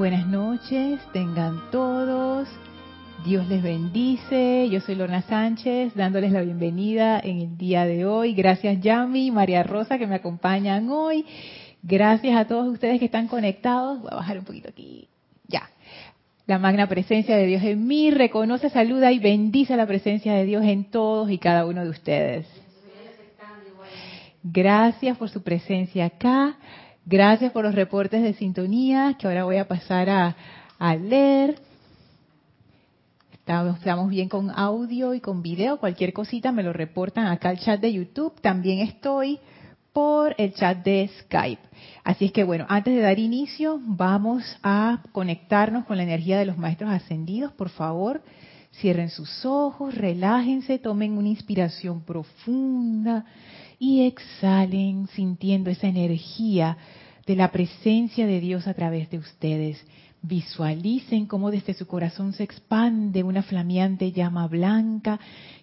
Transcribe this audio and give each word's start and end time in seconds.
Buenas 0.00 0.26
noches, 0.26 0.98
tengan 1.12 1.70
todos. 1.70 2.48
Dios 3.26 3.46
les 3.48 3.62
bendice. 3.62 4.66
Yo 4.70 4.80
soy 4.80 4.94
Lorna 4.94 5.20
Sánchez, 5.20 5.94
dándoles 5.94 6.32
la 6.32 6.40
bienvenida 6.40 7.20
en 7.22 7.38
el 7.40 7.58
día 7.58 7.84
de 7.84 8.06
hoy. 8.06 8.32
Gracias 8.32 8.80
Yami 8.80 9.26
y 9.26 9.30
María 9.30 9.62
Rosa 9.62 9.98
que 9.98 10.06
me 10.06 10.14
acompañan 10.14 10.88
hoy. 10.88 11.26
Gracias 11.82 12.34
a 12.34 12.46
todos 12.46 12.66
ustedes 12.68 12.98
que 12.98 13.04
están 13.04 13.28
conectados. 13.28 14.00
Voy 14.00 14.08
a 14.10 14.16
bajar 14.16 14.38
un 14.38 14.46
poquito 14.46 14.70
aquí. 14.70 15.06
Ya. 15.48 15.68
La 16.46 16.58
magna 16.58 16.88
presencia 16.88 17.36
de 17.36 17.44
Dios 17.44 17.62
en 17.62 17.86
mí 17.86 18.10
reconoce, 18.10 18.70
saluda 18.70 19.12
y 19.12 19.18
bendice 19.18 19.76
la 19.76 19.86
presencia 19.86 20.32
de 20.32 20.46
Dios 20.46 20.64
en 20.64 20.84
todos 20.84 21.30
y 21.30 21.36
cada 21.36 21.66
uno 21.66 21.84
de 21.84 21.90
ustedes. 21.90 22.46
Gracias 24.42 25.18
por 25.18 25.28
su 25.28 25.42
presencia 25.42 26.06
acá. 26.06 26.56
Gracias 27.06 27.52
por 27.52 27.64
los 27.64 27.74
reportes 27.74 28.22
de 28.22 28.34
sintonía 28.34 29.16
que 29.18 29.26
ahora 29.26 29.44
voy 29.44 29.56
a 29.56 29.66
pasar 29.66 30.08
a, 30.10 30.36
leer. 30.96 31.58
Estamos, 33.32 33.78
estamos, 33.78 34.10
bien 34.10 34.28
con 34.28 34.50
audio 34.50 35.14
y 35.14 35.20
con 35.20 35.42
video. 35.42 35.78
Cualquier 35.78 36.12
cosita 36.12 36.52
me 36.52 36.62
lo 36.62 36.72
reportan 36.72 37.26
acá 37.26 37.48
al 37.48 37.58
chat 37.58 37.80
de 37.80 37.92
YouTube. 37.92 38.38
También 38.40 38.80
estoy 38.80 39.40
por 39.92 40.34
el 40.38 40.52
chat 40.54 40.84
de 40.84 41.10
Skype. 41.20 41.62
Así 42.04 42.26
es 42.26 42.32
que 42.32 42.44
bueno, 42.44 42.66
antes 42.68 42.94
de 42.94 43.00
dar 43.00 43.18
inicio, 43.18 43.80
vamos 43.82 44.44
a 44.62 45.02
conectarnos 45.12 45.86
con 45.86 45.96
la 45.96 46.02
energía 46.02 46.38
de 46.38 46.44
los 46.44 46.58
maestros 46.58 46.90
ascendidos. 46.90 47.52
Por 47.52 47.70
favor, 47.70 48.22
cierren 48.74 49.08
sus 49.08 49.44
ojos, 49.44 49.94
relájense, 49.94 50.78
tomen 50.78 51.16
una 51.16 51.28
inspiración 51.28 52.02
profunda 52.02 53.24
y 53.80 54.02
exhalen 54.02 55.08
sintiendo 55.14 55.70
esa 55.70 55.88
energía 55.88 56.76
de 57.26 57.34
la 57.34 57.50
presencia 57.50 58.26
de 58.26 58.38
Dios 58.38 58.66
a 58.68 58.74
través 58.74 59.10
de 59.10 59.16
ustedes. 59.16 59.82
Visualicen 60.20 61.24
cómo 61.24 61.50
desde 61.50 61.72
su 61.72 61.86
corazón 61.86 62.34
se 62.34 62.44
expande 62.44 63.22
una 63.22 63.42
flameante 63.42 64.12
llama 64.12 64.46
blanca, 64.48 65.18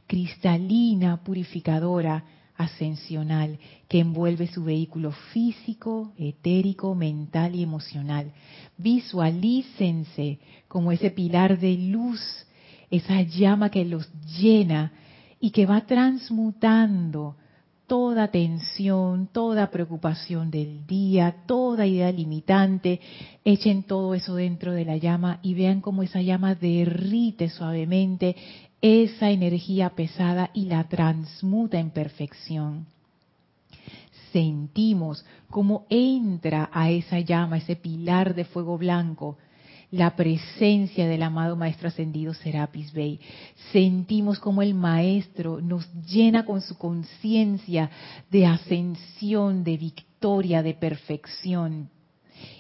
cristalina, 0.08 1.24
purificadora, 1.24 2.26
ascensional, 2.58 3.60
que 3.88 4.00
envuelve 4.00 4.48
su 4.48 4.64
vehículo 4.64 5.12
físico, 5.12 6.14
etérico, 6.18 6.96
mental 6.96 7.54
y 7.54 7.62
emocional. 7.62 8.32
Visualícense 8.80 10.40
como 10.68 10.92
ese 10.92 11.12
pilar 11.12 11.60
de 11.60 11.78
luz, 11.78 12.20
esa 12.90 13.22
llama 13.22 13.70
que 13.70 13.86
los 13.86 14.10
llena 14.40 14.92
y 15.40 15.52
que 15.52 15.68
va 15.68 15.86
transmutando 15.86 17.36
toda 17.88 18.28
tensión, 18.28 19.28
toda 19.32 19.72
preocupación 19.72 20.52
del 20.52 20.86
día, 20.86 21.44
toda 21.46 21.88
idea 21.88 22.12
limitante, 22.12 23.00
echen 23.46 23.84
todo 23.84 24.14
eso 24.14 24.36
dentro 24.36 24.74
de 24.74 24.86
la 24.86 24.98
llama 24.98 25.40
y 25.42 25.54
vean 25.54 25.82
cómo 25.82 26.04
esa 26.04 26.22
llama 26.22 26.54
derrite 26.54 27.50
suavemente 27.50 28.36
esa 28.82 29.32
energía 29.32 29.90
pesada 29.92 30.52
y 30.54 30.66
la 30.66 30.84
transmuta 30.88 31.80
en 31.80 31.90
perfección. 31.92 32.86
Sentimos 34.32 35.26
cómo 35.50 35.86
entra 35.90 36.70
a 36.72 36.92
esa 36.92 37.20
llama, 37.22 37.58
ese 37.58 37.78
pilar 37.78 38.36
de 38.36 38.46
fuego 38.46 38.78
blanco, 38.78 39.38
la 39.92 40.16
presencia 40.16 41.08
del 41.08 41.24
amado 41.24 41.56
Maestro 41.56 41.88
Ascendido 41.88 42.34
Serapis 42.34 42.92
Bey. 42.92 43.20
Sentimos 43.72 44.40
como 44.40 44.62
el 44.62 44.74
Maestro 44.74 45.62
nos 45.62 45.90
llena 46.06 46.46
con 46.46 46.62
su 46.62 46.78
conciencia 46.78 47.90
de 48.30 48.46
ascensión, 48.46 49.64
de 49.64 49.78
victoria, 49.78 50.62
de 50.62 50.74
perfección. 50.74 51.90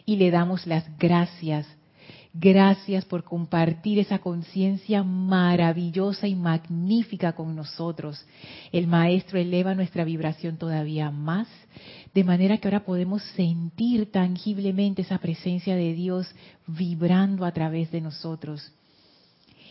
Y 0.05 0.15
le 0.15 0.31
damos 0.31 0.65
las 0.65 0.85
gracias 0.97 1.67
Gracias 2.39 3.03
por 3.03 3.23
compartir 3.23 3.97
esa 3.97 4.19
conciencia 4.19 5.01
maravillosa 5.01 6.27
y 6.27 6.35
magnífica 6.35 7.33
con 7.33 7.55
nosotros. 7.55 8.23
El 8.71 8.85
Maestro 8.85 9.39
eleva 9.39 9.73
nuestra 9.73 10.03
vibración 10.03 10.57
todavía 10.57 11.09
más, 11.09 11.47
de 12.17 12.23
manera 12.23 12.57
que 12.57 12.67
ahora 12.67 12.83
podemos 12.83 13.21
sentir 13.35 14.11
tangiblemente 14.11 15.03
esa 15.03 15.19
presencia 15.19 15.75
de 15.75 15.93
Dios 15.93 16.27
vibrando 16.65 17.45
a 17.45 17.51
través 17.51 17.91
de 17.91 18.01
nosotros 18.01 18.73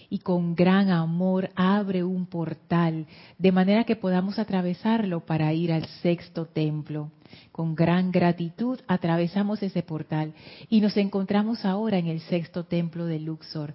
y 0.08 0.20
con 0.20 0.54
gran 0.54 0.90
amor 0.90 1.50
abre 1.56 2.04
un 2.04 2.24
portal, 2.26 3.08
de 3.36 3.50
manera 3.50 3.82
que 3.82 3.96
podamos 3.96 4.38
atravesarlo 4.38 5.26
para 5.26 5.52
ir 5.52 5.72
al 5.72 5.86
sexto 6.02 6.46
templo. 6.46 7.10
Con 7.50 7.74
gran 7.74 8.12
gratitud 8.12 8.78
atravesamos 8.86 9.60
ese 9.64 9.82
portal 9.82 10.32
y 10.68 10.80
nos 10.80 10.96
encontramos 10.96 11.64
ahora 11.64 11.98
en 11.98 12.06
el 12.06 12.20
sexto 12.20 12.62
templo 12.62 13.06
de 13.06 13.18
Luxor, 13.18 13.74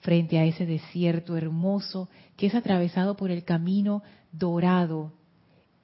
frente 0.00 0.40
a 0.40 0.44
ese 0.44 0.66
desierto 0.66 1.36
hermoso 1.36 2.08
que 2.36 2.48
es 2.48 2.56
atravesado 2.56 3.16
por 3.16 3.30
el 3.30 3.44
camino 3.44 4.02
dorado 4.32 5.12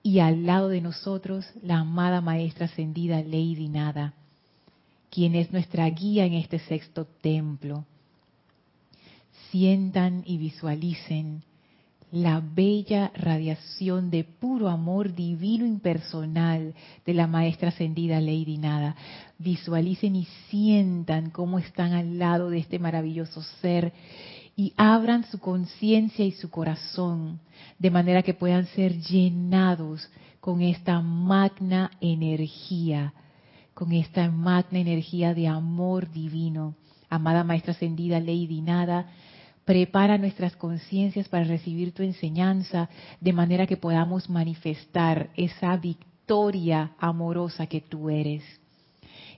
y 0.05 0.21
al 0.21 0.45
lado 0.45 0.69
de 0.69 0.83
nosotros 0.83 1.47
la 1.63 1.79
amada 1.79 2.21
maestra 2.21 2.67
ascendida 2.67 3.23
Lady 3.23 3.69
Nada, 3.69 4.13
quien 5.11 5.35
es 5.35 5.51
nuestra 5.51 5.89
guía 5.89 6.27
en 6.27 6.35
este 6.35 6.61
sexto 6.61 7.07
templo 7.07 7.87
sientan 9.51 10.23
y 10.27 10.37
visualicen 10.37 11.43
la 12.11 12.41
bella 12.41 13.13
radiación 13.15 14.11
de 14.11 14.25
puro 14.25 14.69
amor 14.69 15.15
divino 15.15 15.65
impersonal 15.65 16.75
de 17.07 17.15
la 17.15 17.27
maestra 17.27 17.69
ascendida 17.71 18.21
Lady 18.21 18.59
Nada. 18.59 18.95
Visualicen 19.39 20.17
y 20.17 20.27
sientan 20.51 21.31
cómo 21.31 21.59
están 21.59 21.93
al 21.93 22.19
lado 22.19 22.51
de 22.51 22.59
este 22.59 22.79
maravilloso 22.79 23.43
ser 23.63 23.93
y 24.57 24.73
abran 24.77 25.25
su 25.25 25.39
conciencia 25.39 26.25
y 26.25 26.33
su 26.33 26.51
corazón 26.51 27.41
de 27.79 27.91
manera 27.91 28.23
que 28.23 28.35
puedan 28.35 28.67
ser 28.67 28.99
llenados 29.01 30.09
con 30.41 30.61
esta 30.61 31.01
magna 31.01 31.91
energía, 32.01 33.15
con 33.75 33.93
esta 33.93 34.31
magna 34.31 34.79
energía 34.79 35.35
de 35.35 35.49
amor 35.49 36.11
divino. 36.11 36.75
Amada 37.11 37.45
Maestra 37.45 37.73
Ascendida 37.73 38.21
Lady 38.21 38.61
Nada, 38.61 39.07
Prepara 39.65 40.19
nuestras 40.19 40.55
conciencias 40.57 41.29
para 41.29 41.45
recibir 41.45 41.93
tu 41.93 42.03
enseñanza 42.03 42.91
de 43.21 43.33
manera 43.33 43.67
que 43.67 43.79
podamos 43.79 44.29
manifestar 44.29 45.31
esa 45.37 45.75
victoria 45.79 46.93
amorosa 46.99 47.67
que 47.67 47.81
tú 47.81 48.11
eres. 48.11 48.43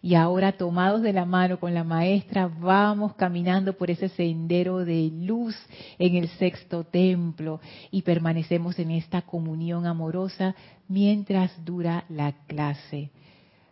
Y 0.06 0.14
ahora 0.14 0.52
tomados 0.52 1.02
de 1.02 1.12
la 1.12 1.24
mano 1.24 1.58
con 1.58 1.74
la 1.74 1.82
maestra, 1.82 2.46
vamos 2.46 3.14
caminando 3.14 3.72
por 3.72 3.90
ese 3.90 4.08
sendero 4.08 4.84
de 4.84 5.10
luz 5.12 5.56
en 5.98 6.14
el 6.14 6.28
sexto 6.28 6.84
templo 6.84 7.60
y 7.90 8.02
permanecemos 8.02 8.78
en 8.78 8.92
esta 8.92 9.22
comunión 9.22 9.84
amorosa 9.84 10.54
mientras 10.86 11.50
dura 11.64 12.04
la 12.08 12.30
clase. 12.46 13.10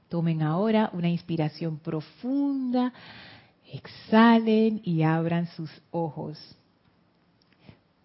Tomen 0.09 0.43
ahora 0.43 0.91
una 0.93 1.09
inspiración 1.09 1.79
profunda 1.79 2.93
Exhalen 3.73 4.81
y 4.83 5.03
abran 5.03 5.47
sus 5.47 5.71
ojos. 5.93 6.37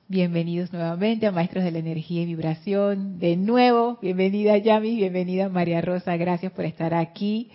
Bienvenidos 0.07 0.71
nuevamente 0.71 1.25
a 1.25 1.31
Maestros 1.31 1.63
de 1.63 1.71
la 1.71 1.79
Energía 1.79 2.21
y 2.21 2.25
Vibración. 2.27 3.17
De 3.17 3.35
nuevo, 3.37 3.97
bienvenida 4.03 4.55
Yami, 4.57 4.95
bienvenida 4.97 5.49
María 5.49 5.81
Rosa, 5.81 6.15
gracias 6.15 6.51
por 6.51 6.65
estar 6.65 6.93
aquí. 6.93 7.49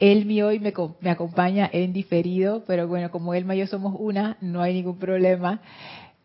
Elmi 0.00 0.42
hoy 0.42 0.58
me, 0.58 0.72
me 1.00 1.10
acompaña 1.10 1.68
en 1.72 1.92
diferido, 1.92 2.64
pero 2.66 2.88
bueno, 2.88 3.10
como 3.10 3.34
Elma 3.34 3.54
y 3.54 3.58
yo 3.58 3.66
somos 3.66 3.94
una, 3.98 4.38
no 4.40 4.62
hay 4.62 4.74
ningún 4.74 4.98
problema. 4.98 5.60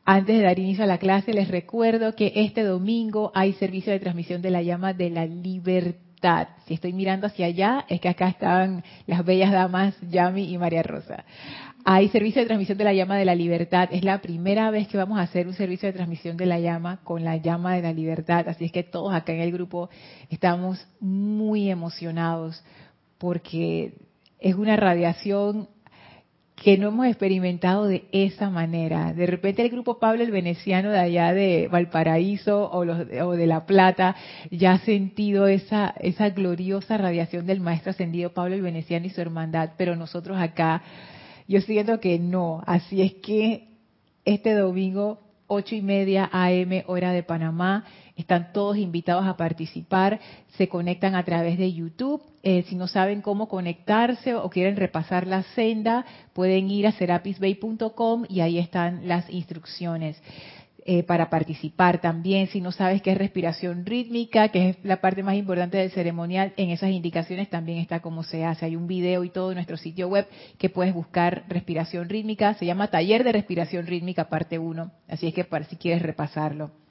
Antes 0.05 0.37
de 0.37 0.43
dar 0.43 0.57
inicio 0.57 0.83
a 0.83 0.87
la 0.87 0.97
clase, 0.97 1.33
les 1.33 1.49
recuerdo 1.49 2.15
que 2.15 2.31
este 2.35 2.63
domingo 2.63 3.31
hay 3.35 3.53
servicio 3.53 3.91
de 3.91 3.99
transmisión 3.99 4.41
de 4.41 4.51
la 4.51 4.61
llama 4.61 4.93
de 4.93 5.09
la 5.09 5.25
libertad 5.25 6.05
si 6.65 6.73
estoy 6.73 6.93
mirando 6.93 7.27
hacia 7.27 7.45
allá, 7.45 7.85
es 7.87 8.01
que 8.01 8.09
acá 8.09 8.29
están 8.29 8.83
las 9.05 9.23
bellas 9.23 9.51
damas 9.51 9.95
Yami 10.09 10.51
y 10.51 10.57
María 10.57 10.81
Rosa. 10.81 11.23
Hay 11.83 12.09
servicio 12.09 12.41
de 12.41 12.47
transmisión 12.47 12.79
de 12.79 12.83
la 12.83 12.93
llama 12.93 13.15
de 13.15 13.25
la 13.25 13.35
libertad. 13.35 13.89
Es 13.91 14.03
la 14.03 14.19
primera 14.19 14.71
vez 14.71 14.87
que 14.87 14.97
vamos 14.97 15.19
a 15.19 15.21
hacer 15.21 15.47
un 15.47 15.53
servicio 15.53 15.87
de 15.87 15.93
transmisión 15.93 16.35
de 16.35 16.47
la 16.47 16.59
llama 16.59 16.99
con 17.03 17.23
la 17.23 17.37
llama 17.37 17.75
de 17.75 17.83
la 17.83 17.93
libertad. 17.93 18.49
Así 18.49 18.65
es 18.65 18.71
que 18.71 18.81
todos 18.81 19.13
acá 19.13 19.33
en 19.33 19.41
el 19.41 19.51
grupo 19.51 19.89
estamos 20.31 20.83
muy 20.99 21.69
emocionados 21.69 22.63
porque 23.25 23.93
es 24.39 24.53
una 24.53 24.75
radiación 24.75 25.67
que 26.55 26.77
no 26.77 26.89
hemos 26.89 27.07
experimentado 27.07 27.87
de 27.87 28.05
esa 28.11 28.51
manera. 28.51 29.13
De 29.13 29.25
repente 29.25 29.63
el 29.63 29.71
grupo 29.71 29.97
Pablo 29.97 30.21
el 30.21 30.29
Veneciano 30.29 30.91
de 30.91 30.99
allá 30.99 31.33
de 31.33 31.67
Valparaíso 31.67 32.69
o, 32.69 32.85
los, 32.85 33.07
de 33.07 33.47
La 33.47 33.65
Plata 33.65 34.15
ya 34.51 34.73
ha 34.73 34.79
sentido 34.81 35.47
esa, 35.47 35.95
esa 36.01 36.29
gloriosa 36.29 36.99
radiación 36.99 37.47
del 37.47 37.61
Maestro 37.61 37.89
Ascendido 37.89 38.31
Pablo 38.31 38.53
el 38.53 38.61
Veneciano 38.61 39.07
y 39.07 39.09
su 39.09 39.21
hermandad, 39.21 39.71
pero 39.75 39.95
nosotros 39.95 40.37
acá, 40.37 40.83
yo 41.47 41.61
siento 41.61 41.99
que 41.99 42.19
no. 42.19 42.61
Así 42.67 43.01
es 43.01 43.15
que 43.15 43.69
este 44.23 44.53
domingo 44.53 45.19
8 45.47 45.73
y 45.73 45.81
media 45.81 46.29
AM 46.31 46.83
hora 46.85 47.11
de 47.11 47.23
Panamá. 47.23 47.85
Están 48.15 48.53
todos 48.53 48.77
invitados 48.77 49.25
a 49.25 49.37
participar. 49.37 50.19
Se 50.57 50.69
conectan 50.69 51.15
a 51.15 51.23
través 51.23 51.57
de 51.57 51.73
YouTube. 51.73 52.21
Eh, 52.43 52.63
si 52.67 52.75
no 52.75 52.87
saben 52.87 53.21
cómo 53.21 53.47
conectarse 53.47 54.35
o 54.35 54.49
quieren 54.49 54.77
repasar 54.77 55.27
la 55.27 55.43
senda, 55.43 56.05
pueden 56.33 56.69
ir 56.71 56.87
a 56.87 56.91
serapisbay.com 56.91 58.25
y 58.29 58.39
ahí 58.39 58.57
están 58.57 59.07
las 59.07 59.29
instrucciones. 59.29 60.21
Eh, 60.87 61.01
para 61.01 61.31
participar 61.31 61.99
también. 61.99 62.45
Si 62.45 62.61
no 62.61 62.71
sabes 62.71 63.01
qué 63.01 63.13
es 63.13 63.17
respiración 63.17 63.87
rítmica, 63.87 64.49
que 64.49 64.69
es 64.69 64.77
la 64.83 65.01
parte 65.01 65.23
más 65.23 65.33
importante 65.33 65.79
del 65.79 65.89
ceremonial, 65.89 66.53
en 66.57 66.69
esas 66.69 66.91
indicaciones 66.91 67.49
también 67.49 67.79
está 67.79 68.01
cómo 68.01 68.21
se 68.21 68.45
hace. 68.45 68.67
Hay 68.67 68.75
un 68.75 68.85
video 68.85 69.23
y 69.23 69.31
todo 69.31 69.49
en 69.49 69.55
nuestro 69.55 69.77
sitio 69.77 70.07
web 70.09 70.27
que 70.59 70.69
puedes 70.69 70.93
buscar 70.93 71.43
respiración 71.49 72.07
rítmica. 72.07 72.53
Se 72.53 72.67
llama 72.67 72.91
Taller 72.91 73.23
de 73.23 73.31
Respiración 73.31 73.87
Rítmica, 73.87 74.29
parte 74.29 74.59
1. 74.59 74.91
Así 75.07 75.25
es 75.25 75.33
que 75.33 75.43
para 75.43 75.65
si 75.65 75.75
quieres 75.75 76.03
repasarlo. 76.03 76.84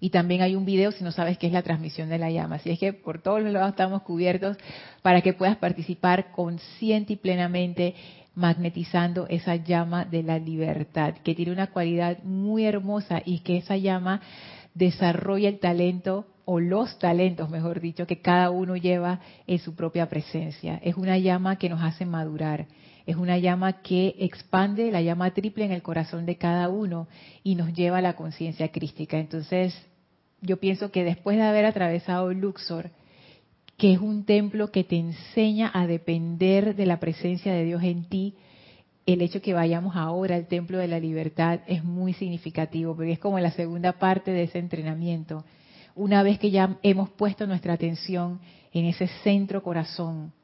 Y 0.00 0.10
también 0.10 0.42
hay 0.42 0.54
un 0.54 0.64
video 0.64 0.92
si 0.92 1.02
no 1.02 1.12
sabes 1.12 1.38
qué 1.38 1.46
es 1.46 1.52
la 1.52 1.62
transmisión 1.62 2.08
de 2.08 2.18
la 2.18 2.30
llama. 2.30 2.56
Así 2.56 2.70
es 2.70 2.78
que 2.78 2.92
por 2.92 3.20
todos 3.20 3.42
los 3.42 3.52
lados 3.52 3.70
estamos 3.70 4.02
cubiertos 4.02 4.56
para 5.02 5.20
que 5.20 5.32
puedas 5.32 5.56
participar 5.56 6.32
consciente 6.32 7.14
y 7.14 7.16
plenamente 7.16 7.94
magnetizando 8.34 9.26
esa 9.28 9.56
llama 9.56 10.04
de 10.04 10.22
la 10.22 10.38
libertad, 10.38 11.14
que 11.24 11.34
tiene 11.34 11.50
una 11.50 11.68
cualidad 11.68 12.22
muy 12.22 12.64
hermosa 12.64 13.20
y 13.24 13.40
que 13.40 13.56
esa 13.56 13.76
llama 13.76 14.20
desarrolla 14.74 15.48
el 15.48 15.58
talento 15.58 16.26
o 16.44 16.60
los 16.60 16.98
talentos, 16.98 17.50
mejor 17.50 17.80
dicho, 17.80 18.06
que 18.06 18.22
cada 18.22 18.50
uno 18.50 18.76
lleva 18.76 19.20
en 19.46 19.58
su 19.58 19.74
propia 19.74 20.08
presencia. 20.08 20.80
Es 20.82 20.96
una 20.96 21.18
llama 21.18 21.56
que 21.56 21.68
nos 21.68 21.82
hace 21.82 22.06
madurar, 22.06 22.66
es 23.08 23.16
una 23.16 23.38
llama 23.38 23.80
que 23.80 24.16
expande 24.18 24.92
la 24.92 25.00
llama 25.00 25.30
triple 25.30 25.64
en 25.64 25.72
el 25.72 25.80
corazón 25.80 26.26
de 26.26 26.36
cada 26.36 26.68
uno 26.68 27.08
y 27.42 27.54
nos 27.54 27.72
lleva 27.72 27.98
a 27.98 28.02
la 28.02 28.16
conciencia 28.16 28.70
crística. 28.70 29.18
Entonces, 29.18 29.74
yo 30.42 30.58
pienso 30.58 30.90
que 30.90 31.04
después 31.04 31.38
de 31.38 31.42
haber 31.42 31.64
atravesado 31.64 32.34
Luxor, 32.34 32.90
que 33.78 33.94
es 33.94 33.98
un 33.98 34.26
templo 34.26 34.70
que 34.70 34.84
te 34.84 34.98
enseña 34.98 35.70
a 35.72 35.86
depender 35.86 36.76
de 36.76 36.84
la 36.84 37.00
presencia 37.00 37.50
de 37.54 37.64
Dios 37.64 37.82
en 37.82 38.04
ti, 38.10 38.34
el 39.06 39.22
hecho 39.22 39.40
que 39.40 39.54
vayamos 39.54 39.96
ahora 39.96 40.36
al 40.36 40.46
templo 40.46 40.76
de 40.76 40.88
la 40.88 41.00
libertad 41.00 41.60
es 41.66 41.82
muy 41.84 42.12
significativo, 42.12 42.94
porque 42.94 43.12
es 43.12 43.18
como 43.18 43.40
la 43.40 43.52
segunda 43.52 43.92
parte 43.92 44.32
de 44.32 44.42
ese 44.42 44.58
entrenamiento. 44.58 45.46
Una 45.94 46.22
vez 46.22 46.38
que 46.38 46.50
ya 46.50 46.76
hemos 46.82 47.08
puesto 47.08 47.46
nuestra 47.46 47.72
atención 47.72 48.38
en 48.70 48.84
ese 48.84 49.08
centro 49.24 49.62
corazón, 49.62 50.34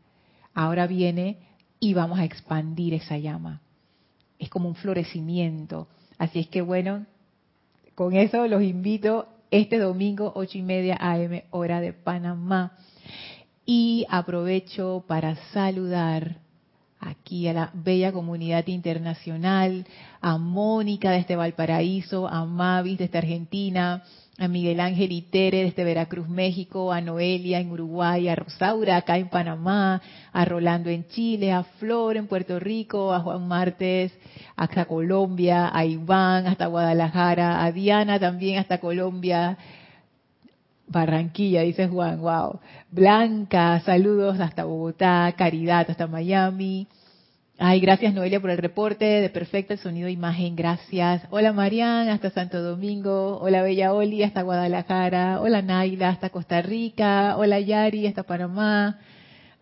ahora 0.55 0.87
viene 0.87 1.37
y 1.85 1.93
vamos 1.93 2.19
a 2.19 2.25
expandir 2.25 2.95
esa 2.95 3.19
llama. 3.19 3.61
Es 4.39 4.49
como 4.49 4.71
un 4.71 4.75
florecimiento. 4.75 5.87
Así 6.17 6.39
es 6.39 6.49
que 6.49 6.63
bueno, 6.63 7.05
con 7.95 8.17
eso 8.17 8.47
los 8.49 8.63
invito 8.63 9.29
este 9.51 9.79
domingo, 9.79 10.33
ocho 10.35 10.57
y 10.57 10.63
media 10.63 10.97
AM, 10.99 11.43
hora 11.51 11.83
de 11.83 11.93
Panamá 11.93 12.73
y 13.67 14.07
aprovecho 14.09 15.05
para 15.07 15.37
saludar 15.53 16.39
aquí 17.01 17.49
a 17.49 17.53
la 17.53 17.71
bella 17.75 18.13
comunidad 18.13 18.67
internacional, 18.69 19.87
a 20.23 20.39
Mónica 20.39 21.11
desde 21.11 21.37
Valparaíso, 21.37 22.27
a 22.27 22.47
Mavis 22.47 22.97
desde 22.97 23.19
Argentina, 23.19 24.03
a 24.37 24.49
Miguel 24.49 24.81
Ángel 24.81 25.13
Itere 25.13 25.63
desde 25.63 25.85
Veracruz, 25.85 26.29
México, 26.29 26.93
a 26.93 27.01
Noelia 27.01 27.61
en 27.61 27.71
Uruguay, 27.71 28.29
a 28.29 28.35
Rosaura 28.35 28.97
acá 28.97 29.17
en 29.17 29.29
Panamá, 29.29 30.03
a 30.33 30.45
Rolando 30.45 30.91
en 30.91 31.07
Chile, 31.07 31.53
a 31.53 31.63
Flor 31.63 32.17
en 32.17 32.27
Puerto 32.27 32.59
Rico, 32.59 33.13
a 33.13 33.21
Juan 33.21 33.47
Martes 33.47 34.13
hasta 34.57 34.87
Colombia, 34.87 35.71
a 35.73 35.85
Iván 35.85 36.47
hasta 36.49 36.67
Guadalajara, 36.67 37.65
a 37.65 37.71
Diana 37.71 38.19
también 38.19 38.59
hasta 38.59 38.79
Colombia, 38.79 39.57
Barranquilla, 40.89 41.63
dice 41.63 41.87
Juan, 41.87 42.21
wow. 42.21 42.59
Blanca, 42.91 43.81
saludos 43.81 44.41
hasta 44.41 44.65
Bogotá, 44.65 45.33
Caridad 45.37 45.89
hasta 45.89 46.07
Miami. 46.07 46.89
Ay, 47.57 47.79
gracias 47.79 48.13
Noelia 48.13 48.41
por 48.41 48.51
el 48.51 48.59
reporte 48.59 49.05
de 49.05 49.31
perfecto 49.31 49.75
el 49.75 49.79
sonido 49.79 50.09
imagen, 50.09 50.57
gracias. 50.57 51.23
Hola 51.31 51.53
Marian, 51.53 52.09
hasta 52.09 52.31
Santo 52.31 52.61
Domingo. 52.61 53.39
Hola 53.41 53.63
Bella 53.63 53.93
Oli, 53.93 54.25
hasta 54.25 54.43
Guadalajara. 54.43 55.41
Hola 55.41 55.63
Naila, 55.63 56.09
hasta 56.09 56.31
Costa 56.31 56.63
Rica. 56.63 57.37
Hola 57.37 57.61
Yari, 57.61 58.09
hasta 58.09 58.25
Panamá. 58.25 58.99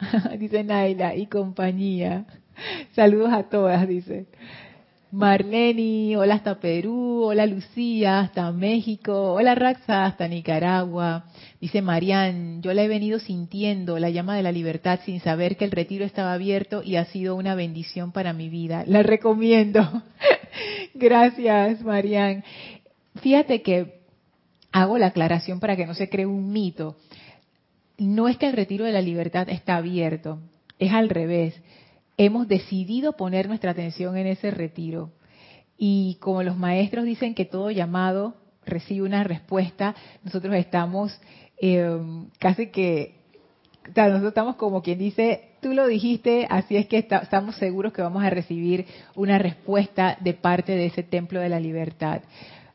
dice 0.38 0.64
Naila, 0.64 1.14
y 1.16 1.26
compañía. 1.26 2.24
Saludos 2.94 3.30
a 3.34 3.42
todas, 3.42 3.86
dice. 3.86 4.26
Marleni, 5.10 6.16
hola 6.16 6.36
hasta 6.36 6.58
Perú, 6.58 7.24
hola 7.24 7.44
Lucía, 7.44 8.20
hasta 8.20 8.50
México, 8.50 9.34
hola 9.34 9.54
Raxa, 9.54 10.06
hasta 10.06 10.26
Nicaragua. 10.26 11.26
Dice 11.62 11.80
Marian, 11.80 12.60
yo 12.60 12.74
la 12.74 12.82
he 12.82 12.88
venido 12.88 13.20
sintiendo, 13.20 13.98
la 13.98 14.10
llama 14.10 14.36
de 14.36 14.42
la 14.42 14.52
libertad, 14.52 15.00
sin 15.06 15.20
saber 15.20 15.56
que 15.56 15.64
el 15.64 15.70
retiro 15.70 16.04
estaba 16.04 16.34
abierto 16.34 16.82
y 16.82 16.96
ha 16.96 17.06
sido 17.06 17.36
una 17.36 17.54
bendición 17.54 18.12
para 18.12 18.34
mi 18.34 18.50
vida. 18.50 18.84
La 18.86 19.02
recomiendo. 19.02 20.02
Gracias, 20.94 21.82
Marian. 21.82 22.44
Fíjate 23.22 23.62
que 23.62 24.02
hago 24.72 24.98
la 24.98 25.06
aclaración 25.06 25.58
para 25.60 25.76
que 25.76 25.86
no 25.86 25.94
se 25.94 26.10
cree 26.10 26.26
un 26.26 26.52
mito. 26.52 26.96
No 27.96 28.28
es 28.28 28.36
que 28.36 28.48
el 28.48 28.52
retiro 28.52 28.84
de 28.84 28.92
la 28.92 29.00
libertad 29.00 29.48
está 29.48 29.76
abierto, 29.76 30.40
es 30.78 30.92
al 30.92 31.08
revés 31.08 31.54
hemos 32.16 32.48
decidido 32.48 33.14
poner 33.14 33.48
nuestra 33.48 33.70
atención 33.70 34.16
en 34.16 34.26
ese 34.26 34.50
retiro. 34.50 35.10
Y 35.78 36.18
como 36.20 36.42
los 36.42 36.56
maestros 36.56 37.04
dicen 37.04 37.34
que 37.34 37.44
todo 37.44 37.70
llamado 37.70 38.36
recibe 38.64 39.06
una 39.06 39.24
respuesta, 39.24 39.94
nosotros 40.22 40.54
estamos 40.54 41.18
eh, 41.62 42.26
casi 42.40 42.66
que, 42.66 43.14
nosotros 43.94 44.28
estamos 44.28 44.56
como 44.56 44.82
quien 44.82 44.98
dice, 44.98 45.52
tú 45.60 45.72
lo 45.72 45.86
dijiste, 45.86 46.46
así 46.50 46.76
es 46.76 46.86
que 46.86 46.98
estamos 46.98 47.54
seguros 47.56 47.92
que 47.92 48.02
vamos 48.02 48.24
a 48.24 48.30
recibir 48.30 48.84
una 49.14 49.38
respuesta 49.38 50.16
de 50.20 50.34
parte 50.34 50.72
de 50.72 50.86
ese 50.86 51.04
templo 51.04 51.40
de 51.40 51.48
la 51.48 51.60
libertad. 51.60 52.22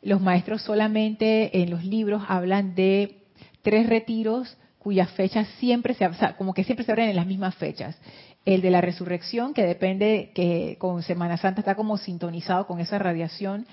Los 0.02 0.22
maestros 0.22 0.62
solamente 0.62 1.62
en 1.62 1.70
los 1.70 1.84
libros 1.84 2.24
hablan 2.28 2.76
de 2.76 3.24
tres 3.62 3.88
retiros 3.88 4.58
cuyas 4.80 5.12
fechas 5.12 5.48
siempre 5.60 5.94
se, 5.94 6.10
como 6.38 6.54
que 6.54 6.64
siempre 6.64 6.86
se 6.86 6.92
abren 6.94 7.10
en 7.10 7.16
las 7.18 7.28
mismas 7.28 7.56
fechas 7.56 8.00
el 8.48 8.62
de 8.62 8.72
la 8.72 8.80
resurrección, 8.80 9.54
que 9.54 9.66
depende, 9.66 10.32
que 10.34 10.78
con 10.80 11.04
Semana 11.04 11.36
Santa 11.36 11.60
está 11.60 11.76
como 11.76 11.98
sintonizado 11.98 12.66
con 12.66 12.80
esa 12.80 12.98
radiación, 12.98 13.68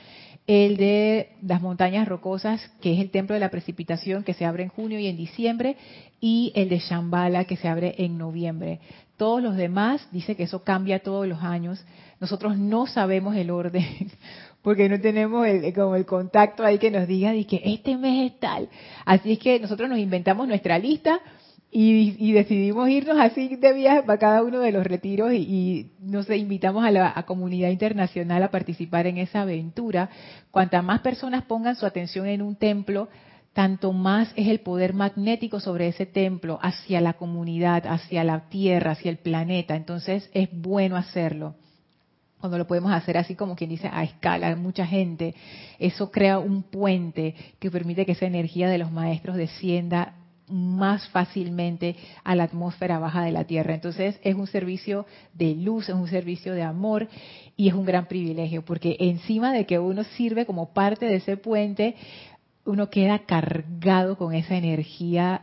el 0.47 0.77
de 0.77 1.31
las 1.43 1.63
montañas 1.63 2.07
rocosas, 2.07 2.61
que 2.81 2.93
es 2.93 3.01
el 3.01 3.11
templo 3.11 3.35
de 3.35 3.41
la 3.41 3.51
precipitación, 3.51 4.25
que 4.25 4.35
se 4.35 4.45
abre 4.45 4.65
en 4.65 4.69
junio 4.69 4.99
y 4.99 5.07
en 5.07 5.17
diciembre, 5.17 5.77
y 6.21 6.53
el 6.55 6.69
de 6.69 6.79
Shambhala, 6.79 7.45
que 7.45 7.57
se 7.57 7.69
abre 7.69 7.95
en 7.99 8.19
noviembre. 8.19 8.81
Todos 9.17 9.43
los 9.43 9.57
demás, 9.57 10.07
dice 10.11 10.37
que 10.37 10.43
eso 10.43 10.63
cambia 10.63 10.99
todos 10.99 11.27
los 11.27 11.43
años. 11.43 11.85
Nosotros 12.21 12.59
no 12.59 12.87
sabemos 12.87 13.37
el 13.37 13.51
orden, 13.51 13.85
porque 14.63 14.89
no 14.89 15.01
tenemos 15.01 15.47
el, 15.47 15.73
como 15.73 15.97
el 15.97 16.05
contacto 16.05 16.65
ahí 16.65 16.79
que 16.79 16.91
nos 16.91 17.09
diga 17.09 17.33
de 17.33 17.47
que 17.47 17.63
este 17.65 17.97
mes 17.97 18.33
es 18.33 18.41
tal. 18.41 18.69
Así 19.07 19.33
es 19.33 19.39
que 19.39 19.59
nosotros 19.61 19.89
nos 19.89 19.99
inventamos 19.99 20.47
nuestra 20.47 20.79
lista, 20.79 21.21
y, 21.77 22.33
decidimos 22.33 22.89
irnos 22.89 23.19
así 23.19 23.57
de 23.57 23.73
viaje 23.73 24.05
para 24.05 24.21
cada 24.21 24.45
uno 24.45 24.61
de 24.61 24.71
los 24.71 24.87
retiros 24.87 25.33
y, 25.33 25.91
nos 26.01 26.31
invitamos 26.31 26.85
a 26.85 26.93
la 26.93 27.21
comunidad 27.27 27.71
internacional 27.71 28.45
a 28.45 28.53
participar 28.53 29.09
en 29.09 29.19
esa 29.19 29.43
aventura. 29.43 30.09
Cuanta 30.53 30.83
más 30.83 31.01
personas 31.01 31.43
pongan 31.45 31.75
su 31.75 31.85
atención 31.85 32.29
en 32.29 32.43
un 32.43 32.55
templo, 32.55 33.09
tanto 33.55 33.93
más 33.93 34.33
es 34.37 34.47
el 34.47 34.61
poder 34.61 34.95
magnético 34.95 35.59
sobre 35.59 35.89
ese 35.89 36.07
templo 36.07 36.61
hacia 36.63 37.01
la 37.01 37.15
comunidad, 37.15 37.85
hacia 37.89 38.23
la 38.23 38.49
tierra, 38.49 38.93
hacia 38.93 39.11
el 39.11 39.17
planeta. 39.17 39.75
Entonces 39.75 40.31
es 40.33 40.49
bueno 40.53 40.97
hacerlo. 40.97 41.57
Cuando 42.39 42.57
lo 42.57 42.69
podemos 42.69 42.93
hacer 42.93 43.19
así 43.19 43.35
como 43.35 43.57
quien 43.57 43.71
dice 43.71 43.91
a 43.93 44.05
escala, 44.05 44.55
mucha 44.55 44.87
gente, 44.87 45.35
eso 45.81 46.13
crea 46.13 46.39
un 46.39 46.63
puente 46.63 47.35
que 47.59 47.69
permite 47.69 48.07
que 48.07 48.13
esa 48.13 48.27
energía 48.27 48.69
de 48.69 48.79
los 48.79 48.93
maestros 48.93 49.37
descienda 49.37 50.15
más 50.49 51.09
fácilmente 51.09 51.97
a 52.23 52.35
la 52.35 52.45
atmósfera 52.45 52.99
baja 52.99 53.23
de 53.23 53.33
la 53.33 53.45
Tierra. 53.45 53.75
Entonces 53.75 54.19
es 54.23 54.35
un 54.35 54.47
servicio 54.47 55.07
de 55.33 55.55
luz, 55.55 55.89
es 55.89 55.95
un 55.95 56.09
servicio 56.09 56.55
de 56.55 56.63
amor 56.63 57.09
y 57.57 57.69
es 57.69 57.75
un 57.75 57.85
gran 57.85 58.07
privilegio 58.07 58.65
porque 58.65 58.97
encima 59.01 59.53
de 59.53 59.67
que 59.67 59.79
uno 59.79 60.05
sirve 60.05 60.47
como 60.47 60.73
parte 60.73 61.07
de 61.07 61.17
ese 61.17 61.37
puente, 61.37 61.97
uno 62.65 62.91
queda 62.91 63.21
cargado 63.21 64.17
con 64.17 64.35
esa 64.35 64.57
energía 64.57 65.43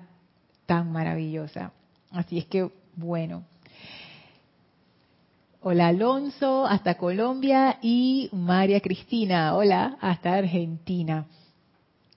tan 0.66 0.92
maravillosa. 0.92 1.72
Así 2.12 2.38
es 2.38 2.46
que, 2.46 2.70
bueno. 2.96 3.44
Hola 5.64 5.90
Alonso, 5.90 6.66
hasta 6.66 6.96
Colombia 6.96 7.78
y 7.84 8.30
María 8.32 8.82
Cristina, 8.82 9.56
hola, 9.56 9.96
hasta 10.02 10.34
Argentina. 10.34 11.28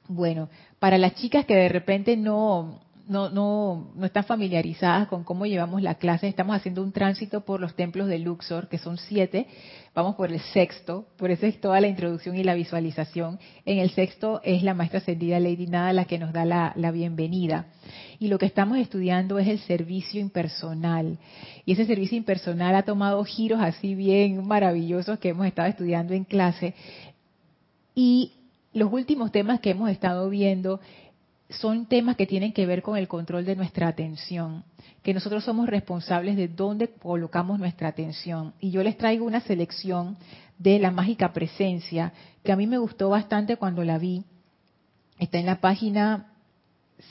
Bueno, 0.09 0.51
para 0.79 0.99
las 0.99 1.15
chicas 1.15 1.47
que 1.47 1.55
de 1.55 1.69
repente 1.69 2.17
no, 2.17 2.81
no, 3.09 3.31
no, 3.31 3.93
no 3.95 4.07
están 4.07 4.25
familiarizadas 4.25 5.09
con 5.09 5.25
cómo 5.25 5.47
llevamos 5.47 5.83
la 5.83 5.97
clase, 5.97 6.29
estamos 6.29 6.57
haciendo 6.57 6.83
un 6.83 6.93
tránsito 6.93 7.43
por 7.43 7.61
los 7.61 7.75
templos 7.75 8.09
de 8.09 8.19
Luxor, 8.19 8.69
que 8.69 8.79
son 8.79 8.99
siete, 8.99 9.47
vamos 9.95 10.15
por 10.17 10.31
el 10.31 10.41
sexto, 10.41 11.07
por 11.17 11.31
eso 11.31 11.47
es 11.47 11.61
toda 11.61 11.81
la 11.81 11.89
introducción 11.89 12.37
y 12.37 12.45
la 12.45 12.55
visualización. 12.55 13.39
En 13.65 13.79
el 13.79 13.91
sexto 13.91 14.41
es 14.45 14.63
la 14.63 14.75
maestra 14.75 14.99
ascendida 14.99 15.41
Lady 15.41 15.67
Nada 15.67 15.93
la 15.93 16.05
que 16.05 16.19
nos 16.19 16.33
da 16.33 16.45
la, 16.45 16.73
la 16.77 16.91
bienvenida. 16.91 17.67
Y 18.19 18.29
lo 18.29 18.39
que 18.39 18.47
estamos 18.47 18.79
estudiando 18.79 19.39
es 19.39 19.49
el 19.49 19.59
servicio 19.61 20.21
impersonal. 20.21 21.19
Y 21.65 21.73
ese 21.73 21.87
servicio 21.87 22.17
impersonal 22.17 22.75
ha 22.75 22.83
tomado 22.83 23.23
giros 23.25 23.61
así 23.61 23.95
bien 23.95 24.47
maravillosos 24.47 25.19
que 25.19 25.31
hemos 25.31 25.47
estado 25.47 25.69
estudiando 25.69 26.15
en 26.15 26.25
clase. 26.25 26.75
Y 27.95 28.33
los 28.75 28.93
últimos 28.93 29.33
temas 29.33 29.61
que 29.61 29.71
hemos 29.71 29.89
estado 29.89 30.29
viendo 30.29 30.81
son 31.49 31.87
temas 31.87 32.17
que 32.17 32.27
tienen 32.27 32.53
que 32.53 32.67
ver 32.67 32.83
con 32.83 32.97
el 32.97 33.09
control 33.09 33.45
de 33.45 33.57
nuestra 33.57 33.89
atención, 33.89 34.65
que 35.03 35.15
nosotros 35.15 35.45
somos 35.45 35.69
responsables 35.69 36.37
de 36.37 36.49
dónde 36.49 36.89
colocamos 36.89 37.59
nuestra 37.59 37.89
atención. 37.89 38.55
Y 38.61 38.71
yo 38.71 38.83
les 38.83 38.97
traigo 38.97 39.25
una 39.25 39.41
selección 39.41 40.17
de 40.59 40.79
la 40.79 40.91
mágica 40.91 41.33
presencia, 41.33 42.13
que 42.43 42.53
a 42.53 42.57
mí 42.57 42.67
me 42.67 42.79
gustó 42.79 43.09
bastante 43.11 43.57
cuando 43.57 43.85
la 43.85 43.99
vi. 43.99 44.25
Está 45.19 45.39
en 45.39 45.47
la 45.47 45.61
página 45.61 46.33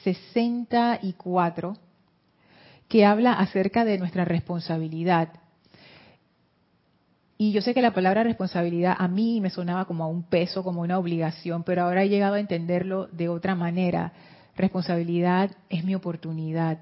64, 0.04 1.78
que 2.90 3.06
habla 3.06 3.34
acerca 3.34 3.86
de 3.86 3.98
nuestra 3.98 4.26
responsabilidad. 4.26 5.30
Y 7.38 7.52
yo 7.52 7.62
sé 7.62 7.74
que 7.74 7.82
la 7.82 7.94
palabra 7.94 8.24
responsabilidad 8.24 8.96
a 8.98 9.08
mí 9.08 9.42
me 9.42 9.50
sonaba 9.50 9.86
como 9.86 10.04
a 10.04 10.08
un 10.08 10.24
peso, 10.24 10.64
como 10.64 10.82
una 10.82 11.00
obligación, 11.00 11.64
pero 11.64 11.84
ahora 11.84 12.04
he 12.04 12.10
llegado 12.10 12.36
a 12.36 12.40
entenderlo 12.40 13.08
de 13.08 13.30
otra 13.30 13.56
manera. 13.56 14.14
Responsabilidad 14.56 15.52
es 15.70 15.84
mi 15.84 15.96
oportunidad. 15.96 16.80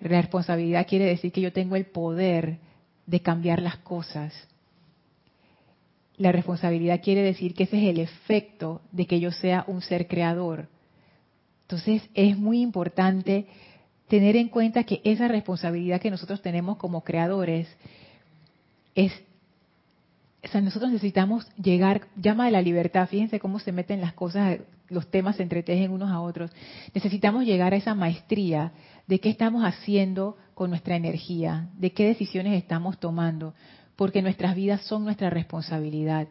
Responsabilidad 0.00 0.86
quiere 0.88 1.06
decir 1.06 1.32
que 1.32 1.40
yo 1.40 1.52
tengo 1.52 1.76
el 1.76 1.86
poder 1.86 2.58
de 3.06 3.20
cambiar 3.20 3.60
las 3.60 3.78
cosas. 3.78 4.32
La 6.16 6.30
responsabilidad 6.30 7.00
quiere 7.02 7.22
decir 7.22 7.54
que 7.54 7.64
ese 7.64 7.78
es 7.78 7.90
el 7.90 7.98
efecto 7.98 8.82
de 8.92 9.06
que 9.06 9.18
yo 9.18 9.32
sea 9.32 9.64
un 9.66 9.82
ser 9.82 10.06
creador. 10.06 10.68
Entonces 11.62 12.02
es 12.14 12.38
muy 12.38 12.60
importante 12.60 13.46
tener 14.08 14.36
en 14.36 14.48
cuenta 14.48 14.84
que 14.84 15.00
esa 15.04 15.26
responsabilidad 15.26 16.00
que 16.00 16.10
nosotros 16.10 16.42
tenemos 16.42 16.76
como 16.76 17.02
creadores 17.02 17.66
es 18.94 19.12
o 20.44 20.48
sea, 20.48 20.60
nosotros 20.60 20.90
necesitamos 20.90 21.46
llegar, 21.56 22.08
llama 22.16 22.46
de 22.46 22.50
la 22.50 22.62
libertad, 22.62 23.08
fíjense 23.08 23.38
cómo 23.38 23.60
se 23.60 23.70
meten 23.70 24.00
las 24.00 24.12
cosas, 24.12 24.58
los 24.88 25.08
temas 25.08 25.36
se 25.36 25.44
entretejen 25.44 25.92
unos 25.92 26.10
a 26.10 26.20
otros. 26.20 26.50
Necesitamos 26.94 27.44
llegar 27.44 27.72
a 27.72 27.76
esa 27.76 27.94
maestría 27.94 28.72
de 29.06 29.20
qué 29.20 29.30
estamos 29.30 29.64
haciendo 29.64 30.36
con 30.54 30.70
nuestra 30.70 30.96
energía, 30.96 31.68
de 31.78 31.92
qué 31.92 32.06
decisiones 32.06 32.60
estamos 32.60 32.98
tomando, 32.98 33.54
porque 33.94 34.20
nuestras 34.20 34.56
vidas 34.56 34.82
son 34.82 35.04
nuestra 35.04 35.30
responsabilidad. 35.30 36.26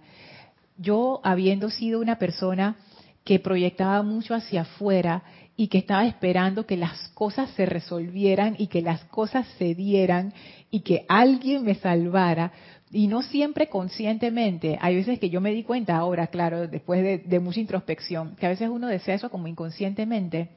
Yo, 0.78 1.22
habiendo 1.24 1.70
sido 1.70 2.02
una 2.02 2.18
persona 2.18 2.76
que 3.24 3.40
proyectaba 3.40 4.04
mucho 4.04 4.34
hacia 4.34 4.62
afuera 4.62 5.24
y 5.56 5.68
que 5.68 5.78
estaba 5.78 6.06
esperando 6.06 6.66
que 6.66 6.76
las 6.76 7.10
cosas 7.10 7.50
se 7.52 7.66
resolvieran 7.66 8.56
y 8.58 8.68
que 8.68 8.82
las 8.82 9.04
cosas 9.06 9.48
se 9.58 9.76
dieran 9.76 10.34
y 10.70 10.82
que 10.82 11.06
alguien 11.08 11.64
me 11.64 11.76
salvara, 11.76 12.52
y 12.92 13.08
no 13.08 13.22
siempre 13.22 13.70
conscientemente. 13.70 14.78
Hay 14.82 14.96
veces 14.96 15.20
que 15.20 15.30
yo 15.30 15.40
me 15.40 15.52
di 15.52 15.64
cuenta 15.64 15.98
ahora, 15.98 16.28
claro, 16.28 16.68
después 16.68 17.24
de, 17.26 17.40
mucha 17.40 17.60
introspección, 17.60 18.36
que 18.36 18.46
a 18.46 18.50
veces 18.50 18.70
uno 18.70 18.88
desea 18.88 19.16
eso 19.16 19.30
como 19.30 19.48
inconscientemente. 19.48 20.50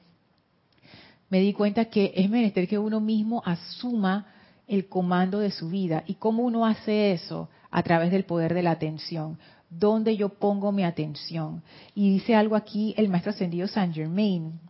Me 1.30 1.40
di 1.40 1.52
cuenta 1.52 1.86
que 1.86 2.12
es 2.14 2.28
menester 2.28 2.68
que 2.68 2.78
uno 2.78 3.00
mismo 3.00 3.42
asuma 3.44 4.26
el 4.66 4.88
comando 4.88 5.38
de 5.38 5.50
su 5.50 5.68
vida. 5.68 6.02
¿Y 6.06 6.14
cómo 6.14 6.42
uno 6.42 6.66
hace 6.66 7.12
eso? 7.12 7.48
A 7.70 7.82
través 7.82 8.10
del 8.10 8.24
poder 8.24 8.54
de 8.54 8.62
la 8.62 8.72
atención. 8.72 9.38
¿Dónde 9.70 10.16
yo 10.16 10.28
pongo 10.28 10.72
mi 10.72 10.84
atención? 10.84 11.62
Y 11.94 12.12
dice 12.12 12.34
algo 12.34 12.56
aquí 12.56 12.94
el 12.96 13.08
maestro 13.08 13.30
ascendido 13.30 13.66
Saint 13.68 13.94
Germain. 13.94 14.60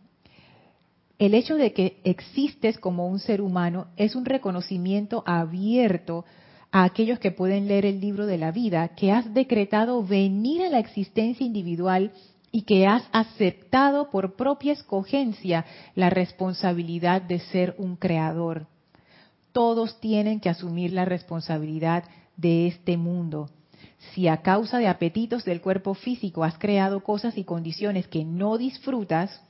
El 1.17 1.33
hecho 1.33 1.55
de 1.55 1.73
que 1.73 1.99
existes 2.03 2.77
como 2.77 3.07
un 3.07 3.19
ser 3.19 3.41
humano 3.41 3.87
es 3.95 4.15
un 4.15 4.25
reconocimiento 4.25 5.23
abierto 5.25 6.25
a 6.75 6.83
aquellos 6.83 7.19
que 7.19 7.31
pueden 7.31 7.69
leer 7.69 7.85
el 7.85 8.01
libro 8.01 8.25
de 8.25 8.37
la 8.37 8.51
vida, 8.51 8.89
que 8.89 9.09
has 9.09 9.33
decretado 9.33 10.03
venir 10.03 10.61
a 10.61 10.67
la 10.67 10.79
existencia 10.79 11.45
individual 11.45 12.11
y 12.51 12.63
que 12.63 12.85
has 12.85 13.03
aceptado 13.13 14.09
por 14.09 14.35
propia 14.35 14.73
escogencia 14.73 15.63
la 15.95 16.09
responsabilidad 16.09 17.21
de 17.21 17.39
ser 17.39 17.75
un 17.77 17.95
creador. 17.95 18.67
Todos 19.53 20.01
tienen 20.01 20.41
que 20.41 20.49
asumir 20.49 20.91
la 20.91 21.05
responsabilidad 21.05 22.03
de 22.35 22.67
este 22.67 22.97
mundo. 22.97 23.49
Si 24.13 24.27
a 24.27 24.41
causa 24.41 24.77
de 24.77 24.89
apetitos 24.89 25.45
del 25.45 25.61
cuerpo 25.61 25.93
físico 25.93 26.43
has 26.43 26.57
creado 26.57 27.01
cosas 27.03 27.37
y 27.37 27.45
condiciones 27.45 28.09
que 28.09 28.25
no 28.25 28.57
disfrutas, 28.57 29.41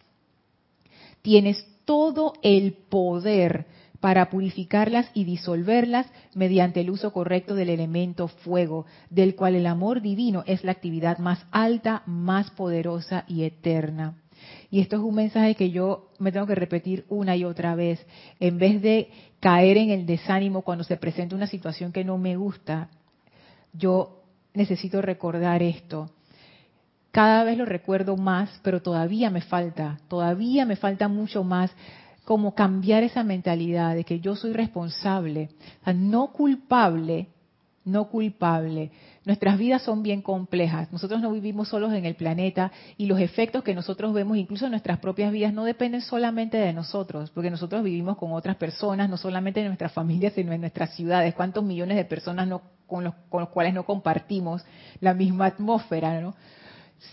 tienes 1.23 1.65
todo 1.85 2.33
el 2.43 2.73
poder 2.73 3.65
para 3.99 4.29
purificarlas 4.29 5.09
y 5.13 5.23
disolverlas 5.23 6.07
mediante 6.33 6.81
el 6.81 6.89
uso 6.89 7.13
correcto 7.13 7.55
del 7.55 7.69
elemento 7.69 8.27
fuego, 8.27 8.85
del 9.09 9.35
cual 9.35 9.55
el 9.55 9.67
amor 9.67 10.01
divino 10.01 10.43
es 10.47 10.63
la 10.63 10.71
actividad 10.71 11.17
más 11.19 11.45
alta, 11.51 12.03
más 12.05 12.51
poderosa 12.51 13.23
y 13.27 13.43
eterna. 13.43 14.15
Y 14.69 14.81
esto 14.81 14.97
es 14.97 15.01
un 15.01 15.15
mensaje 15.15 15.55
que 15.55 15.71
yo 15.71 16.09
me 16.19 16.31
tengo 16.31 16.47
que 16.47 16.55
repetir 16.55 17.05
una 17.09 17.35
y 17.35 17.45
otra 17.45 17.75
vez. 17.75 18.05
En 18.39 18.57
vez 18.57 18.81
de 18.81 19.09
caer 19.39 19.77
en 19.77 19.89
el 19.89 20.05
desánimo 20.05 20.61
cuando 20.61 20.83
se 20.83 20.97
presenta 20.97 21.35
una 21.35 21.47
situación 21.47 21.91
que 21.91 22.03
no 22.03 22.17
me 22.17 22.35
gusta, 22.35 22.89
yo 23.73 24.23
necesito 24.53 25.01
recordar 25.01 25.63
esto. 25.63 26.11
Cada 27.11 27.45
vez 27.45 27.57
lo 27.57 27.65
recuerdo 27.65 28.17
más, 28.17 28.59
pero 28.61 28.81
todavía 28.81 29.29
me 29.29 29.41
falta, 29.41 29.99
todavía 30.09 30.65
me 30.65 30.75
falta 30.75 31.07
mucho 31.07 31.45
más 31.45 31.71
como 32.25 32.55
cambiar 32.55 33.03
esa 33.03 33.23
mentalidad 33.23 33.95
de 33.95 34.03
que 34.03 34.19
yo 34.19 34.35
soy 34.35 34.51
responsable, 34.51 35.49
no 35.93 36.33
culpable, 36.33 37.29
no 37.85 38.09
culpable. 38.09 38.91
Nuestras 39.25 39.59
vidas 39.59 39.83
son 39.83 40.01
bien 40.01 40.23
complejas. 40.23 40.91
Nosotros 40.91 41.21
no 41.21 41.31
vivimos 41.31 41.69
solos 41.69 41.93
en 41.93 42.05
el 42.05 42.15
planeta 42.15 42.71
y 42.97 43.05
los 43.05 43.19
efectos 43.19 43.63
que 43.63 43.75
nosotros 43.75 44.11
vemos, 44.11 44.37
incluso 44.37 44.65
en 44.65 44.71
nuestras 44.71 44.97
propias 44.97 45.31
vidas, 45.31 45.53
no 45.53 45.63
dependen 45.63 46.01
solamente 46.01 46.57
de 46.57 46.73
nosotros, 46.73 47.29
porque 47.29 47.51
nosotros 47.51 47.83
vivimos 47.83 48.17
con 48.17 48.33
otras 48.33 48.55
personas, 48.55 49.07
no 49.07 49.17
solamente 49.17 49.61
en 49.61 49.67
nuestras 49.67 49.91
familias, 49.91 50.33
sino 50.33 50.51
en 50.51 50.61
nuestras 50.61 50.95
ciudades. 50.95 51.35
¿Cuántos 51.35 51.63
millones 51.63 51.95
de 51.95 52.05
personas 52.05 52.49
con, 52.87 53.03
los, 53.03 53.13
con 53.29 53.41
los 53.41 53.49
cuales 53.49 53.73
no 53.75 53.85
compartimos 53.85 54.65
la 54.99 55.13
misma 55.13 55.45
atmósfera? 55.45 56.19
¿no? 56.21 56.35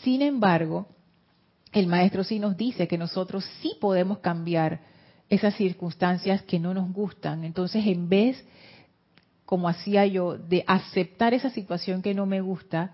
Sin 0.02 0.22
embargo, 0.22 0.86
el 1.72 1.86
maestro 1.86 2.24
sí 2.24 2.38
nos 2.38 2.56
dice 2.56 2.88
que 2.88 2.96
nosotros 2.96 3.44
sí 3.60 3.76
podemos 3.78 4.18
cambiar 4.18 4.91
esas 5.32 5.54
circunstancias 5.54 6.42
que 6.42 6.58
no 6.58 6.74
nos 6.74 6.92
gustan. 6.92 7.42
Entonces, 7.44 7.86
en 7.86 8.10
vez, 8.10 8.44
como 9.46 9.66
hacía 9.66 10.04
yo, 10.04 10.36
de 10.36 10.62
aceptar 10.66 11.32
esa 11.32 11.48
situación 11.48 12.02
que 12.02 12.12
no 12.12 12.26
me 12.26 12.42
gusta, 12.42 12.92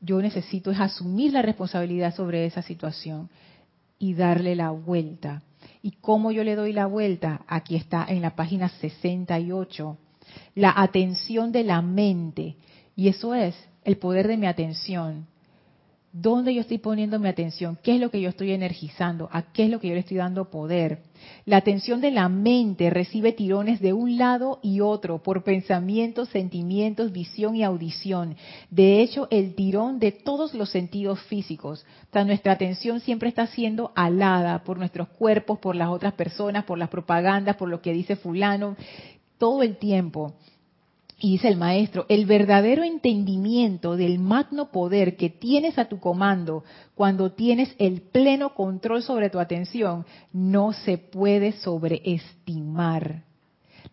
yo 0.00 0.22
necesito 0.22 0.70
es 0.70 0.78
asumir 0.78 1.32
la 1.32 1.42
responsabilidad 1.42 2.14
sobre 2.14 2.46
esa 2.46 2.62
situación 2.62 3.28
y 3.98 4.14
darle 4.14 4.54
la 4.54 4.70
vuelta. 4.70 5.42
¿Y 5.82 5.90
cómo 6.00 6.30
yo 6.30 6.44
le 6.44 6.54
doy 6.54 6.72
la 6.72 6.86
vuelta? 6.86 7.42
Aquí 7.48 7.74
está 7.74 8.06
en 8.08 8.22
la 8.22 8.36
página 8.36 8.68
68. 8.68 9.98
La 10.54 10.74
atención 10.76 11.50
de 11.50 11.64
la 11.64 11.82
mente. 11.82 12.54
Y 12.94 13.08
eso 13.08 13.34
es 13.34 13.56
el 13.82 13.96
poder 13.96 14.28
de 14.28 14.36
mi 14.36 14.46
atención. 14.46 15.26
¿Dónde 16.16 16.54
yo 16.54 16.60
estoy 16.60 16.78
poniendo 16.78 17.18
mi 17.18 17.26
atención? 17.26 17.76
¿Qué 17.82 17.96
es 17.96 18.00
lo 18.00 18.08
que 18.08 18.20
yo 18.20 18.28
estoy 18.28 18.52
energizando? 18.52 19.28
¿A 19.32 19.52
qué 19.52 19.64
es 19.64 19.70
lo 19.70 19.80
que 19.80 19.88
yo 19.88 19.94
le 19.94 20.00
estoy 20.00 20.18
dando 20.18 20.48
poder? 20.48 21.00
La 21.44 21.56
atención 21.56 22.00
de 22.00 22.12
la 22.12 22.28
mente 22.28 22.88
recibe 22.88 23.32
tirones 23.32 23.80
de 23.80 23.92
un 23.92 24.16
lado 24.16 24.60
y 24.62 24.78
otro 24.78 25.24
por 25.24 25.42
pensamientos, 25.42 26.28
sentimientos, 26.28 27.10
visión 27.10 27.56
y 27.56 27.64
audición. 27.64 28.36
De 28.70 29.00
hecho, 29.00 29.26
el 29.32 29.56
tirón 29.56 29.98
de 29.98 30.12
todos 30.12 30.54
los 30.54 30.70
sentidos 30.70 31.20
físicos. 31.22 31.84
O 32.12 32.24
nuestra 32.24 32.52
atención 32.52 33.00
siempre 33.00 33.28
está 33.28 33.48
siendo 33.48 33.90
alada 33.96 34.62
por 34.62 34.78
nuestros 34.78 35.08
cuerpos, 35.08 35.58
por 35.58 35.74
las 35.74 35.88
otras 35.88 36.12
personas, 36.12 36.62
por 36.62 36.78
las 36.78 36.90
propagandas, 36.90 37.56
por 37.56 37.68
lo 37.68 37.82
que 37.82 37.92
dice 37.92 38.14
fulano, 38.14 38.76
todo 39.36 39.64
el 39.64 39.78
tiempo. 39.78 40.34
Y 41.18 41.32
dice 41.32 41.48
el 41.48 41.56
maestro, 41.56 42.06
el 42.08 42.26
verdadero 42.26 42.82
entendimiento 42.82 43.96
del 43.96 44.18
magno 44.18 44.70
poder 44.70 45.16
que 45.16 45.30
tienes 45.30 45.78
a 45.78 45.86
tu 45.86 46.00
comando 46.00 46.64
cuando 46.94 47.32
tienes 47.32 47.74
el 47.78 48.02
pleno 48.02 48.54
control 48.54 49.02
sobre 49.02 49.30
tu 49.30 49.38
atención 49.38 50.04
no 50.32 50.72
se 50.72 50.98
puede 50.98 51.52
sobreestimar. 51.52 53.22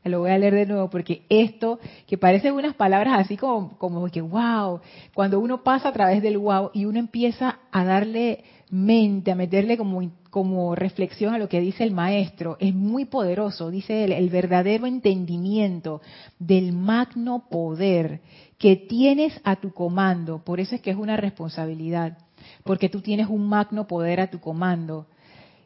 Lo 0.03 0.21
voy 0.21 0.31
a 0.31 0.37
leer 0.39 0.55
de 0.55 0.65
nuevo 0.65 0.89
porque 0.89 1.21
esto, 1.29 1.79
que 2.07 2.17
parece 2.17 2.51
unas 2.51 2.75
palabras 2.75 3.19
así 3.19 3.37
como, 3.37 3.77
como 3.77 4.07
que 4.09 4.21
wow, 4.21 4.81
cuando 5.13 5.39
uno 5.39 5.63
pasa 5.63 5.89
a 5.89 5.93
través 5.93 6.23
del 6.23 6.39
wow 6.39 6.71
y 6.73 6.85
uno 6.85 6.97
empieza 6.97 7.59
a 7.71 7.83
darle 7.83 8.43
mente, 8.71 9.31
a 9.31 9.35
meterle 9.35 9.77
como 9.77 10.01
como 10.31 10.75
reflexión 10.75 11.35
a 11.35 11.37
lo 11.37 11.49
que 11.49 11.59
dice 11.59 11.83
el 11.83 11.91
maestro, 11.91 12.55
es 12.59 12.73
muy 12.73 13.05
poderoso. 13.05 13.69
Dice 13.69 14.05
el 14.05 14.29
verdadero 14.29 14.87
entendimiento 14.87 16.01
del 16.39 16.71
magno 16.71 17.47
poder 17.49 18.21
que 18.57 18.77
tienes 18.77 19.39
a 19.43 19.57
tu 19.57 19.73
comando. 19.73 20.43
Por 20.43 20.61
eso 20.61 20.73
es 20.73 20.81
que 20.81 20.89
es 20.89 20.95
una 20.95 21.17
responsabilidad, 21.17 22.17
porque 22.63 22.87
tú 22.87 23.01
tienes 23.01 23.27
un 23.27 23.47
magno 23.47 23.87
poder 23.87 24.21
a 24.21 24.29
tu 24.29 24.39
comando. 24.39 25.07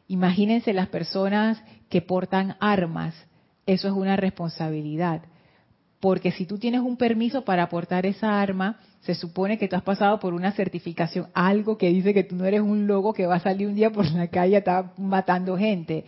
Imagínense 0.08 0.72
las 0.72 0.88
personas 0.88 1.62
que 1.88 2.02
portan 2.02 2.56
armas. 2.58 3.14
Eso 3.66 3.86
es 3.86 3.94
una 3.94 4.16
responsabilidad. 4.16 5.22
Porque 6.06 6.30
si 6.30 6.46
tú 6.46 6.56
tienes 6.56 6.82
un 6.82 6.96
permiso 6.96 7.42
para 7.42 7.68
portar 7.68 8.06
esa 8.06 8.40
arma, 8.40 8.78
se 9.00 9.12
supone 9.12 9.58
que 9.58 9.66
tú 9.66 9.74
has 9.74 9.82
pasado 9.82 10.20
por 10.20 10.34
una 10.34 10.52
certificación, 10.52 11.26
algo 11.34 11.76
que 11.76 11.88
dice 11.88 12.14
que 12.14 12.22
tú 12.22 12.36
no 12.36 12.44
eres 12.44 12.60
un 12.60 12.86
lobo 12.86 13.12
que 13.12 13.26
va 13.26 13.34
a 13.34 13.40
salir 13.40 13.66
un 13.66 13.74
día 13.74 13.90
por 13.90 14.08
la 14.12 14.28
calle 14.28 14.52
y 14.52 14.54
está 14.54 14.92
matando 14.98 15.58
gente. 15.58 16.04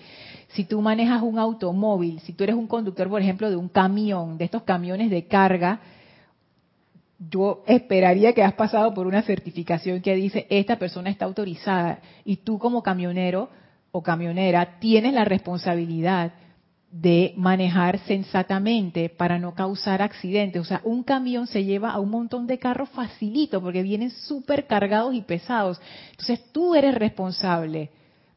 Si 0.50 0.62
tú 0.62 0.80
manejas 0.80 1.20
un 1.20 1.36
automóvil, 1.36 2.20
si 2.20 2.32
tú 2.32 2.44
eres 2.44 2.54
un 2.54 2.68
conductor, 2.68 3.08
por 3.08 3.20
ejemplo, 3.20 3.50
de 3.50 3.56
un 3.56 3.68
camión, 3.68 4.38
de 4.38 4.44
estos 4.44 4.62
camiones 4.62 5.10
de 5.10 5.26
carga, 5.26 5.80
yo 7.18 7.64
esperaría 7.66 8.32
que 8.34 8.44
has 8.44 8.54
pasado 8.54 8.94
por 8.94 9.08
una 9.08 9.22
certificación 9.22 10.00
que 10.00 10.14
dice 10.14 10.46
esta 10.48 10.78
persona 10.78 11.10
está 11.10 11.24
autorizada 11.24 11.98
y 12.24 12.36
tú 12.36 12.60
como 12.60 12.84
camionero 12.84 13.48
o 13.90 14.00
camionera 14.00 14.78
tienes 14.78 15.12
la 15.12 15.24
responsabilidad 15.24 16.34
de 16.90 17.35
manejar 17.37 17.99
sensatamente 18.00 19.09
para 19.11 19.38
no 19.38 19.54
causar 19.54 20.00
accidentes. 20.00 20.62
O 20.62 20.64
sea, 20.64 20.80
un 20.85 21.02
camión 21.02 21.47
se 21.47 21.64
lleva 21.64 21.90
a 21.90 22.00
un 22.00 22.11
montón 22.11 22.47
de 22.47 22.59
carros 22.59 22.88
facilito 22.90 23.61
porque 23.61 23.83
vienen 23.83 24.11
súper 24.11 24.66
cargados 24.66 25.14
y 25.14 25.21
pesados. 25.21 25.80
Entonces 26.11 26.40
tú 26.52 26.75
eres 26.75 26.95
responsable 26.95 27.90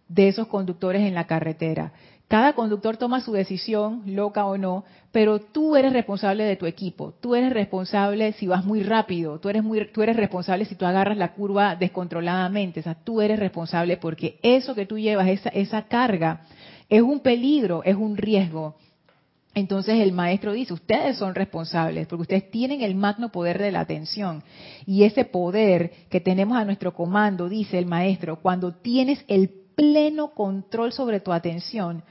de 0.07 0.27
esos 0.27 0.47
conductores 0.47 1.03
en 1.03 1.13
la 1.13 1.27
carretera. 1.27 1.93
Cada 2.27 2.53
conductor 2.53 2.95
toma 2.95 3.19
su 3.19 3.33
decisión, 3.33 4.03
loca 4.05 4.45
o 4.45 4.57
no, 4.57 4.85
pero 5.11 5.39
tú 5.39 5.75
eres 5.75 5.91
responsable 5.91 6.45
de 6.45 6.55
tu 6.55 6.65
equipo. 6.65 7.13
Tú 7.19 7.35
eres 7.35 7.51
responsable 7.51 8.31
si 8.33 8.47
vas 8.47 8.63
muy 8.63 8.83
rápido. 8.83 9.39
Tú 9.39 9.49
eres, 9.49 9.63
muy, 9.63 9.91
tú 9.91 10.01
eres 10.01 10.15
responsable 10.15 10.63
si 10.63 10.75
tú 10.75 10.85
agarras 10.85 11.17
la 11.17 11.33
curva 11.33 11.75
descontroladamente. 11.75 12.79
O 12.79 12.83
sea, 12.83 12.95
tú 12.95 13.21
eres 13.21 13.37
responsable 13.37 13.97
porque 13.97 14.39
eso 14.43 14.75
que 14.75 14.85
tú 14.85 14.97
llevas, 14.97 15.27
esa, 15.27 15.49
esa 15.49 15.81
carga, 15.83 16.43
es 16.91 17.01
un 17.01 17.21
peligro, 17.21 17.83
es 17.85 17.95
un 17.95 18.17
riesgo. 18.17 18.75
Entonces 19.55 20.01
el 20.01 20.11
maestro 20.11 20.51
dice, 20.51 20.73
ustedes 20.73 21.17
son 21.17 21.33
responsables 21.33 22.05
porque 22.05 22.23
ustedes 22.23 22.51
tienen 22.51 22.81
el 22.81 22.95
magno 22.95 23.31
poder 23.31 23.59
de 23.59 23.71
la 23.71 23.79
atención. 23.79 24.43
Y 24.85 25.03
ese 25.03 25.23
poder 25.23 25.93
que 26.09 26.19
tenemos 26.19 26.57
a 26.57 26.65
nuestro 26.65 26.93
comando, 26.93 27.47
dice 27.47 27.79
el 27.79 27.85
maestro, 27.85 28.41
cuando 28.41 28.73
tienes 28.73 29.23
el 29.29 29.49
pleno 29.73 30.31
control 30.31 30.91
sobre 30.91 31.21
tu 31.21 31.31
atención, 31.31 32.03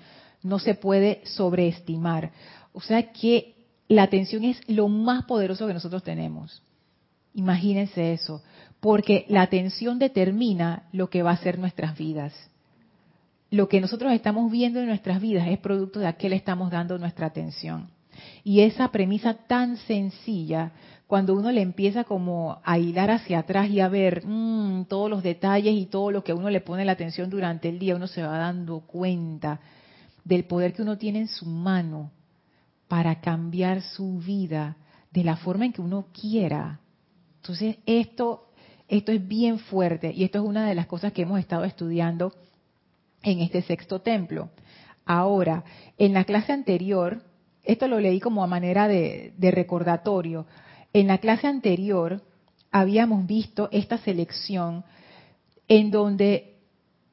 no 0.43 0.59
se 0.59 0.75
puede 0.75 1.21
sobreestimar. 1.25 2.33
O 2.73 2.81
sea 2.81 3.13
que 3.13 3.55
la 3.87 4.05
atención 4.05 4.45
es 4.45 4.67
lo 4.67 4.89
más 4.89 5.25
poderoso 5.27 5.67
que 5.67 5.75
nosotros 5.75 6.03
tenemos. 6.03 6.63
Imagínense 7.35 8.15
eso, 8.15 8.43
porque 8.81 9.27
la 9.29 9.43
atención 9.43 9.99
determina 9.99 10.89
lo 10.93 11.11
que 11.11 11.23
va 11.23 11.33
a 11.33 11.37
ser 11.37 11.59
nuestras 11.59 11.99
vidas 11.99 12.33
lo 13.51 13.69
que 13.69 13.81
nosotros 13.81 14.13
estamos 14.13 14.51
viendo 14.51 14.81
en 14.81 14.87
nuestras 14.87 15.21
vidas 15.21 15.49
es 15.49 15.59
producto 15.59 15.99
de 15.99 16.07
a 16.07 16.15
qué 16.15 16.29
le 16.29 16.37
estamos 16.37 16.71
dando 16.71 16.99
nuestra 16.99 17.27
atención. 17.27 17.91
Y 18.45 18.61
esa 18.61 18.93
premisa 18.93 19.35
tan 19.35 19.77
sencilla, 19.77 20.73
cuando 21.07 21.35
uno 21.35 21.51
le 21.51 21.63
empieza 21.63 22.05
como 22.05 22.61
a 22.65 22.79
hilar 22.79 23.11
hacia 23.11 23.41
atrás 23.41 23.69
y 23.71 23.81
a 23.81 23.89
ver 23.89 24.25
mm, 24.25 24.85
todos 24.85 25.11
los 25.11 25.23
detalles 25.23 25.75
y 25.75 25.87
todo 25.87 26.11
lo 26.11 26.23
que 26.23 26.33
uno 26.33 26.51
le 26.51 26.61
pone 26.61 26.85
la 26.85 26.93
atención 26.93 27.29
durante 27.31 27.69
el 27.69 27.79
día, 27.79 27.97
uno 27.97 28.07
se 28.07 28.23
va 28.23 28.39
dando 28.39 28.81
cuenta 28.81 29.61
del 30.25 30.45
poder 30.45 30.73
que 30.73 30.83
uno 30.83 30.99
tiene 30.99 31.21
en 31.21 31.29
su 31.29 31.47
mano 31.47 32.13
para 32.89 33.21
cambiar 33.21 33.83
su 33.83 34.19
vida 34.19 34.77
de 35.11 35.25
la 35.25 35.37
forma 35.37 35.65
en 35.65 35.73
que 35.73 35.81
uno 35.81 36.07
quiera. 36.13 36.81
Entonces, 37.37 37.79
esto, 37.87 38.51
esto 38.87 39.13
es 39.13 39.27
bien 39.27 39.59
fuerte 39.59 40.13
y 40.15 40.25
esto 40.25 40.39
es 40.39 40.45
una 40.45 40.67
de 40.67 40.75
las 40.75 40.87
cosas 40.87 41.13
que 41.13 41.23
hemos 41.23 41.41
estado 41.41 41.65
estudiando 41.65 42.33
en 43.23 43.41
este 43.41 43.63
sexto 43.63 44.01
templo. 44.01 44.51
Ahora, 45.05 45.65
en 45.99 46.13
la 46.13 46.25
clase 46.25 46.53
anterior, 46.53 47.23
esto 47.65 47.89
lo 47.89 48.01
leí 48.01 48.21
como 48.21 48.43
a 48.43 48.47
manera 48.47 48.89
de, 48.89 49.33
recordatorio, 49.41 50.47
en 50.93 51.07
la 51.07 51.19
clase 51.19 51.47
anterior 51.47 52.23
habíamos 52.71 53.27
visto 53.27 53.69
esta 53.73 53.99
selección 53.99 54.85
en 55.69 55.91
donde 55.91 56.59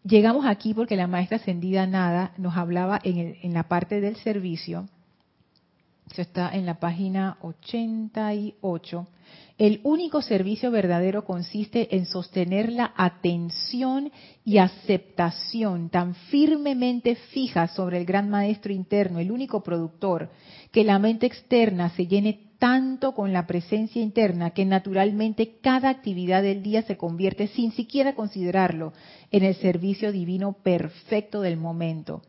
llegamos 0.03 0.45
aquí 0.45 0.73
porque 0.73 0.95
la 0.95 1.07
maestra 1.07 1.37
ascendida 1.37 1.85
Nada 1.85 2.33
nos 2.37 2.55
hablaba 2.55 2.99
en, 3.03 3.37
en 3.41 3.53
la 3.53 3.63
parte 3.63 4.01
del 4.01 4.15
servicio, 4.17 4.87
eso 6.11 6.21
está 6.21 6.49
en 6.55 6.65
la 6.65 6.79
página 6.79 7.37
88, 7.41 9.07
el 9.57 9.79
único 9.83 10.21
servicio 10.21 10.69
verdadero 10.69 11.25
consiste 11.25 11.95
en 11.95 12.05
sostener 12.05 12.71
la 12.71 12.93
atención 12.95 14.11
y 14.45 14.59
aceptación 14.59 15.89
tan 15.89 16.13
firmemente 16.13 17.15
fija 17.15 17.67
sobre 17.67 17.97
el 17.97 18.05
gran 18.05 18.29
maestro 18.29 18.71
interno, 18.71 19.19
el 19.19 19.31
único 19.31 19.63
productor, 19.63 20.29
que 20.71 20.83
la 20.83 20.99
mente 20.99 21.25
externa 21.25 21.89
se 21.89 22.05
llene 22.05 22.47
tanto 22.59 23.13
con 23.13 23.33
la 23.33 23.47
presencia 23.47 24.01
interna 24.01 24.51
que 24.51 24.65
naturalmente 24.65 25.57
cada 25.61 25.89
actividad 25.89 26.43
del 26.43 26.61
día 26.61 26.83
se 26.83 26.97
convierte, 26.97 27.47
sin 27.47 27.71
siquiera 27.71 28.13
considerarlo, 28.13 28.93
en 29.31 29.43
el 29.43 29.55
servicio 29.55 30.11
divino 30.11 30.53
perfecto 30.63 31.41
del 31.41 31.57
momento. 31.57 32.21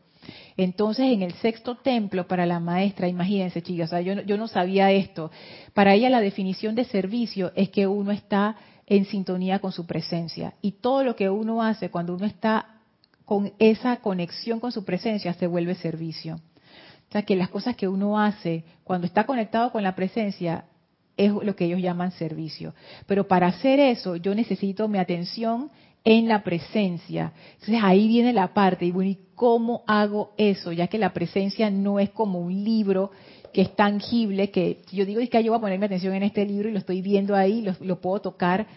Entonces, 0.57 1.05
en 1.11 1.21
el 1.21 1.33
sexto 1.35 1.75
templo, 1.75 2.27
para 2.27 2.45
la 2.45 2.59
maestra, 2.59 3.07
imagínense, 3.07 3.61
chicas, 3.61 3.91
yo, 4.03 4.21
yo 4.21 4.37
no 4.37 4.47
sabía 4.47 4.91
esto. 4.91 5.31
Para 5.73 5.93
ella 5.93 6.09
la 6.09 6.21
definición 6.21 6.75
de 6.75 6.85
servicio 6.85 7.51
es 7.55 7.69
que 7.69 7.87
uno 7.87 8.11
está 8.11 8.55
en 8.85 9.05
sintonía 9.05 9.59
con 9.59 9.71
su 9.71 9.85
presencia. 9.85 10.55
Y 10.61 10.73
todo 10.73 11.03
lo 11.03 11.15
que 11.15 11.29
uno 11.29 11.63
hace 11.63 11.89
cuando 11.89 12.15
uno 12.15 12.25
está 12.25 12.79
con 13.23 13.53
esa 13.59 13.97
conexión 13.97 14.59
con 14.59 14.71
su 14.71 14.83
presencia 14.83 15.35
se 15.35 15.45
vuelve 15.45 15.75
servicio. 15.75 16.35
O 16.35 17.11
sea, 17.11 17.21
que 17.21 17.35
las 17.35 17.49
cosas 17.49 17.75
que 17.75 17.87
uno 17.87 18.19
hace 18.19 18.63
cuando 18.83 19.05
está 19.05 19.25
conectado 19.25 19.71
con 19.71 19.83
la 19.83 19.95
presencia 19.95 20.65
es 21.15 21.31
lo 21.31 21.55
que 21.55 21.65
ellos 21.65 21.81
llaman 21.81 22.11
servicio. 22.11 22.73
Pero 23.05 23.27
para 23.27 23.47
hacer 23.47 23.79
eso 23.79 24.15
yo 24.15 24.33
necesito 24.33 24.87
mi 24.87 24.97
atención 24.97 25.69
en 26.03 26.27
la 26.27 26.43
presencia. 26.43 27.33
Entonces 27.53 27.79
ahí 27.83 28.07
viene 28.07 28.33
la 28.33 28.53
parte, 28.53 28.85
y 28.85 28.91
bueno, 28.91 29.11
¿y 29.11 29.19
cómo 29.35 29.83
hago 29.87 30.31
eso? 30.37 30.71
Ya 30.71 30.87
que 30.87 30.97
la 30.97 31.13
presencia 31.13 31.69
no 31.69 31.99
es 31.99 32.09
como 32.11 32.39
un 32.39 32.63
libro 32.63 33.11
que 33.53 33.61
es 33.61 33.75
tangible, 33.75 34.51
que 34.51 34.81
yo 34.91 35.05
digo, 35.05 35.19
es 35.19 35.29
que 35.29 35.43
yo 35.43 35.51
voy 35.51 35.57
a 35.57 35.61
poner 35.61 35.79
mi 35.79 35.85
atención 35.85 36.13
en 36.13 36.23
este 36.23 36.45
libro 36.45 36.69
y 36.69 36.71
lo 36.71 36.79
estoy 36.79 37.01
viendo 37.01 37.35
ahí, 37.35 37.61
lo, 37.61 37.73
lo 37.81 37.99
puedo 37.99 38.21
tocar, 38.21 38.67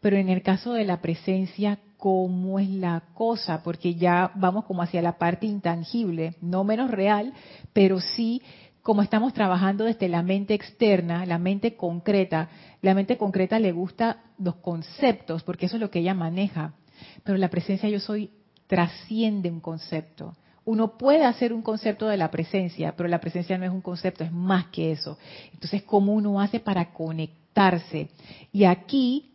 pero 0.00 0.16
en 0.16 0.28
el 0.28 0.42
caso 0.42 0.72
de 0.72 0.84
la 0.84 1.00
presencia, 1.00 1.78
¿cómo 1.96 2.58
es 2.58 2.68
la 2.68 3.04
cosa? 3.14 3.62
Porque 3.62 3.94
ya 3.94 4.30
vamos 4.34 4.64
como 4.66 4.82
hacia 4.82 5.00
la 5.00 5.18
parte 5.18 5.46
intangible, 5.46 6.34
no 6.40 6.64
menos 6.64 6.90
real, 6.90 7.32
pero 7.72 8.00
sí 8.00 8.42
como 8.84 9.00
estamos 9.00 9.32
trabajando 9.32 9.84
desde 9.84 10.08
la 10.08 10.22
mente 10.22 10.52
externa, 10.52 11.24
la 11.24 11.38
mente 11.38 11.74
concreta, 11.74 12.50
la 12.82 12.92
mente 12.92 13.16
concreta 13.16 13.58
le 13.58 13.72
gusta 13.72 14.18
los 14.38 14.56
conceptos, 14.56 15.42
porque 15.42 15.64
eso 15.66 15.76
es 15.76 15.80
lo 15.80 15.90
que 15.90 16.00
ella 16.00 16.12
maneja. 16.12 16.74
Pero 17.22 17.38
la 17.38 17.48
presencia 17.48 17.88
yo 17.88 17.98
soy 17.98 18.28
trasciende 18.66 19.50
un 19.50 19.60
concepto. 19.60 20.36
Uno 20.66 20.98
puede 20.98 21.24
hacer 21.24 21.54
un 21.54 21.62
concepto 21.62 22.08
de 22.08 22.18
la 22.18 22.30
presencia, 22.30 22.94
pero 22.94 23.08
la 23.08 23.22
presencia 23.22 23.56
no 23.56 23.64
es 23.64 23.70
un 23.70 23.80
concepto, 23.80 24.22
es 24.22 24.32
más 24.32 24.66
que 24.66 24.92
eso. 24.92 25.16
Entonces, 25.54 25.82
¿cómo 25.84 26.12
uno 26.12 26.38
hace 26.38 26.60
para 26.60 26.92
conectarse? 26.92 28.10
Y 28.52 28.64
aquí 28.64 29.30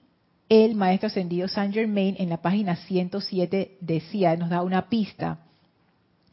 el 0.47 0.75
maestro 0.75 1.07
ascendido 1.07 1.47
Saint 1.47 1.73
Germain 1.73 2.15
en 2.19 2.29
la 2.29 2.43
página 2.43 2.75
107 2.75 3.79
decía, 3.81 4.35
nos 4.37 4.51
da 4.51 4.61
una 4.61 4.89
pista 4.89 5.39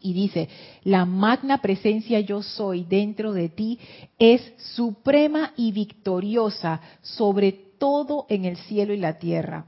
y 0.00 0.12
dice, 0.12 0.48
la 0.84 1.04
magna 1.04 1.58
presencia 1.58 2.20
yo 2.20 2.42
soy 2.42 2.84
dentro 2.84 3.32
de 3.32 3.48
ti 3.48 3.78
es 4.18 4.40
suprema 4.74 5.52
y 5.56 5.72
victoriosa 5.72 6.80
sobre 7.02 7.52
todo 7.52 8.26
en 8.28 8.44
el 8.44 8.56
cielo 8.56 8.92
y 8.94 8.98
la 8.98 9.18
tierra. 9.18 9.66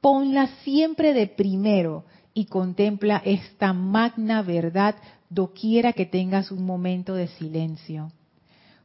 Ponla 0.00 0.48
siempre 0.64 1.14
de 1.14 1.26
primero 1.26 2.04
y 2.34 2.46
contempla 2.46 3.22
esta 3.24 3.72
magna 3.72 4.42
verdad 4.42 4.96
doquiera 5.30 5.92
que 5.92 6.06
tengas 6.06 6.50
un 6.50 6.64
momento 6.64 7.14
de 7.14 7.28
silencio. 7.28 8.12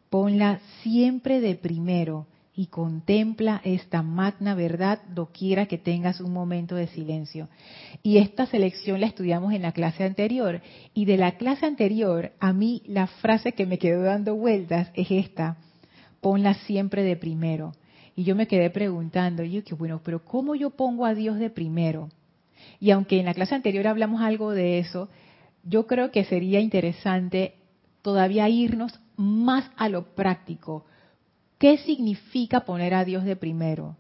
Ponla 0.10 0.60
siempre 0.82 1.42
de 1.42 1.56
primero 1.56 2.28
y 2.60 2.68
contempla 2.68 3.62
esta 3.64 4.04
magna 4.04 4.54
verdad 4.54 5.00
doquiera 5.16 5.68
que 5.68 5.78
tengas 5.78 6.20
un 6.20 6.34
momento 6.34 6.76
de 6.76 6.88
silencio. 6.88 7.48
Y 8.04 8.18
esta 8.18 8.48
selección 8.48 9.00
la 9.00 9.08
estudiamos 9.08 9.54
en 9.54 9.62
la 9.62 9.72
clase 9.72 10.04
anterior. 10.04 10.62
Y 10.94 11.06
de 11.06 11.16
la 11.16 11.38
clase 11.38 11.66
anterior, 11.66 12.34
a 12.38 12.52
mí 12.52 12.84
la 12.86 13.08
frase 13.08 13.54
que 13.54 13.66
me 13.66 13.78
quedó 13.78 14.02
dando 14.02 14.36
vueltas 14.36 14.92
es 14.94 15.10
esta, 15.10 15.56
ponla 16.20 16.54
siempre 16.54 17.04
de 17.04 17.16
primero. 17.16 17.72
Y 18.14 18.26
yo 18.26 18.36
me 18.36 18.46
quedé 18.46 18.70
preguntando, 18.70 19.42
yo 19.44 19.64
que 19.64 19.74
bueno, 19.74 20.02
pero 20.04 20.26
¿cómo 20.26 20.54
yo 20.54 20.72
pongo 20.72 21.06
a 21.06 21.14
Dios 21.14 21.40
de 21.40 21.50
primero? 21.50 22.10
Y 22.82 22.92
aunque 22.92 23.22
en 23.22 23.26
la 23.28 23.34
clase 23.34 23.56
anterior 23.56 23.88
hablamos 23.88 24.20
algo 24.22 24.52
de 24.52 24.80
eso, 24.80 25.08
yo 25.64 25.88
creo 25.88 26.12
que 26.12 26.26
sería 26.26 26.60
interesante 26.60 27.56
todavía 28.02 28.50
irnos 28.50 29.00
más 29.16 29.72
a 29.78 29.88
lo 29.88 30.14
práctico. 30.14 30.84
¿Qué 31.60 31.78
significa 31.80 32.62
poner 32.62 32.94
a 32.94 33.04
Dios 33.04 33.26
de 33.26 33.36
primero 33.36 33.98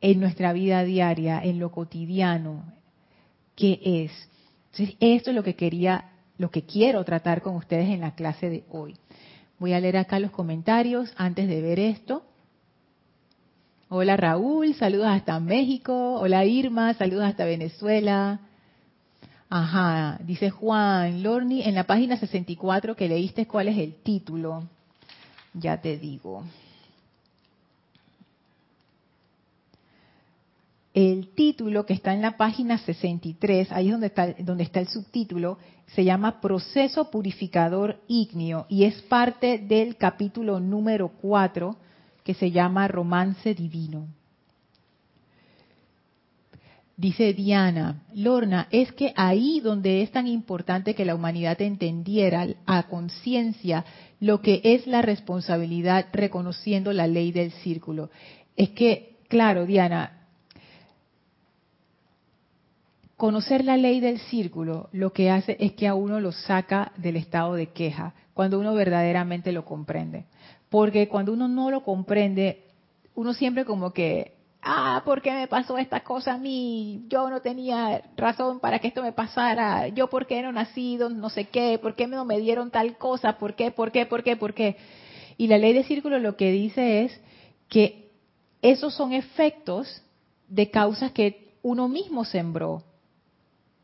en 0.00 0.20
nuestra 0.20 0.54
vida 0.54 0.82
diaria, 0.84 1.38
en 1.44 1.58
lo 1.58 1.70
cotidiano? 1.70 2.64
¿Qué 3.54 3.78
es? 3.84 4.10
Entonces, 4.72 4.96
esto 5.00 5.30
es 5.30 5.36
lo 5.36 5.42
que 5.42 5.54
quería, 5.54 6.12
lo 6.38 6.50
que 6.50 6.62
quiero 6.62 7.04
tratar 7.04 7.42
con 7.42 7.56
ustedes 7.56 7.90
en 7.90 8.00
la 8.00 8.14
clase 8.14 8.48
de 8.48 8.64
hoy. 8.70 8.96
Voy 9.58 9.74
a 9.74 9.80
leer 9.80 9.98
acá 9.98 10.18
los 10.18 10.30
comentarios 10.30 11.12
antes 11.18 11.46
de 11.46 11.60
ver 11.60 11.78
esto. 11.78 12.24
Hola 13.90 14.16
Raúl, 14.16 14.74
saludos 14.74 15.08
hasta 15.08 15.38
México. 15.40 16.14
Hola 16.14 16.46
Irma, 16.46 16.94
saludos 16.94 17.24
hasta 17.24 17.44
Venezuela. 17.44 18.40
Ajá, 19.50 20.18
dice 20.24 20.48
Juan, 20.48 21.22
Lorni, 21.22 21.64
en 21.64 21.74
la 21.74 21.84
página 21.84 22.16
64 22.16 22.96
que 22.96 23.08
leíste, 23.08 23.46
¿cuál 23.46 23.68
es 23.68 23.76
el 23.76 23.94
título? 23.94 24.64
Ya 25.52 25.82
te 25.82 25.98
digo. 25.98 26.44
El 30.94 31.34
título 31.34 31.86
que 31.86 31.92
está 31.92 32.14
en 32.14 32.22
la 32.22 32.36
página 32.36 32.78
63, 32.78 33.72
ahí 33.72 33.86
es 33.86 33.92
donde 33.92 34.06
está, 34.06 34.32
donde 34.38 34.62
está 34.62 34.78
el 34.78 34.86
subtítulo, 34.86 35.58
se 35.88 36.04
llama 36.04 36.40
Proceso 36.40 37.10
Purificador 37.10 38.00
Ígneo 38.06 38.66
y 38.68 38.84
es 38.84 39.02
parte 39.02 39.58
del 39.58 39.96
capítulo 39.96 40.60
número 40.60 41.08
4 41.20 41.76
que 42.22 42.34
se 42.34 42.52
llama 42.52 42.86
Romance 42.86 43.54
Divino. 43.54 44.06
Dice 46.96 47.34
Diana, 47.34 48.04
Lorna, 48.14 48.68
es 48.70 48.92
que 48.92 49.12
ahí 49.16 49.58
donde 49.58 50.02
es 50.02 50.12
tan 50.12 50.28
importante 50.28 50.94
que 50.94 51.04
la 51.04 51.16
humanidad 51.16 51.60
entendiera 51.60 52.46
a 52.66 52.84
conciencia 52.84 53.84
lo 54.20 54.40
que 54.40 54.60
es 54.62 54.86
la 54.86 55.02
responsabilidad 55.02 56.06
reconociendo 56.12 56.92
la 56.92 57.08
ley 57.08 57.32
del 57.32 57.50
círculo. 57.50 58.10
Es 58.54 58.70
que, 58.70 59.16
claro, 59.28 59.66
Diana, 59.66 60.23
conocer 63.16 63.64
la 63.64 63.76
ley 63.76 64.00
del 64.00 64.18
círculo 64.18 64.88
lo 64.92 65.12
que 65.12 65.30
hace 65.30 65.56
es 65.60 65.72
que 65.72 65.86
a 65.86 65.94
uno 65.94 66.20
lo 66.20 66.32
saca 66.32 66.92
del 66.96 67.16
estado 67.16 67.54
de 67.54 67.68
queja, 67.68 68.14
cuando 68.32 68.58
uno 68.58 68.74
verdaderamente 68.74 69.52
lo 69.52 69.64
comprende. 69.64 70.24
Porque 70.68 71.08
cuando 71.08 71.32
uno 71.32 71.46
no 71.46 71.70
lo 71.70 71.84
comprende, 71.84 72.64
uno 73.14 73.32
siempre 73.32 73.64
como 73.64 73.92
que, 73.92 74.34
ah, 74.60 75.02
¿por 75.04 75.22
qué 75.22 75.30
me 75.30 75.46
pasó 75.46 75.78
esta 75.78 76.00
cosa 76.00 76.34
a 76.34 76.38
mí? 76.38 77.04
Yo 77.08 77.30
no 77.30 77.40
tenía 77.40 78.02
razón 78.16 78.58
para 78.58 78.80
que 78.80 78.88
esto 78.88 79.02
me 79.02 79.12
pasara. 79.12 79.86
Yo, 79.88 80.08
¿por 80.08 80.26
qué 80.26 80.42
no 80.42 80.50
nacido? 80.50 81.10
No 81.10 81.30
sé 81.30 81.44
qué. 81.44 81.78
¿Por 81.80 81.94
qué 81.94 82.08
no 82.08 82.24
me 82.24 82.40
dieron 82.40 82.72
tal 82.72 82.98
cosa? 82.98 83.38
¿Por 83.38 83.54
qué? 83.54 83.70
¿Por 83.70 83.92
qué? 83.92 84.04
¿Por 84.06 84.24
qué? 84.24 84.36
¿Por 84.36 84.52
qué? 84.52 84.76
Y 85.36 85.46
la 85.46 85.58
ley 85.58 85.72
de 85.72 85.84
círculo 85.84 86.18
lo 86.18 86.36
que 86.36 86.50
dice 86.50 87.04
es 87.04 87.20
que 87.68 88.10
esos 88.62 88.94
son 88.94 89.12
efectos 89.12 90.02
de 90.48 90.70
causas 90.70 91.12
que 91.12 91.54
uno 91.62 91.88
mismo 91.88 92.24
sembró 92.24 92.82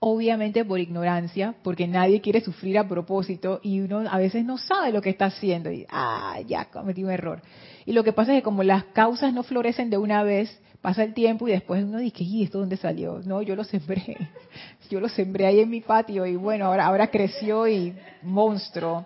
obviamente 0.02 0.64
por 0.64 0.80
ignorancia, 0.80 1.54
porque 1.62 1.86
nadie 1.86 2.22
quiere 2.22 2.40
sufrir 2.40 2.78
a 2.78 2.88
propósito 2.88 3.60
y 3.62 3.80
uno 3.80 4.02
a 4.10 4.16
veces 4.16 4.44
no 4.46 4.56
sabe 4.56 4.92
lo 4.92 5.02
que 5.02 5.10
está 5.10 5.26
haciendo 5.26 5.70
y, 5.70 5.86
ah, 5.90 6.40
ya 6.46 6.64
cometí 6.70 7.04
un 7.04 7.10
error. 7.10 7.42
Y 7.84 7.92
lo 7.92 8.02
que 8.02 8.14
pasa 8.14 8.32
es 8.32 8.38
que 8.38 8.42
como 8.42 8.62
las 8.62 8.84
causas 8.84 9.34
no 9.34 9.42
florecen 9.42 9.90
de 9.90 9.98
una 9.98 10.22
vez, 10.22 10.58
pasa 10.80 11.04
el 11.04 11.12
tiempo 11.12 11.46
y 11.46 11.52
después 11.52 11.84
uno 11.84 11.98
dice, 11.98 12.24
¿y 12.24 12.44
esto 12.44 12.60
dónde 12.60 12.78
salió? 12.78 13.20
No, 13.26 13.42
yo 13.42 13.54
lo 13.54 13.62
sembré, 13.62 14.16
yo 14.90 15.00
lo 15.00 15.08
sembré 15.10 15.46
ahí 15.46 15.60
en 15.60 15.68
mi 15.68 15.82
patio 15.82 16.24
y 16.24 16.34
bueno, 16.34 16.64
ahora, 16.64 16.86
ahora 16.86 17.10
creció 17.10 17.68
y 17.68 17.94
monstruo. 18.22 19.04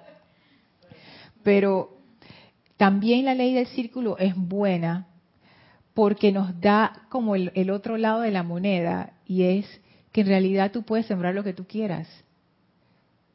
Pero 1.43 1.99
también 2.77 3.25
la 3.25 3.35
ley 3.35 3.53
del 3.53 3.67
círculo 3.67 4.17
es 4.17 4.37
buena 4.37 5.09
porque 5.93 6.31
nos 6.31 6.61
da 6.61 7.07
como 7.09 7.35
el 7.35 7.71
otro 7.71 7.97
lado 7.97 8.21
de 8.21 8.31
la 8.31 8.45
moneda 8.45 9.13
y 9.27 9.43
es 9.45 9.81
que 10.15 10.21
en 10.21 10.29
realidad 10.29 10.71
tú 10.71 10.85
puedes 10.85 11.07
sembrar 11.07 11.35
lo 11.35 11.43
que 11.43 11.53
tú 11.53 11.67
quieras. 11.67 12.07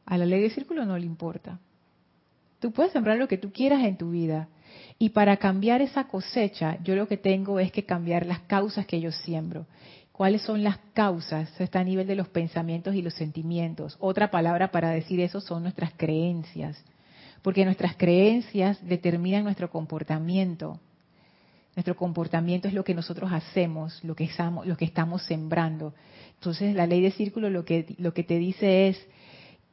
A 0.06 0.18
la 0.18 0.26
ley 0.26 0.42
de 0.42 0.50
círculo 0.50 0.86
no 0.86 0.98
le 0.98 1.06
importa. 1.06 1.60
Tú 2.60 2.72
puedes 2.72 2.94
sembrar 2.94 3.18
lo 3.18 3.28
que 3.28 3.38
tú 3.38 3.52
quieras 3.52 3.84
en 3.84 3.98
tu 3.98 4.12
vida. 4.12 4.48
Y 4.98 5.10
para 5.10 5.36
cambiar 5.36 5.82
esa 5.82 6.08
cosecha, 6.08 6.78
yo 6.82 6.96
lo 6.96 7.10
que 7.10 7.18
tengo 7.18 7.60
es 7.60 7.74
que 7.74 7.84
cambiar 7.84 8.26
las 8.26 8.40
causas 8.40 8.86
que 8.86 9.02
yo 9.02 9.12
siembro. 9.12 9.66
¿Cuáles 10.14 10.42
son 10.44 10.64
las 10.64 10.78
causas? 10.94 11.52
Está 11.60 11.82
a 11.82 11.84
nivel 11.84 12.08
de 12.08 12.16
los 12.16 12.30
pensamientos 12.30 12.96
y 12.96 13.02
los 13.02 13.14
sentimientos. 13.14 13.98
Otra 14.00 14.32
palabra 14.32 14.72
para 14.72 14.92
decir 14.92 15.20
eso 15.20 15.42
son 15.42 15.64
nuestras 15.64 15.92
creencias. 15.98 16.82
Porque 17.42 17.66
nuestras 17.66 17.98
creencias 17.98 18.80
determinan 18.88 19.44
nuestro 19.44 19.70
comportamiento. 19.70 20.80
Nuestro 21.76 21.96
comportamiento 21.96 22.68
es 22.68 22.74
lo 22.74 22.84
que 22.84 22.94
nosotros 22.94 23.32
hacemos, 23.32 24.04
lo 24.04 24.16
que 24.16 24.26
estamos, 24.26 24.66
lo 24.66 24.76
que 24.76 24.86
estamos 24.86 25.24
sembrando. 25.24 25.94
Entonces 26.40 26.74
la 26.74 26.88
ley 26.88 27.02
de 27.02 27.12
círculo 27.12 27.50
lo 27.50 27.66
que, 27.66 27.96
lo 27.98 28.14
que 28.14 28.24
te 28.24 28.38
dice 28.38 28.88
es, 28.88 29.08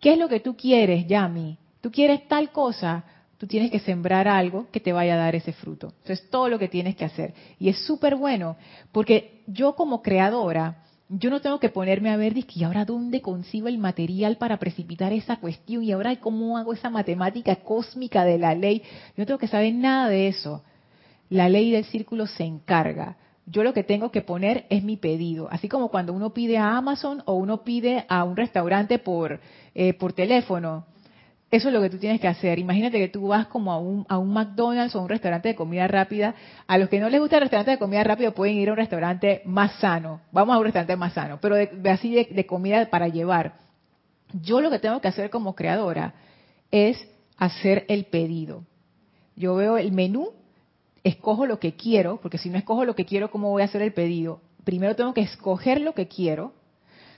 ¿qué 0.01 0.15
es 0.15 0.19
lo 0.19 0.29
que 0.29 0.41
tú 0.41 0.57
quieres, 0.57 1.07
Yami? 1.07 1.59
Tú 1.81 1.93
quieres 1.93 2.27
tal 2.27 2.51
cosa, 2.51 3.05
tú 3.39 3.47
tienes 3.47 3.71
que 3.71 3.79
sembrar 3.79 4.27
algo 4.27 4.67
que 4.73 4.81
te 4.81 4.93
vaya 4.93 5.15
a 5.15 5.19
dar 5.19 5.37
ese 5.37 5.53
fruto. 5.53 5.93
Entonces 5.99 6.29
todo 6.29 6.49
lo 6.49 6.59
que 6.59 6.67
tienes 6.67 6.97
que 6.97 7.05
hacer. 7.05 7.35
Y 7.61 7.69
es 7.69 7.79
súper 7.87 8.17
bueno, 8.17 8.57
porque 8.91 9.45
yo 9.47 9.77
como 9.77 10.03
creadora, 10.03 10.83
yo 11.09 11.31
no 11.31 11.41
tengo 11.41 11.61
que 11.61 11.69
ponerme 11.69 12.11
a 12.11 12.17
ver, 12.17 12.35
¿y 12.37 12.65
ahora 12.65 12.85
dónde 12.85 13.21
consigo 13.23 13.69
el 13.69 13.79
material 13.79 14.37
para 14.37 14.57
precipitar 14.57 15.13
esa 15.13 15.37
cuestión? 15.37 15.85
¿Y 15.85 15.93
ahora 15.93 16.17
cómo 16.17 16.59
hago 16.59 16.73
esa 16.73 16.91
matemática 16.91 17.55
cósmica 17.55 18.25
de 18.25 18.39
la 18.39 18.57
ley? 18.57 18.83
Yo 19.17 19.23
no 19.23 19.27
tengo 19.27 19.39
que 19.39 19.47
saber 19.47 19.73
nada 19.73 20.09
de 20.09 20.27
eso. 20.27 20.65
La 21.31 21.49
ley 21.49 21.71
del 21.71 21.85
círculo 21.85 22.27
se 22.27 22.43
encarga 22.43 23.17
yo 23.47 23.63
lo 23.63 23.73
que 23.73 23.85
tengo 23.85 24.11
que 24.11 24.23
poner 24.23 24.67
es 24.71 24.83
mi 24.83 24.97
pedido. 24.97 25.49
Así 25.51 25.69
como 25.69 25.89
cuando 25.89 26.13
uno 26.13 26.31
pide 26.31 26.59
a 26.59 26.77
Amazon 26.77 27.23
o 27.27 27.35
uno 27.35 27.63
pide 27.63 28.05
a 28.09 28.25
un 28.25 28.37
restaurante 28.37 28.99
por, 28.99 29.41
eh, 29.75 29.95
por 29.95 30.13
teléfono. 30.13 30.85
Eso 31.49 31.69
es 31.69 31.75
lo 31.75 31.81
que 31.81 31.91
tú 31.91 31.99
tienes 31.99 32.21
que 32.21 32.27
hacer. 32.27 32.59
Imagínate 32.59 32.99
que 32.99 33.07
tú 33.07 33.29
vas 33.29 33.47
como 33.47 33.71
a 33.73 33.79
un, 33.79 34.05
a 34.09 34.19
un 34.19 34.33
McDonald's 34.33 34.97
o 34.97 34.99
a 34.99 35.03
un 35.03 35.09
restaurante 35.09 35.49
de 35.49 35.55
comida 35.55 35.87
rápida. 35.87 36.35
A 36.67 36.77
los 36.77 36.89
que 36.89 36.99
no 36.99 37.09
les 37.09 37.21
gusta 37.21 37.37
el 37.37 37.43
restaurante 37.43 37.71
de 37.71 37.79
comida 37.79 38.03
rápida 38.03 38.33
pueden 38.33 38.57
ir 38.57 38.69
a 38.69 38.73
un 38.73 38.79
restaurante 38.79 39.43
más 39.45 39.79
sano. 39.79 40.23
Vamos 40.33 40.57
a 40.57 40.59
un 40.59 40.65
restaurante 40.65 40.97
más 40.97 41.13
sano, 41.13 41.39
pero 41.41 41.55
de, 41.55 41.71
así 41.89 42.13
de, 42.13 42.29
de 42.29 42.47
comida 42.47 42.91
para 42.91 43.07
llevar. 43.07 43.55
Yo 44.33 44.61
lo 44.61 44.71
que 44.71 44.81
tengo 44.81 45.01
que 45.01 45.07
hacer 45.07 45.31
como 45.31 45.55
creadora 45.55 46.15
es 46.73 46.99
hacer 47.37 47.85
el 47.89 48.07
pedido. 48.07 48.65
Yo 49.37 49.55
veo 49.55 49.79
el 49.79 49.93
menú 49.93 50.33
escojo 51.09 51.47
lo 51.47 51.61
que 51.61 51.75
quiero, 51.75 52.19
porque 52.21 52.39
si 52.39 52.51
no 52.51 52.59
escojo 52.59 52.85
lo 52.85 52.95
que 52.95 53.05
quiero, 53.05 53.31
¿cómo 53.31 53.51
voy 53.51 53.63
a 53.63 53.67
hacer 53.67 53.83
el 53.83 53.93
pedido? 53.93 54.41
Primero 54.65 54.97
tengo 54.97 55.15
que 55.15 55.21
escoger 55.21 55.81
lo 55.81 55.95
que 55.95 56.09
quiero, 56.09 56.53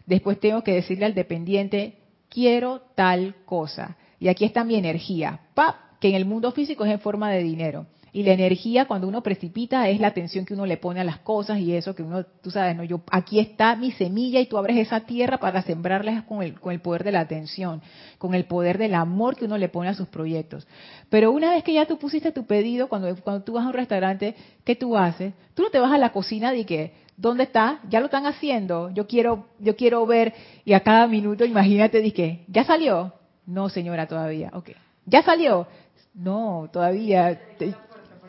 después 0.06 0.38
tengo 0.38 0.62
que 0.62 0.74
decirle 0.74 1.06
al 1.06 1.14
dependiente, 1.14 1.98
quiero 2.28 2.82
tal 2.94 3.34
cosa. 3.46 3.96
Y 4.20 4.28
aquí 4.28 4.44
está 4.44 4.64
mi 4.64 4.74
energía, 4.74 5.40
¡pap! 5.54 5.76
que 6.00 6.08
en 6.10 6.14
el 6.14 6.26
mundo 6.26 6.52
físico 6.52 6.84
es 6.84 6.92
en 6.92 7.00
forma 7.00 7.30
de 7.30 7.42
dinero. 7.42 7.86
Y 8.18 8.24
la 8.24 8.32
energía 8.32 8.86
cuando 8.86 9.06
uno 9.06 9.22
precipita 9.22 9.88
es 9.88 10.00
la 10.00 10.08
atención 10.08 10.44
que 10.44 10.52
uno 10.52 10.66
le 10.66 10.76
pone 10.76 10.98
a 10.98 11.04
las 11.04 11.20
cosas 11.20 11.60
y 11.60 11.72
eso 11.72 11.94
que 11.94 12.02
uno, 12.02 12.24
tú 12.42 12.50
sabes, 12.50 12.74
no, 12.74 12.82
yo 12.82 13.00
aquí 13.12 13.38
está 13.38 13.76
mi 13.76 13.92
semilla 13.92 14.40
y 14.40 14.46
tú 14.46 14.58
abres 14.58 14.76
esa 14.76 15.02
tierra 15.02 15.38
para 15.38 15.62
sembrarla 15.62 16.26
con 16.26 16.42
el, 16.42 16.58
con 16.58 16.72
el 16.72 16.80
poder 16.80 17.04
de 17.04 17.12
la 17.12 17.20
atención, 17.20 17.80
con 18.18 18.34
el 18.34 18.46
poder 18.46 18.76
del 18.76 18.94
amor 18.94 19.36
que 19.36 19.44
uno 19.44 19.56
le 19.56 19.68
pone 19.68 19.90
a 19.90 19.94
sus 19.94 20.08
proyectos. 20.08 20.66
Pero 21.08 21.30
una 21.30 21.52
vez 21.52 21.62
que 21.62 21.74
ya 21.74 21.86
tú 21.86 21.96
pusiste 21.96 22.32
tu 22.32 22.44
pedido, 22.44 22.88
cuando, 22.88 23.14
cuando 23.22 23.44
tú 23.44 23.52
vas 23.52 23.64
a 23.64 23.68
un 23.68 23.74
restaurante, 23.74 24.34
¿qué 24.64 24.74
tú 24.74 24.96
haces? 24.96 25.32
Tú 25.54 25.62
no 25.62 25.70
te 25.70 25.78
vas 25.78 25.92
a 25.92 25.98
la 25.98 26.10
cocina 26.10 26.52
y 26.56 26.64
que, 26.64 26.94
¿dónde 27.16 27.44
está? 27.44 27.78
Ya 27.88 28.00
lo 28.00 28.06
están 28.06 28.26
haciendo. 28.26 28.90
Yo 28.90 29.06
quiero, 29.06 29.46
yo 29.60 29.76
quiero 29.76 30.04
ver 30.06 30.34
y 30.64 30.72
a 30.72 30.80
cada 30.80 31.06
minuto, 31.06 31.44
imagínate, 31.44 32.02
di 32.02 32.42
¿ya 32.48 32.64
salió? 32.64 33.12
No, 33.46 33.68
señora, 33.68 34.08
todavía. 34.08 34.50
Ok. 34.54 34.70
¿Ya 35.06 35.22
salió? 35.22 35.68
No, 36.14 36.68
todavía. 36.72 37.40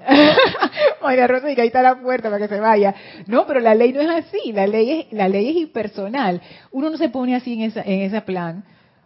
María 1.01 1.27
Rosa, 1.27 1.51
y 1.51 1.59
ahí 1.59 1.67
está 1.67 1.81
la 1.81 1.99
puerta 1.99 2.29
para 2.29 2.47
que 2.47 2.53
se 2.53 2.59
vaya. 2.59 2.93
No, 3.27 3.45
pero 3.45 3.59
la 3.59 3.75
ley 3.75 3.93
no 3.93 4.01
es 4.01 4.09
así. 4.09 4.51
La 4.51 4.67
ley 4.67 4.91
es, 4.91 5.13
la 5.13 5.27
ley 5.27 5.49
es 5.49 5.55
impersonal. 5.55 6.41
Uno 6.71 6.89
no 6.89 6.97
se 6.97 7.09
pone 7.09 7.35
así 7.35 7.53
en, 7.53 7.61
esa, 7.61 7.81
en 7.81 8.01
ese 8.01 8.21
plan. 8.21 8.63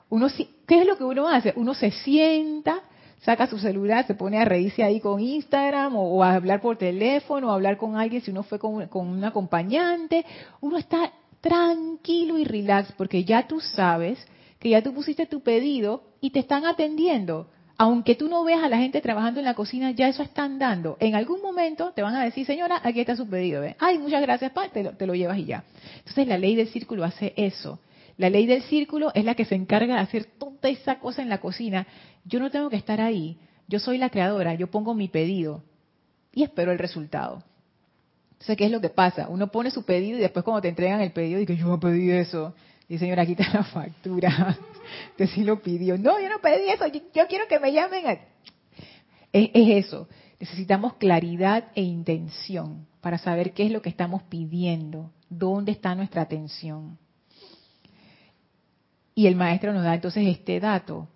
Uno, 0.10 0.28
¿Qué 0.68 0.82
es 0.82 0.88
lo 0.88 0.98
que 0.98 1.04
uno 1.04 1.28
hace? 1.28 1.54
Uno 1.56 1.74
se 1.74 1.92
sienta, 1.92 2.82
saca 3.22 3.48
su 3.48 3.58
celular, 3.58 4.06
se 4.06 4.16
pone 4.16 4.38
a 4.38 4.46
reírse 4.46 4.84
ahí 4.84 5.00
con 5.00 5.20
Instagram 5.20 5.96
o, 5.96 6.24
a 6.24 6.36
hablar 6.36 6.62
por 6.62 6.78
teléfono 6.78 7.48
o 7.48 7.52
a 7.52 7.56
hablar 7.56 7.78
con 7.78 7.96
alguien 7.98 8.22
si 8.22 8.32
uno 8.32 8.44
fue 8.44 8.60
con, 8.60 8.88
un 8.94 9.24
acompañante. 9.24 10.26
Uno 10.62 10.78
está 10.78 11.12
tranquilo 11.42 12.38
y 12.38 12.46
relax 12.46 12.92
porque 12.94 13.24
ya 13.24 13.48
tú 13.48 13.60
sabes 13.60 14.26
que 14.60 14.70
ya 14.70 14.82
tú 14.82 14.94
pusiste 14.94 15.26
tu 15.26 15.42
pedido 15.42 16.04
y 16.22 16.30
te 16.30 16.40
están 16.40 16.66
atendiendo 16.66 17.50
aunque 17.78 18.16
tú 18.16 18.30
no 18.30 18.44
veas 18.44 18.64
a 18.64 18.70
la 18.70 18.78
gente 18.78 19.02
trabajando 19.02 19.40
en 19.40 19.46
la 19.46 19.56
cocina, 19.56 19.92
ya 19.92 20.08
eso 20.08 20.22
están 20.24 20.60
dando. 20.60 20.98
En 21.00 21.16
algún 21.16 21.42
momento 21.42 21.92
te 21.94 22.02
van 22.02 22.16
a 22.16 22.24
decir, 22.24 22.46
señora, 22.46 22.80
aquí 22.84 23.00
está 23.00 23.16
su 23.16 23.28
pedido. 23.28 23.64
Ay, 23.80 23.98
muchas 23.98 24.22
gracias, 24.22 24.52
te, 24.72 24.84
lo, 24.84 24.92
te 24.92 25.08
lo 25.08 25.16
llevas 25.16 25.38
y 25.38 25.46
ya. 25.46 25.64
Entonces 25.98 26.28
la 26.28 26.38
ley 26.38 26.56
del 26.56 26.68
círculo 26.68 27.04
hace 27.04 27.34
eso. 27.36 27.80
La 28.18 28.30
ley 28.30 28.46
del 28.46 28.62
círculo 28.64 29.12
es 29.16 29.26
la 29.26 29.34
que 29.34 29.46
se 29.46 29.56
encarga 29.56 29.96
de 29.96 30.02
hacer 30.02 30.26
toda 30.26 30.70
esa 30.70 31.00
cosa 31.00 31.22
en 31.22 31.30
la 31.30 31.40
cocina. 31.40 31.88
Yo 32.26 32.40
no 32.40 32.52
tengo 32.52 32.70
que 32.70 32.76
estar 32.76 33.02
ahí. 33.02 33.38
Yo 33.68 33.80
soy 33.80 33.98
la 33.98 34.10
creadora, 34.10 34.54
yo 34.54 34.68
pongo 34.68 34.94
mi 34.94 35.08
pedido 35.08 35.64
y 36.34 36.44
espero 36.44 36.72
el 36.72 36.80
resultado. 36.80 37.44
Entonces, 38.34 38.58
¿qué 38.58 38.66
es 38.66 38.72
lo 38.72 38.82
que 38.82 38.90
pasa? 38.90 39.30
Uno 39.30 39.48
pone 39.48 39.72
su 39.72 39.84
pedido 39.84 40.18
y 40.18 40.22
después 40.22 40.44
cuando 40.44 40.62
te 40.62 40.68
entregan 40.68 41.00
el 41.02 41.12
pedido, 41.12 41.40
dice, 41.40 41.56
yo 41.56 41.80
pedí 41.80 42.12
eso. 42.12 42.54
Y 42.90 42.98
señora, 42.98 43.24
está 43.24 43.50
la 43.54 43.64
factura. 43.64 44.58
Usted 45.12 45.28
sí 45.28 45.44
lo 45.44 45.62
pidió. 45.62 45.98
No, 45.98 46.20
yo 46.20 46.30
no 46.30 46.40
pedí 46.40 46.70
eso. 46.70 46.86
Yo, 46.88 47.28
quiero 47.28 47.48
que 47.48 47.60
me 47.60 47.72
llamen. 47.72 48.06
Es, 49.32 49.50
es 49.54 49.86
eso. 49.86 50.08
Necesitamos 50.40 50.96
claridad 50.96 51.72
e 51.76 51.82
intención 51.82 52.86
para 53.02 53.18
saber 53.18 53.54
qué 53.54 53.66
es 53.66 53.72
lo 53.72 53.82
que 53.82 53.90
estamos 53.90 54.24
pidiendo, 54.24 55.12
dónde 55.30 55.72
está 55.72 55.96
nuestra 55.96 56.22
atención. 56.22 56.98
Y 59.16 59.28
el 59.28 59.36
maestro 59.36 59.74
nos 59.74 59.84
da 59.84 59.94
entonces 59.94 60.28
este 60.28 60.60
dato 60.60 61.08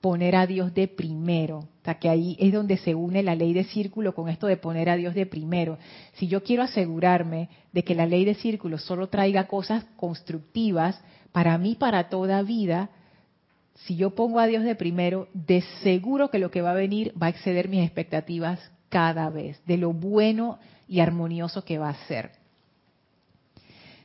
poner 0.00 0.36
a 0.36 0.46
Dios 0.46 0.74
de 0.74 0.88
primero. 0.88 1.58
O 1.58 1.84
sea, 1.84 1.98
que 1.98 2.08
ahí 2.08 2.36
es 2.38 2.52
donde 2.52 2.76
se 2.76 2.94
une 2.94 3.22
la 3.22 3.34
ley 3.34 3.52
de 3.52 3.64
círculo 3.64 4.14
con 4.14 4.28
esto 4.28 4.46
de 4.46 4.56
poner 4.56 4.88
a 4.90 4.96
Dios 4.96 5.14
de 5.14 5.26
primero. 5.26 5.78
Si 6.14 6.28
yo 6.28 6.42
quiero 6.42 6.62
asegurarme 6.62 7.48
de 7.72 7.82
que 7.82 7.94
la 7.94 8.06
ley 8.06 8.24
de 8.24 8.34
círculo 8.34 8.78
solo 8.78 9.08
traiga 9.08 9.46
cosas 9.46 9.84
constructivas 9.96 11.00
para 11.32 11.58
mí, 11.58 11.74
para 11.74 12.08
toda 12.08 12.42
vida, 12.42 12.90
si 13.74 13.96
yo 13.96 14.14
pongo 14.14 14.40
a 14.40 14.46
Dios 14.46 14.64
de 14.64 14.74
primero, 14.74 15.28
de 15.32 15.62
seguro 15.82 16.30
que 16.30 16.38
lo 16.38 16.50
que 16.50 16.62
va 16.62 16.72
a 16.72 16.74
venir 16.74 17.12
va 17.20 17.26
a 17.26 17.30
exceder 17.30 17.68
mis 17.68 17.84
expectativas 17.84 18.60
cada 18.88 19.30
vez, 19.30 19.60
de 19.66 19.76
lo 19.76 19.92
bueno 19.92 20.58
y 20.88 21.00
armonioso 21.00 21.64
que 21.64 21.78
va 21.78 21.90
a 21.90 22.06
ser. 22.06 22.37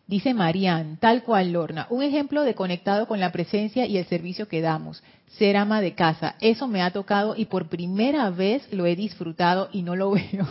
Dice 0.06 0.34
Marían, 0.34 0.98
tal 0.98 1.24
cual 1.24 1.54
Lorna, 1.54 1.88
un 1.90 2.04
ejemplo 2.04 2.44
de 2.44 2.56
conectado 2.56 3.08
con 3.08 3.22
la 3.22 3.32
presencia 3.32 3.86
y 3.86 3.98
el 3.98 4.06
servicio 4.06 4.50
que 4.50 4.60
damos, 4.60 5.02
ser 5.38 5.56
ama 5.56 5.80
de 5.80 5.94
casa. 5.94 6.36
Eso 6.42 6.68
me 6.68 6.82
ha 6.82 6.92
tocado 6.92 7.36
y 7.38 7.46
por 7.46 7.70
primera 7.70 8.30
vez 8.30 8.72
lo 8.74 8.86
he 8.86 8.98
disfrutado 8.98 9.70
y 9.72 9.82
no 9.82 9.96
lo 9.96 10.12
veo. 10.12 10.46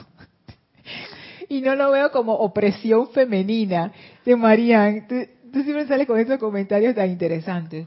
y 1.51 1.61
no 1.61 1.75
lo 1.75 1.91
veo 1.91 2.11
como 2.11 2.33
opresión 2.33 3.11
femenina. 3.11 3.93
De 4.25 4.37
Marían, 4.37 5.07
tú, 5.07 5.17
siempre 5.53 5.87
sales 5.87 6.07
con 6.07 6.19
esos 6.19 6.39
comentarios 6.39 6.95
tan 6.95 7.11
interesantes. 7.11 7.87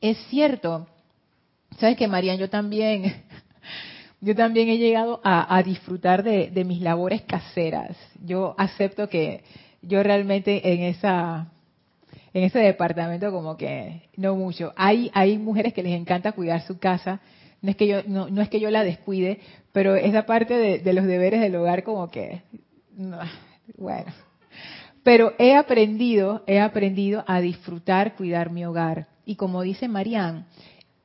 Es 0.00 0.18
cierto. 0.30 0.88
Sabes 1.78 1.96
que 1.96 2.08
Marían, 2.08 2.38
yo 2.38 2.50
también 2.50 3.22
yo 4.22 4.36
también 4.36 4.68
he 4.68 4.78
llegado 4.78 5.20
a, 5.24 5.60
disfrutar 5.64 6.22
de, 6.22 6.64
mis 6.64 6.80
labores 6.80 7.22
caseras. 7.22 7.96
Yo 8.24 8.54
acepto 8.56 9.08
que 9.08 9.42
yo 9.82 10.00
realmente 10.04 10.72
en 10.72 10.82
esa 10.82 11.48
en 12.32 12.44
ese 12.44 12.60
departamento 12.60 13.32
como 13.32 13.56
que 13.56 14.02
no 14.16 14.36
mucho. 14.36 14.72
Hay 14.76 15.10
hay 15.12 15.38
mujeres 15.38 15.74
que 15.74 15.82
les 15.82 16.00
encanta 16.00 16.32
cuidar 16.32 16.62
su 16.62 16.78
casa. 16.78 17.20
No 17.62 17.70
es 17.70 17.76
que 17.76 17.88
yo 17.88 18.02
no, 18.06 18.30
no 18.30 18.42
es 18.42 18.48
que 18.48 18.60
yo 18.60 18.70
la 18.70 18.84
descuide, 18.84 19.40
pero 19.72 19.96
esa 19.96 20.24
parte 20.24 20.54
de, 20.54 20.92
los 20.92 21.04
deberes 21.04 21.40
del 21.40 21.56
hogar 21.56 21.82
como 21.82 22.08
que 22.08 22.42
bueno. 23.76 24.12
Pero 25.02 25.32
he 25.40 25.56
aprendido, 25.56 26.44
he 26.46 26.60
aprendido 26.60 27.24
a 27.26 27.40
disfrutar 27.40 28.14
cuidar 28.14 28.52
mi 28.52 28.64
hogar. 28.64 29.08
Y 29.24 29.34
como 29.34 29.62
dice 29.62 29.88
Marían, 29.88 30.46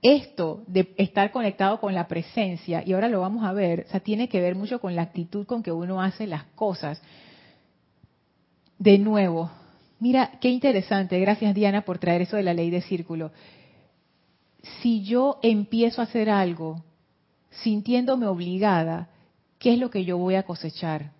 esto 0.02 0.64
de 0.68 0.94
estar 0.98 1.32
conectado 1.32 1.80
con 1.80 1.94
la 1.94 2.08
presencia, 2.08 2.84
y 2.86 2.94
ahora 2.94 3.10
lo 3.10 3.22
vamos 3.22 3.44
a 3.44 3.54
ver, 3.54 3.86
o 3.88 3.92
sea, 3.92 4.00
tiene 4.00 4.30
que 4.30 4.42
ver 4.42 4.56
mucho 4.56 4.80
con 4.80 4.96
la 4.96 5.02
actitud 5.02 5.46
con 5.46 5.64
que 5.64 5.72
uno 5.72 6.02
hace 6.02 6.28
las 6.28 6.44
cosas. 6.56 7.02
De 8.78 8.98
nuevo, 9.00 9.50
mira, 10.00 10.34
qué 10.40 10.50
interesante, 10.50 11.20
gracias 11.20 11.56
Diana 11.56 11.82
por 11.82 11.98
traer 11.98 12.22
eso 12.22 12.38
de 12.38 12.44
la 12.44 12.54
ley 12.54 12.70
de 12.70 12.82
círculo. 12.82 13.32
Si 14.82 15.04
yo 15.04 15.40
empiezo 15.42 16.02
a 16.02 16.06
hacer 16.06 16.30
algo 16.30 16.84
sintiéndome 17.50 18.28
obligada, 18.28 19.10
¿qué 19.58 19.74
es 19.74 19.80
lo 19.80 19.90
que 19.90 20.06
yo 20.06 20.18
voy 20.18 20.36
a 20.36 20.44
cosechar? 20.44 21.12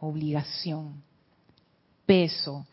Obligación, 0.00 1.02
peso, 2.06 2.66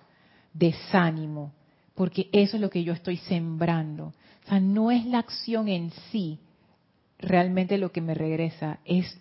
desánimo, 0.54 1.52
porque 2.00 2.30
eso 2.32 2.56
es 2.56 2.62
lo 2.62 2.70
que 2.70 2.86
yo 2.86 2.94
estoy 2.94 3.18
sembrando 3.18 4.14
sea, 4.50 4.60
no 4.60 4.90
es 4.90 5.06
la 5.06 5.20
acción 5.20 5.68
en 5.68 5.92
sí 6.12 6.40
realmente 7.18 7.78
lo 7.78 7.92
que 7.92 8.00
me 8.00 8.14
regresa, 8.14 8.80
es 8.86 9.20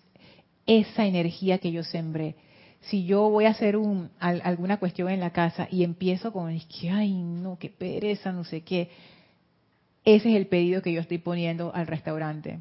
esa 0.65 1.05
energía 1.05 1.59
que 1.59 1.73
yo 1.73 1.83
sembré. 1.83 2.37
Si 2.83 3.05
yo 3.05 3.29
voy 3.29 3.47
a 3.47 3.51
hacer 3.51 3.77
un, 3.77 4.11
alguna 4.21 4.77
cuestión 4.77 5.11
en 5.11 5.19
la 5.19 5.33
casa 5.33 5.67
y 5.69 5.83
empiezo 5.83 6.33
con 6.33 6.57
que, 6.61 6.91
ay, 6.91 7.13
no, 7.13 7.59
qué 7.59 7.69
pereza, 7.69 8.31
no 8.31 8.45
sé 8.45 8.61
qué, 8.61 8.91
ese 10.05 10.31
es 10.31 10.37
el 10.37 10.47
pedido 10.47 10.81
que 10.81 10.93
yo 10.93 11.01
estoy 11.01 11.19
poniendo 11.19 11.75
al 11.75 11.89
restaurante. 11.89 12.61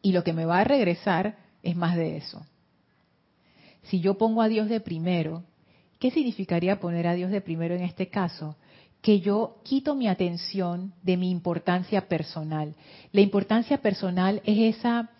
Y 0.00 0.12
lo 0.12 0.24
que 0.24 0.32
me 0.32 0.46
va 0.46 0.60
a 0.60 0.64
regresar 0.64 1.36
es 1.62 1.76
más 1.76 1.94
de 1.96 2.16
eso. 2.16 2.46
Si 3.82 4.00
yo 4.00 4.16
pongo 4.16 4.40
a 4.40 4.48
Dios 4.48 4.70
de 4.70 4.80
primero, 4.80 5.44
¿qué 5.98 6.10
significaría 6.10 6.80
poner 6.80 7.06
a 7.06 7.12
Dios 7.12 7.30
de 7.30 7.42
primero 7.42 7.74
en 7.74 7.82
este 7.82 8.08
caso? 8.08 8.56
Que 9.04 9.20
yo 9.20 9.56
quito 9.64 9.94
mi 9.94 10.08
atención 10.08 10.94
de 11.02 11.18
mi 11.18 11.30
importancia 11.30 12.08
personal. 12.08 12.74
La 13.12 13.20
importancia 13.20 13.76
personal 13.76 14.40
es 14.46 14.76
esa, 14.76 15.10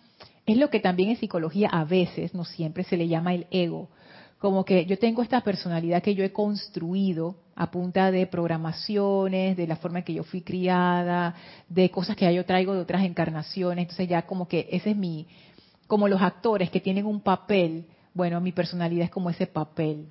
es 0.47 0.57
lo 0.57 0.71
que 0.71 0.79
también 0.79 1.09
en 1.09 1.17
psicología 1.17 1.69
a 1.71 1.85
veces, 1.85 2.33
no 2.33 2.45
siempre, 2.45 2.83
se 2.83 2.97
le 2.97 3.07
llama 3.07 3.35
el 3.35 3.45
ego. 3.51 3.89
Como 4.39 4.65
que 4.65 4.87
yo 4.87 4.97
tengo 4.97 5.21
esta 5.21 5.41
personalidad 5.41 6.01
que 6.01 6.15
yo 6.15 6.23
he 6.23 6.33
construido 6.33 7.35
a 7.55 7.69
punta 7.69 8.09
de 8.09 8.25
programaciones, 8.25 9.55
de 9.55 9.67
la 9.67 9.75
forma 9.75 9.99
en 9.99 10.05
que 10.05 10.15
yo 10.15 10.23
fui 10.23 10.41
criada, 10.41 11.35
de 11.69 11.91
cosas 11.91 12.15
que 12.15 12.33
yo 12.33 12.43
traigo 12.43 12.73
de 12.73 12.79
otras 12.79 13.03
encarnaciones. 13.03 13.83
Entonces 13.83 14.09
ya 14.09 14.23
como 14.23 14.47
que 14.47 14.67
ese 14.71 14.89
es 14.89 14.97
mi, 14.97 15.27
como 15.85 16.07
los 16.07 16.23
actores 16.23 16.71
que 16.71 16.81
tienen 16.81 17.05
un 17.05 17.21
papel, 17.21 17.85
bueno, 18.15 18.41
mi 18.41 18.51
personalidad 18.51 19.05
es 19.05 19.11
como 19.11 19.29
ese 19.29 19.45
papel 19.45 20.07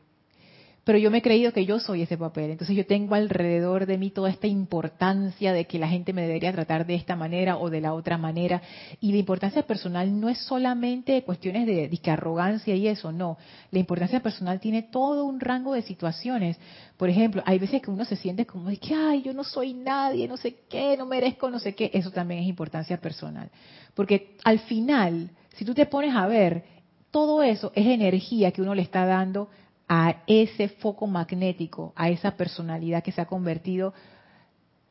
pero 0.85 0.99
yo 0.99 1.11
me 1.11 1.19
he 1.19 1.23
creído 1.23 1.53
que 1.53 1.65
yo 1.65 1.81
soy 1.81 2.03
ese 2.03 2.19
papel. 2.19 2.51
Entonces 2.51 2.77
yo 2.77 2.85
tengo 2.85 3.15
alrededor 3.15 3.87
de 3.87 3.97
mí 3.97 4.11
toda 4.11 4.29
esta 4.29 4.47
importancia 4.47 5.55
de 5.55 5.65
que 5.65 5.79
la 5.79 5.89
gente 5.89 6.13
me 6.13 6.23
debería 6.23 6.53
tratar 6.53 6.87
de 6.87 6.95
esta 6.95 7.17
manera 7.17 7.57
o 7.57 7.71
de 7.71 7.81
la 7.81 7.95
otra 7.95 8.19
manera. 8.19 8.61
Y 9.01 9.13
la 9.13 9.19
importancia 9.19 9.63
personal 9.63 10.21
no 10.21 10.29
es 10.29 10.39
solamente 10.39 11.23
cuestiones 11.23 11.67
de, 11.67 11.89
de 11.89 12.11
arrogancia 12.11 12.75
y 12.75 12.87
eso, 12.87 13.13
no. 13.13 13.39
La 13.71 13.79
importancia 13.79 14.21
personal 14.21 14.61
tiene 14.61 14.83
todo 14.83 15.25
un 15.25 15.41
rango 15.41 15.73
de 15.73 15.81
situaciones. 15.81 16.59
Por 16.99 17.09
ejemplo, 17.09 17.43
hay 17.47 17.59
veces 17.59 17.81
que 17.81 17.91
uno 17.91 18.05
se 18.05 18.17
siente 18.17 18.45
como 18.45 18.69
de 18.69 18.77
que, 18.77 18.95
ay, 18.95 19.23
yo 19.23 19.33
no 19.33 19.43
soy 19.43 19.73
nadie, 19.73 20.29
no 20.29 20.37
sé 20.37 20.57
qué, 20.69 20.99
no 20.99 21.07
merezco, 21.07 21.49
no 21.49 21.59
sé 21.59 21.75
qué. 21.75 21.91
Eso 21.95 22.11
también 22.11 22.43
es 22.43 22.47
importancia 22.47 22.99
personal. 23.01 23.51
Porque 23.95 24.37
al 24.45 24.59
final, 24.59 25.31
si 25.57 25.65
tú 25.65 25.73
te 25.73 25.87
pones 25.87 26.15
a 26.15 26.27
ver, 26.27 26.75
todo 27.11 27.43
eso 27.43 27.73
es 27.75 27.87
energía 27.87 28.51
que 28.51 28.61
uno 28.61 28.75
le 28.75 28.83
está 28.83 29.07
dando 29.07 29.49
a 29.89 30.23
ese 30.27 30.69
foco 30.69 31.07
magnético, 31.07 31.93
a 31.97 32.09
esa 32.09 32.37
personalidad 32.37 33.03
que 33.03 33.13
se 33.13 33.21
ha 33.21 33.27
convertido 33.27 33.93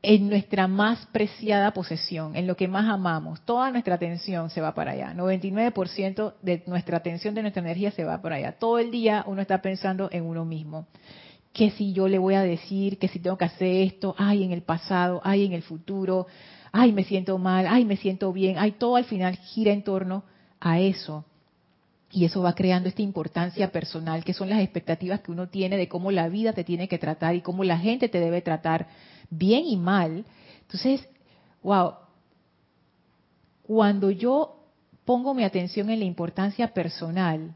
en 0.03 0.27
nuestra 0.27 0.67
más 0.67 1.05
preciada 1.07 1.71
posesión, 1.71 2.35
en 2.35 2.45
lo 2.45 2.57
que 2.57 2.67
más 2.67 2.89
amamos. 2.89 3.41
Toda 3.45 3.71
nuestra 3.71 3.95
atención 3.95 4.49
se 4.49 4.59
va 4.59 4.73
para 4.73 4.91
allá. 4.91 5.13
99% 5.13 6.33
de 6.41 6.61
nuestra 6.67 6.97
atención, 6.97 7.33
de 7.33 7.41
nuestra 7.41 7.61
energía 7.61 7.91
se 7.91 8.03
va 8.03 8.21
para 8.21 8.35
allá. 8.35 8.51
Todo 8.59 8.79
el 8.79 8.91
día 8.91 9.23
uno 9.25 9.41
está 9.41 9.61
pensando 9.61 10.09
en 10.11 10.25
uno 10.25 10.43
mismo. 10.43 10.87
¿Qué 11.53 11.71
si 11.71 11.93
yo 11.93 12.09
le 12.09 12.17
voy 12.17 12.33
a 12.33 12.41
decir? 12.41 12.99
¿Qué 12.99 13.07
si 13.07 13.19
tengo 13.19 13.37
que 13.37 13.45
hacer 13.45 13.87
esto? 13.87 14.13
Ay, 14.17 14.43
en 14.43 14.51
el 14.51 14.61
pasado, 14.61 15.21
ay, 15.23 15.45
en 15.45 15.53
el 15.53 15.61
futuro. 15.61 16.27
Ay, 16.73 16.91
me 16.91 17.05
siento 17.05 17.37
mal, 17.37 17.65
ay, 17.69 17.85
me 17.85 17.95
siento 17.95 18.33
bien. 18.33 18.57
Ay, 18.59 18.73
todo 18.73 18.97
al 18.97 19.05
final 19.05 19.37
gira 19.37 19.71
en 19.71 19.83
torno 19.83 20.23
a 20.59 20.79
eso. 20.79 21.23
Y 22.15 22.25
eso 22.25 22.43
va 22.43 22.53
creando 22.53 22.89
esta 22.89 23.01
importancia 23.01 23.71
personal, 23.71 24.23
que 24.23 24.35
son 24.35 24.47
las 24.47 24.61
expectativas 24.61 25.21
que 25.21 25.31
uno 25.31 25.49
tiene 25.49 25.77
de 25.77 25.87
cómo 25.87 26.11
la 26.11 26.29
vida 26.29 26.53
te 26.53 26.63
tiene 26.63 26.87
que 26.87 26.99
tratar 26.99 27.33
y 27.33 27.41
cómo 27.41 27.63
la 27.63 27.79
gente 27.79 28.07
te 28.07 28.19
debe 28.19 28.41
tratar, 28.41 28.87
bien 29.31 29.65
y 29.65 29.77
mal. 29.77 30.23
Entonces, 30.61 31.09
wow, 31.63 31.93
cuando 33.63 34.11
yo 34.11 34.59
pongo 35.05 35.33
mi 35.33 35.43
atención 35.43 35.89
en 35.89 35.97
la 35.97 36.05
importancia 36.05 36.71
personal, 36.71 37.55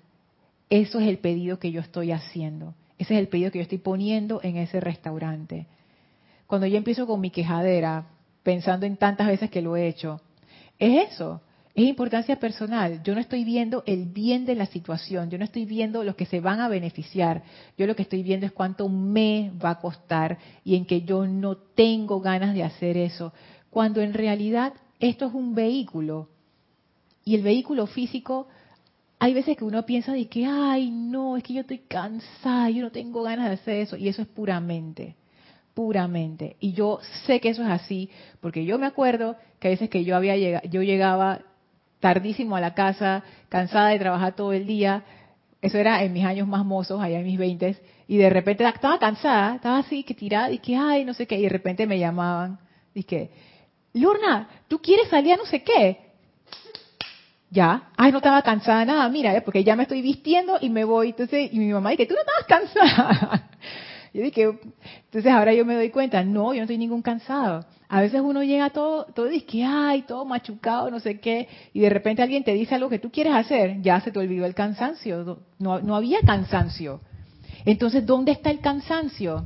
eso 0.72 1.00
es 1.00 1.08
el 1.08 1.20
pedido 1.20 1.60
que 1.60 1.72
yo 1.72 1.80
estoy 1.80 2.12
haciendo. 2.12 2.74
Ese 2.98 3.14
es 3.14 3.20
el 3.20 3.28
pedido 3.28 3.52
que 3.52 3.60
yo 3.60 3.64
estoy 3.64 3.78
poniendo 3.78 4.40
en 4.42 4.58
ese 4.58 4.80
restaurante. 4.80 5.68
Cuando 6.48 6.66
yo 6.66 6.78
empiezo 6.78 7.06
con 7.06 7.22
mi 7.22 7.30
quejadera, 7.30 8.08
pensando 8.42 8.88
en 8.88 8.98
tantas 8.98 9.28
veces 9.28 9.52
que 9.52 9.62
lo 9.62 9.78
he 9.78 9.88
hecho, 9.88 10.20
es 10.80 11.12
eso. 11.12 11.42
Es 11.78 11.86
importancia 11.86 12.40
personal. 12.40 13.04
Yo 13.04 13.14
no 13.14 13.22
estoy 13.22 13.44
viendo 13.44 13.84
el 13.86 14.06
bien 14.06 14.48
de 14.48 14.56
la 14.56 14.66
situación, 14.66 15.30
yo 15.30 15.38
no 15.38 15.44
estoy 15.44 15.66
viendo 15.66 16.04
los 16.04 16.16
que 16.16 16.26
se 16.26 16.40
van 16.40 16.60
a 16.60 16.70
beneficiar. 16.70 17.44
Yo 17.78 17.86
lo 17.86 17.96
que 17.96 18.02
estoy 18.02 18.24
viendo 18.24 18.48
es 18.48 18.52
cuánto 18.52 18.90
me 18.90 19.52
va 19.64 19.70
a 19.70 19.80
costar 19.80 20.40
y 20.64 20.76
en 20.76 20.86
que 20.86 21.04
yo 21.04 21.28
no 21.28 21.56
tengo 21.56 22.20
ganas 22.20 22.56
de 22.56 22.64
hacer 22.64 22.98
eso. 22.98 23.32
Cuando 23.70 24.02
en 24.02 24.16
realidad 24.16 24.74
esto 25.00 25.28
es 25.28 25.36
un 25.36 25.54
vehículo. 25.54 26.30
Y 27.24 27.36
el 27.36 27.44
vehículo 27.44 27.86
físico, 27.86 28.48
hay 29.20 29.36
veces 29.36 29.56
que 29.56 29.64
uno 29.64 29.86
piensa 29.86 30.14
de 30.14 30.26
que, 30.26 30.48
ay, 30.48 30.90
no, 30.90 31.38
es 31.38 31.44
que 31.44 31.54
yo 31.54 31.62
estoy 31.62 31.84
cansada, 31.88 32.72
yo 32.72 32.82
no 32.82 32.92
tengo 32.92 33.22
ganas 33.22 33.50
de 33.50 33.54
hacer 33.54 33.76
eso. 33.82 33.98
Y 33.98 34.08
eso 34.08 34.24
es 34.24 34.28
puramente, 34.28 35.16
puramente. 35.76 36.56
Y 36.60 36.72
yo 36.72 37.02
sé 37.28 37.40
que 37.40 37.50
eso 37.50 37.62
es 37.62 37.70
así, 37.70 38.10
porque 38.42 38.66
yo 38.66 38.80
me 38.80 38.88
acuerdo 38.88 39.36
que 39.60 39.68
a 39.68 39.72
veces 39.72 39.92
que 39.92 40.04
yo 40.04 40.16
había 40.16 40.36
llegado, 40.38 40.68
yo 40.72 40.82
llegaba 40.82 41.42
tardísimo 42.00 42.56
a 42.56 42.62
la 42.62 42.74
casa, 42.74 43.24
cansada 43.50 43.90
de 43.90 44.00
trabajar 44.00 44.36
todo 44.36 44.54
el 44.54 44.68
día, 44.68 45.04
eso 45.62 45.78
era 45.78 46.04
en 46.04 46.14
mis 46.14 46.26
años 46.26 46.48
más 46.48 46.66
mozos, 46.66 47.02
allá 47.02 47.20
en 47.20 47.26
mis 47.26 47.38
veintes, 47.38 47.82
y 48.08 48.18
de 48.18 48.30
repente 48.30 48.68
estaba 48.68 49.00
cansada, 49.00 49.56
estaba 49.56 49.80
así 49.80 50.04
que 50.04 50.14
tirada, 50.14 50.52
y 50.52 50.60
que 50.60 50.76
ay, 50.76 51.04
no 51.06 51.14
sé 51.14 51.26
qué, 51.26 51.38
y 51.38 51.44
de 51.44 51.50
repente 51.50 51.88
me 51.88 52.00
llamaban, 52.00 52.60
que, 53.04 53.30
Lorna, 53.94 54.48
¿tú 54.68 54.80
quieres 54.80 55.10
salir 55.10 55.34
a 55.34 55.38
no 55.38 55.46
sé 55.46 55.64
qué? 55.64 55.98
Ya, 57.50 57.90
ay, 57.96 58.12
no 58.12 58.18
estaba 58.18 58.42
cansada 58.42 58.84
nada, 58.86 59.08
mira, 59.10 59.36
eh, 59.36 59.42
porque 59.42 59.64
ya 59.64 59.76
me 59.76 59.84
estoy 59.84 60.02
vistiendo 60.02 60.58
y 60.60 60.70
me 60.70 60.84
voy, 60.84 61.10
entonces, 61.10 61.50
y 61.52 61.60
mi 61.60 61.72
mamá 61.72 61.92
dice, 61.92 62.06
tú 62.06 62.16
no 62.16 62.20
estabas 62.20 62.74
cansada. 62.76 63.50
Yo 64.14 64.24
dije, 64.24 64.42
entonces 64.42 65.32
ahora 65.32 65.54
yo 65.54 65.64
me 65.64 65.76
doy 65.76 65.92
cuenta, 65.92 66.24
no, 66.24 66.54
yo 66.54 66.60
no 66.60 66.64
estoy 66.64 66.80
ningún 66.80 67.04
cansado. 67.04 67.66
A 67.90 68.02
veces 68.02 68.22
uno 68.22 68.44
llega 68.44 68.70
todo, 68.72 69.06
todo 69.06 69.28
dice 69.28 69.64
ay, 69.64 70.02
todo 70.02 70.26
machucado, 70.26 70.92
no 70.92 71.00
sé 71.00 71.20
qué, 71.20 71.48
y 71.74 71.80
de 71.80 71.90
repente 71.90 72.22
alguien 72.22 72.44
te 72.44 72.54
dice 72.54 72.76
algo 72.76 72.90
que 72.90 73.00
tú 73.00 73.12
quieres 73.12 73.34
hacer, 73.34 73.82
ya 73.82 74.02
se 74.02 74.12
te 74.12 74.20
olvidó 74.20 74.46
el 74.46 74.54
cansancio, 74.54 75.40
no, 75.58 75.80
no 75.80 75.96
había 75.96 76.20
cansancio. 76.22 77.00
Entonces, 77.66 78.06
¿dónde 78.06 78.34
está 78.34 78.50
el 78.50 78.60
cansancio? 78.60 79.46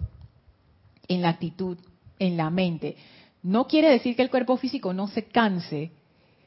En 1.07 1.21
la 1.21 1.29
actitud, 1.29 1.77
en 2.17 2.37
la 2.37 2.49
mente. 2.49 2.95
No 3.43 3.67
quiere 3.67 3.89
decir 3.89 4.15
que 4.15 4.21
el 4.21 4.29
cuerpo 4.29 4.57
físico 4.57 4.93
no 4.93 5.07
se 5.07 5.25
canse, 5.25 5.91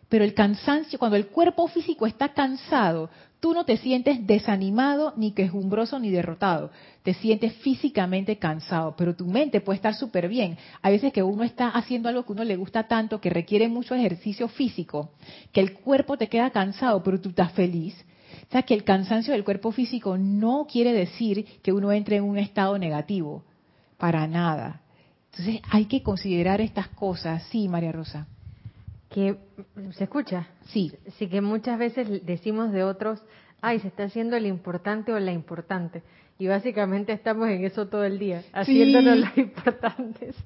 pero 0.09 0.24
el 0.24 0.35
cansancio, 0.35 0.98
cuando 0.98 1.16
el 1.16 1.28
cuerpo 1.28 1.66
físico 1.68 2.07
está 2.07 2.33
cansado, 2.33 3.11
tú 3.40 3.52
no 3.52 3.64
te 3.64 3.76
sientes 3.76 4.26
desanimado, 4.26 5.12
ni 5.16 5.33
quejumbroso, 5.33 5.98
ni 5.98 6.11
derrotado. 6.11 6.70
Te 7.04 7.14
sientes 7.14 7.52
físicamente 7.58 8.38
cansado, 8.38 8.96
pero 8.96 9.14
tu 9.14 9.26
mente 9.26 9.60
puede 9.60 9.76
estar 9.76 9.94
súper 9.94 10.26
bien. 10.26 10.56
Hay 10.82 10.94
veces 10.94 11.12
que 11.12 11.22
uno 11.22 11.44
está 11.44 11.68
haciendo 11.68 12.08
algo 12.08 12.24
que 12.24 12.32
uno 12.32 12.42
le 12.44 12.56
gusta 12.56 12.88
tanto, 12.88 13.20
que 13.20 13.30
requiere 13.30 13.68
mucho 13.68 13.94
ejercicio 13.94 14.48
físico, 14.48 15.10
que 15.52 15.60
el 15.60 15.74
cuerpo 15.74 16.16
te 16.16 16.28
queda 16.28 16.50
cansado, 16.50 17.02
pero 17.02 17.20
tú 17.20 17.28
estás 17.28 17.52
feliz. 17.52 17.94
O 18.48 18.50
sea, 18.50 18.62
que 18.62 18.74
el 18.74 18.82
cansancio 18.84 19.34
del 19.34 19.44
cuerpo 19.44 19.70
físico 19.70 20.18
no 20.18 20.66
quiere 20.66 20.92
decir 20.92 21.44
que 21.62 21.72
uno 21.72 21.92
entre 21.92 22.16
en 22.16 22.24
un 22.24 22.38
estado 22.38 22.78
negativo, 22.78 23.44
para 23.98 24.26
nada. 24.26 24.80
Entonces 25.30 25.60
hay 25.70 25.84
que 25.84 26.02
considerar 26.02 26.60
estas 26.60 26.88
cosas. 26.88 27.44
Sí, 27.50 27.68
María 27.68 27.92
Rosa 27.92 28.26
que 29.14 29.36
se 29.92 30.04
escucha. 30.04 30.48
Sí. 30.66 30.92
Sí, 31.18 31.28
que 31.28 31.40
muchas 31.40 31.78
veces 31.78 32.26
decimos 32.26 32.72
de 32.72 32.82
otros, 32.82 33.22
ay, 33.64 33.81
se 33.81 33.88
está 33.88 34.05
haciendo 34.05 34.37
el 34.37 34.46
importante 34.46 35.12
o 35.12 35.18
la 35.18 35.33
importante. 35.33 36.03
Y 36.38 36.46
básicamente 36.46 37.12
estamos 37.12 37.48
en 37.48 37.64
eso 37.64 37.87
todo 37.88 38.05
el 38.05 38.18
día, 38.18 38.42
haciéndonos 38.53 39.18
las 39.18 39.38
importantes. 39.38 40.37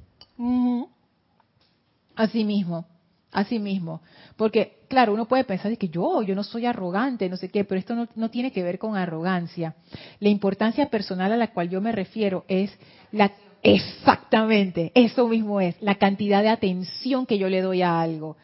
Así 2.14 2.44
mismo, 2.44 2.87
así 3.33 3.59
mismo. 3.59 4.02
Porque, 4.37 4.85
claro, 4.88 5.14
uno 5.14 5.26
puede 5.26 5.44
pensar 5.44 5.76
que 5.76 5.88
yo, 5.88 6.22
yo 6.22 6.35
no 6.35 6.44
soy 6.44 6.66
arrogante, 6.66 7.28
no 7.28 7.37
sé 7.37 7.48
qué, 7.48 7.64
pero 7.64 7.78
esto 7.78 7.94
no, 7.94 8.09
no 8.14 8.31
tiene 8.31 8.52
que 8.52 8.62
ver 8.62 8.78
con 8.78 8.96
arrogancia. 8.96 9.74
La 10.20 10.28
importancia 10.28 10.88
personal 10.88 11.33
a 11.33 11.37
la 11.37 11.52
cual 11.52 11.70
yo 11.70 11.81
me 11.81 11.92
refiero 11.92 12.44
es 12.48 12.70
la 13.12 13.33
Exactamente, 13.62 14.92
eso 14.94 15.26
mismo 15.26 15.61
es, 15.61 15.74
la 15.81 15.96
cantidad 15.96 16.42
de 16.42 16.48
atención 16.48 17.26
que 17.26 17.38
yo 17.38 17.48
le 17.48 17.61
doy 17.61 17.83
a 17.83 18.00
algo. 18.00 18.37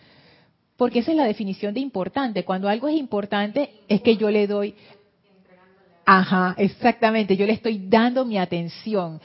Porque 0.76 1.00
esa 1.00 1.12
es 1.12 1.16
la 1.16 1.26
definición 1.26 1.74
de 1.74 1.80
importante. 1.80 2.44
Cuando 2.44 2.68
algo 2.68 2.88
es 2.88 2.96
importante 2.96 3.70
es 3.88 4.00
que 4.02 4.16
yo 4.16 4.30
le 4.30 4.46
doy... 4.46 4.74
Ajá, 6.06 6.54
exactamente, 6.58 7.36
yo 7.36 7.46
le 7.46 7.54
estoy 7.54 7.86
dando 7.88 8.26
mi 8.26 8.36
atención. 8.36 9.20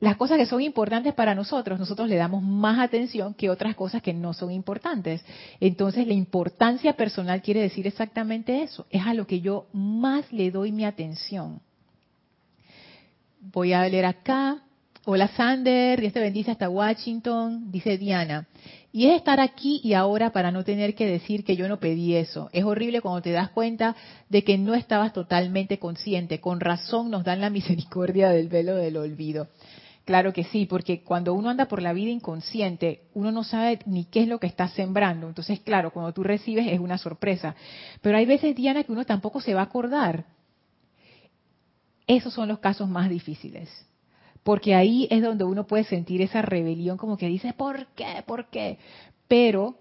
Las 0.00 0.16
cosas 0.16 0.38
que 0.38 0.46
son 0.46 0.60
importantes 0.60 1.12
para 1.12 1.34
nosotros, 1.34 1.76
nosotros 1.76 2.08
le 2.08 2.14
damos 2.14 2.40
más 2.40 2.78
atención 2.78 3.34
que 3.34 3.50
otras 3.50 3.74
cosas 3.74 4.00
que 4.00 4.14
no 4.14 4.32
son 4.32 4.52
importantes. 4.52 5.24
Entonces, 5.58 6.06
la 6.06 6.12
importancia 6.12 6.92
personal 6.92 7.42
quiere 7.42 7.62
decir 7.62 7.84
exactamente 7.86 8.62
eso. 8.62 8.86
Es 8.90 9.04
a 9.04 9.14
lo 9.14 9.26
que 9.26 9.40
yo 9.40 9.66
más 9.72 10.32
le 10.32 10.52
doy 10.52 10.70
mi 10.70 10.84
atención. 10.84 11.60
Voy 13.40 13.72
a 13.72 13.88
leer 13.88 14.04
acá. 14.04 14.62
Hola 15.04 15.28
Sander, 15.28 16.00
Dios 16.00 16.12
te 16.12 16.20
bendice 16.20 16.50
hasta 16.50 16.68
Washington, 16.68 17.72
dice 17.72 17.96
Diana. 17.96 18.46
Y 18.90 19.06
es 19.06 19.16
estar 19.16 19.38
aquí 19.38 19.80
y 19.84 19.92
ahora 19.92 20.30
para 20.30 20.50
no 20.50 20.64
tener 20.64 20.94
que 20.94 21.06
decir 21.06 21.44
que 21.44 21.56
yo 21.56 21.68
no 21.68 21.78
pedí 21.78 22.14
eso. 22.14 22.48
Es 22.52 22.64
horrible 22.64 23.02
cuando 23.02 23.20
te 23.20 23.32
das 23.32 23.50
cuenta 23.50 23.94
de 24.30 24.44
que 24.44 24.56
no 24.56 24.74
estabas 24.74 25.12
totalmente 25.12 25.78
consciente. 25.78 26.40
Con 26.40 26.60
razón 26.60 27.10
nos 27.10 27.24
dan 27.24 27.40
la 27.40 27.50
misericordia 27.58 28.30
del 28.30 28.48
velo 28.48 28.76
del 28.76 28.96
olvido. 28.96 29.48
Claro 30.06 30.32
que 30.32 30.44
sí, 30.44 30.64
porque 30.64 31.02
cuando 31.02 31.34
uno 31.34 31.50
anda 31.50 31.66
por 31.66 31.82
la 31.82 31.92
vida 31.92 32.10
inconsciente, 32.10 33.02
uno 33.12 33.30
no 33.30 33.44
sabe 33.44 33.80
ni 33.84 34.06
qué 34.06 34.22
es 34.22 34.28
lo 34.28 34.40
que 34.40 34.46
está 34.46 34.68
sembrando. 34.68 35.28
Entonces, 35.28 35.60
claro, 35.60 35.92
cuando 35.92 36.14
tú 36.14 36.22
recibes 36.22 36.66
es 36.66 36.80
una 36.80 36.96
sorpresa. 36.96 37.54
Pero 38.00 38.16
hay 38.16 38.24
veces, 38.24 38.56
Diana, 38.56 38.84
que 38.84 38.92
uno 38.92 39.04
tampoco 39.04 39.42
se 39.42 39.52
va 39.52 39.60
a 39.60 39.64
acordar. 39.64 40.24
Esos 42.06 42.32
son 42.32 42.48
los 42.48 42.58
casos 42.58 42.88
más 42.88 43.10
difíciles 43.10 43.68
porque 44.42 44.74
ahí 44.74 45.06
es 45.10 45.22
donde 45.22 45.44
uno 45.44 45.66
puede 45.66 45.84
sentir 45.84 46.22
esa 46.22 46.42
rebelión 46.42 46.96
como 46.96 47.16
que 47.16 47.28
dice, 47.28 47.52
¿por 47.52 47.86
qué? 47.88 48.22
¿Por 48.26 48.48
qué? 48.50 48.78
Pero 49.26 49.76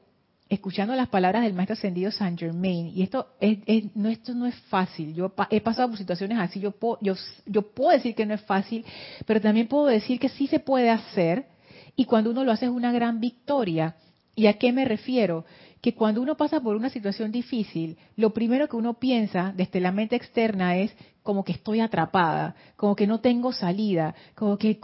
escuchando 0.49 0.95
las 0.95 1.09
palabras 1.09 1.43
del 1.43 1.53
maestro 1.53 1.73
ascendido 1.73 2.11
Saint 2.11 2.39
Germain, 2.39 2.91
y 2.95 3.03
esto, 3.03 3.27
es, 3.39 3.59
no, 3.95 4.09
esto 4.09 4.33
no 4.33 4.45
es 4.45 4.55
fácil, 4.69 5.13
yo 5.13 5.33
he 5.49 5.61
pasado 5.61 5.89
por 5.89 5.97
situaciones 5.97 6.37
así, 6.39 6.59
yo 6.59 6.71
puedo, 6.71 6.97
yo, 7.01 7.15
yo 7.45 7.63
puedo 7.73 7.91
decir 7.91 8.15
que 8.15 8.25
no 8.25 8.33
es 8.33 8.41
fácil, 8.41 8.85
pero 9.25 9.41
también 9.41 9.67
puedo 9.67 9.87
decir 9.87 10.19
que 10.19 10.29
sí 10.29 10.47
se 10.47 10.59
puede 10.59 10.89
hacer, 10.89 11.47
y 11.95 12.05
cuando 12.05 12.29
uno 12.29 12.43
lo 12.43 12.51
hace 12.51 12.65
es 12.65 12.71
una 12.71 12.91
gran 12.91 13.19
victoria. 13.19 13.95
¿Y 14.35 14.45
a 14.45 14.53
qué 14.53 14.71
me 14.71 14.85
refiero? 14.85 15.45
que 15.81 15.93
cuando 15.93 16.21
uno 16.21 16.35
pasa 16.35 16.59
por 16.59 16.75
una 16.75 16.89
situación 16.89 17.31
difícil, 17.31 17.97
lo 18.15 18.33
primero 18.33 18.67
que 18.67 18.75
uno 18.75 18.95
piensa 18.95 19.53
desde 19.55 19.79
la 19.79 19.91
mente 19.91 20.15
externa 20.15 20.77
es 20.77 20.91
como 21.27 21.43
que 21.43 21.51
estoy 21.51 21.81
atrapada, 21.81 22.55
como 22.77 22.95
que 22.95 23.05
no 23.05 23.19
tengo 23.19 23.51
salida, 23.51 24.15
como 24.33 24.57
que 24.57 24.79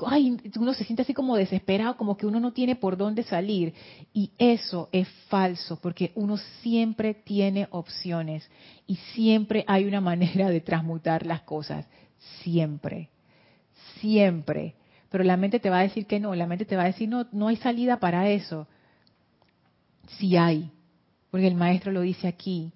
uno 0.59 0.73
se 0.73 0.83
siente 0.83 1.03
así 1.03 1.13
como 1.13 1.37
desesperado, 1.37 1.95
como 1.95 2.17
que 2.17 2.25
uno 2.25 2.41
no 2.41 2.51
tiene 2.51 2.75
por 2.75 2.97
dónde 2.97 3.23
salir. 3.23 3.73
Y 4.11 4.31
eso 4.37 4.89
es 4.91 5.07
falso, 5.29 5.79
porque 5.79 6.11
uno 6.15 6.35
siempre 6.61 7.13
tiene 7.13 7.69
opciones 7.71 8.45
y 8.85 8.97
siempre 9.13 9.63
hay 9.69 9.85
una 9.85 10.01
manera 10.01 10.49
de 10.49 10.59
transmutar 10.59 11.25
las 11.25 11.43
cosas, 11.43 11.87
siempre, 12.41 13.07
siempre. 14.01 14.75
Pero 15.09 15.23
la 15.23 15.37
mente 15.37 15.61
te 15.61 15.69
va 15.69 15.79
a 15.79 15.83
decir 15.83 16.07
que 16.07 16.19
no, 16.19 16.35
la 16.35 16.45
mente 16.45 16.65
te 16.65 16.75
va 16.75 16.83
a 16.83 16.87
decir 16.87 17.07
no, 17.07 17.25
no 17.31 17.47
hay 17.47 17.55
salida 17.55 18.01
para 18.01 18.27
eso. 18.27 18.67
Sí 20.19 20.35
hay, 20.35 20.73
porque 21.31 21.47
el 21.47 21.55
maestro 21.55 21.93
lo 21.93 22.01
dice 22.01 22.27
aquí 22.27 22.73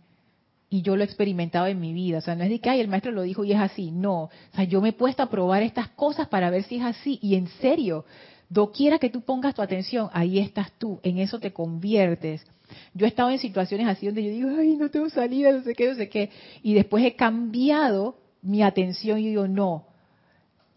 y 0.69 0.81
yo 0.81 0.95
lo 0.95 1.03
he 1.03 1.05
experimentado 1.05 1.67
en 1.67 1.79
mi 1.79 1.93
vida. 1.93 2.17
O 2.17 2.21
sea, 2.21 2.35
no 2.35 2.43
es 2.43 2.49
de 2.49 2.59
que, 2.59 2.69
ay, 2.69 2.81
el 2.81 2.87
maestro 2.87 3.11
lo 3.11 3.21
dijo 3.21 3.43
y 3.43 3.53
es 3.53 3.59
así. 3.59 3.91
No. 3.91 4.23
O 4.23 4.31
sea, 4.53 4.65
yo 4.65 4.81
me 4.81 4.89
he 4.89 4.93
puesto 4.93 5.23
a 5.23 5.29
probar 5.29 5.63
estas 5.63 5.89
cosas 5.89 6.27
para 6.27 6.49
ver 6.49 6.63
si 6.63 6.77
es 6.77 6.83
así. 6.83 7.19
Y 7.21 7.35
en 7.35 7.47
serio, 7.61 8.05
doquiera 8.49 8.99
que 8.99 9.09
tú 9.09 9.21
pongas 9.21 9.55
tu 9.55 9.61
atención, 9.61 10.09
ahí 10.13 10.39
estás 10.39 10.71
tú, 10.77 10.99
en 11.03 11.19
eso 11.19 11.39
te 11.39 11.53
conviertes. 11.53 12.45
Yo 12.93 13.05
he 13.05 13.09
estado 13.09 13.29
en 13.29 13.39
situaciones 13.39 13.87
así 13.87 14.07
donde 14.07 14.23
yo 14.23 14.29
digo, 14.29 14.49
ay, 14.59 14.75
no 14.75 14.89
tengo 14.89 15.09
salida, 15.09 15.51
no 15.53 15.63
sé 15.63 15.73
qué, 15.73 15.89
no 15.89 15.95
sé 15.95 16.09
qué. 16.09 16.29
Y 16.63 16.73
después 16.73 17.03
he 17.05 17.15
cambiado 17.15 18.17
mi 18.41 18.61
atención 18.61 19.19
y 19.19 19.27
digo, 19.27 19.47
no, 19.47 19.85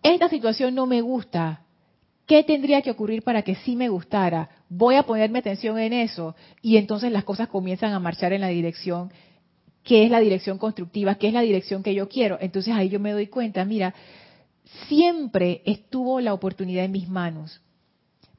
esta 0.03 0.29
situación 0.29 0.75
no 0.75 0.87
me 0.87 1.01
gusta, 1.01 1.65
¿Qué 2.31 2.45
tendría 2.45 2.81
que 2.81 2.93
ocurrir 2.93 3.25
para 3.25 3.43
que 3.43 3.57
sí 3.57 3.75
me 3.75 3.89
gustara? 3.89 4.51
Voy 4.69 4.95
a 4.95 5.03
ponerme 5.03 5.41
atención 5.41 5.81
en 5.81 5.93
eso 5.93 6.37
y 6.63 6.77
entonces 6.77 7.11
las 7.11 7.25
cosas 7.25 7.49
comienzan 7.49 7.93
a 7.93 7.99
marchar 7.99 8.33
en 8.33 8.43
la 8.43 8.47
dirección 8.47 9.11
que 9.83 10.05
es 10.05 10.11
la 10.11 10.21
dirección 10.21 10.59
constructiva, 10.59 11.15
que 11.17 11.29
es 11.29 11.35
la 11.35 11.41
dirección 11.41 11.83
que 11.83 11.95
yo 11.95 12.09
quiero. 12.09 12.39
Entonces 12.41 12.75
ahí 12.75 12.89
yo 12.89 13.01
me 13.01 13.13
doy 13.13 13.27
cuenta, 13.27 13.65
mira, 13.65 13.95
siempre 14.89 15.63
estuvo 15.65 16.21
la 16.21 16.35
oportunidad 16.35 16.85
en 16.85 16.93
mis 16.93 17.09
manos 17.09 17.61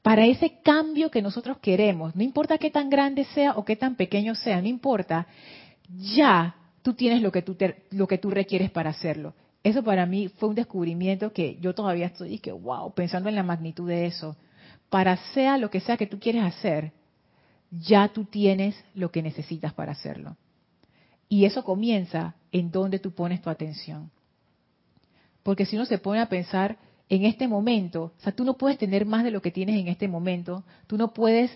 para 0.01 0.25
ese 0.25 0.59
cambio 0.63 1.11
que 1.11 1.21
nosotros 1.21 1.57
queremos. 1.59 2.15
No 2.15 2.23
importa 2.23 2.57
qué 2.57 2.71
tan 2.71 2.89
grande 2.89 3.25
sea 3.25 3.53
o 3.53 3.65
qué 3.65 3.75
tan 3.75 3.95
pequeño 3.95 4.35
sea, 4.35 4.61
no 4.61 4.67
importa. 4.67 5.27
Ya 6.15 6.55
tú 6.81 6.93
tienes 6.93 7.21
lo 7.21 7.31
que 7.31 7.41
tú, 7.41 7.55
lo 7.91 8.07
que 8.07 8.17
tú 8.17 8.29
requieres 8.29 8.71
para 8.71 8.89
hacerlo. 8.89 9.33
Eso 9.63 9.83
para 9.83 10.05
mí 10.07 10.27
fue 10.27 10.49
un 10.49 10.55
descubrimiento 10.55 11.31
que 11.33 11.57
yo 11.61 11.75
todavía 11.75 12.07
estoy, 12.07 12.39
que 12.39 12.51
wow, 12.51 12.93
pensando 12.93 13.29
en 13.29 13.35
la 13.35 13.43
magnitud 13.43 13.87
de 13.87 14.07
eso. 14.07 14.35
Para 14.89 15.17
sea 15.33 15.57
lo 15.57 15.69
que 15.69 15.79
sea 15.79 15.97
que 15.97 16.07
tú 16.07 16.19
quieres 16.19 16.43
hacer, 16.43 16.91
ya 17.69 18.07
tú 18.09 18.25
tienes 18.25 18.75
lo 18.95 19.11
que 19.11 19.21
necesitas 19.21 19.73
para 19.73 19.91
hacerlo. 19.91 20.35
Y 21.31 21.45
eso 21.45 21.63
comienza 21.63 22.35
en 22.51 22.71
donde 22.71 22.99
tú 22.99 23.11
pones 23.11 23.41
tu 23.41 23.49
atención. 23.49 24.11
Porque 25.43 25.65
si 25.65 25.77
uno 25.77 25.85
se 25.85 25.97
pone 25.97 26.19
a 26.19 26.27
pensar 26.27 26.77
en 27.07 27.23
este 27.23 27.47
momento, 27.47 28.11
o 28.17 28.21
sea, 28.21 28.33
tú 28.33 28.43
no 28.43 28.57
puedes 28.57 28.77
tener 28.77 29.05
más 29.05 29.23
de 29.23 29.31
lo 29.31 29.41
que 29.41 29.49
tienes 29.49 29.79
en 29.79 29.87
este 29.87 30.09
momento, 30.09 30.65
tú 30.87 30.97
no 30.97 31.13
puedes 31.13 31.49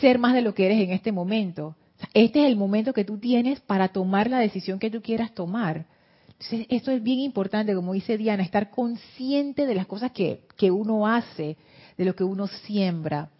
ser 0.00 0.20
más 0.20 0.32
de 0.32 0.42
lo 0.42 0.54
que 0.54 0.66
eres 0.66 0.80
en 0.80 0.92
este 0.92 1.10
momento. 1.10 1.74
Este 2.14 2.42
es 2.42 2.46
el 2.46 2.54
momento 2.54 2.92
que 2.92 3.04
tú 3.04 3.18
tienes 3.18 3.58
para 3.58 3.88
tomar 3.88 4.30
la 4.30 4.38
decisión 4.38 4.78
que 4.78 4.92
tú 4.92 5.02
quieras 5.02 5.34
tomar. 5.34 5.86
Entonces, 6.28 6.66
esto 6.68 6.92
es 6.92 7.02
bien 7.02 7.18
importante, 7.18 7.74
como 7.74 7.94
dice 7.94 8.16
Diana, 8.16 8.44
estar 8.44 8.70
consciente 8.70 9.66
de 9.66 9.74
las 9.74 9.88
cosas 9.88 10.12
que, 10.12 10.46
que 10.56 10.70
uno 10.70 11.08
hace, 11.08 11.56
de 11.98 12.04
lo 12.04 12.14
que 12.14 12.22
uno 12.22 12.46
siembra. 12.46 13.30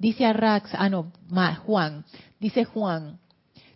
Dice 0.00 0.26
Arrax, 0.26 0.70
ah 0.72 0.88
no, 0.88 1.12
Juan, 1.64 2.04
dice 2.40 2.64
Juan, 2.64 3.20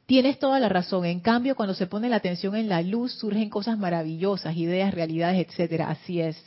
tienes 0.08 0.38
toda 0.38 0.58
la 0.58 0.70
razón. 0.70 1.04
En 1.04 1.20
cambio, 1.20 1.54
cuando 1.54 1.74
se 1.74 1.86
pone 1.86 2.08
la 2.08 2.16
atención 2.16 2.56
en 2.56 2.70
la 2.70 2.80
luz, 2.80 3.12
surgen 3.12 3.50
cosas 3.50 3.76
maravillosas, 3.78 4.56
ideas, 4.56 4.94
realidades, 4.94 5.46
etcétera. 5.46 5.90
Así 5.90 6.18
es. 6.18 6.42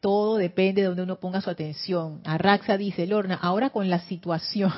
Todo 0.00 0.38
depende 0.38 0.82
de 0.82 0.88
donde 0.88 1.04
uno 1.04 1.20
ponga 1.20 1.40
su 1.40 1.50
atención. 1.50 2.20
Arraxa 2.24 2.76
dice, 2.76 3.06
Lorna, 3.06 3.36
ahora 3.40 3.70
con 3.70 3.88
la 3.88 4.00
situación, 4.00 4.72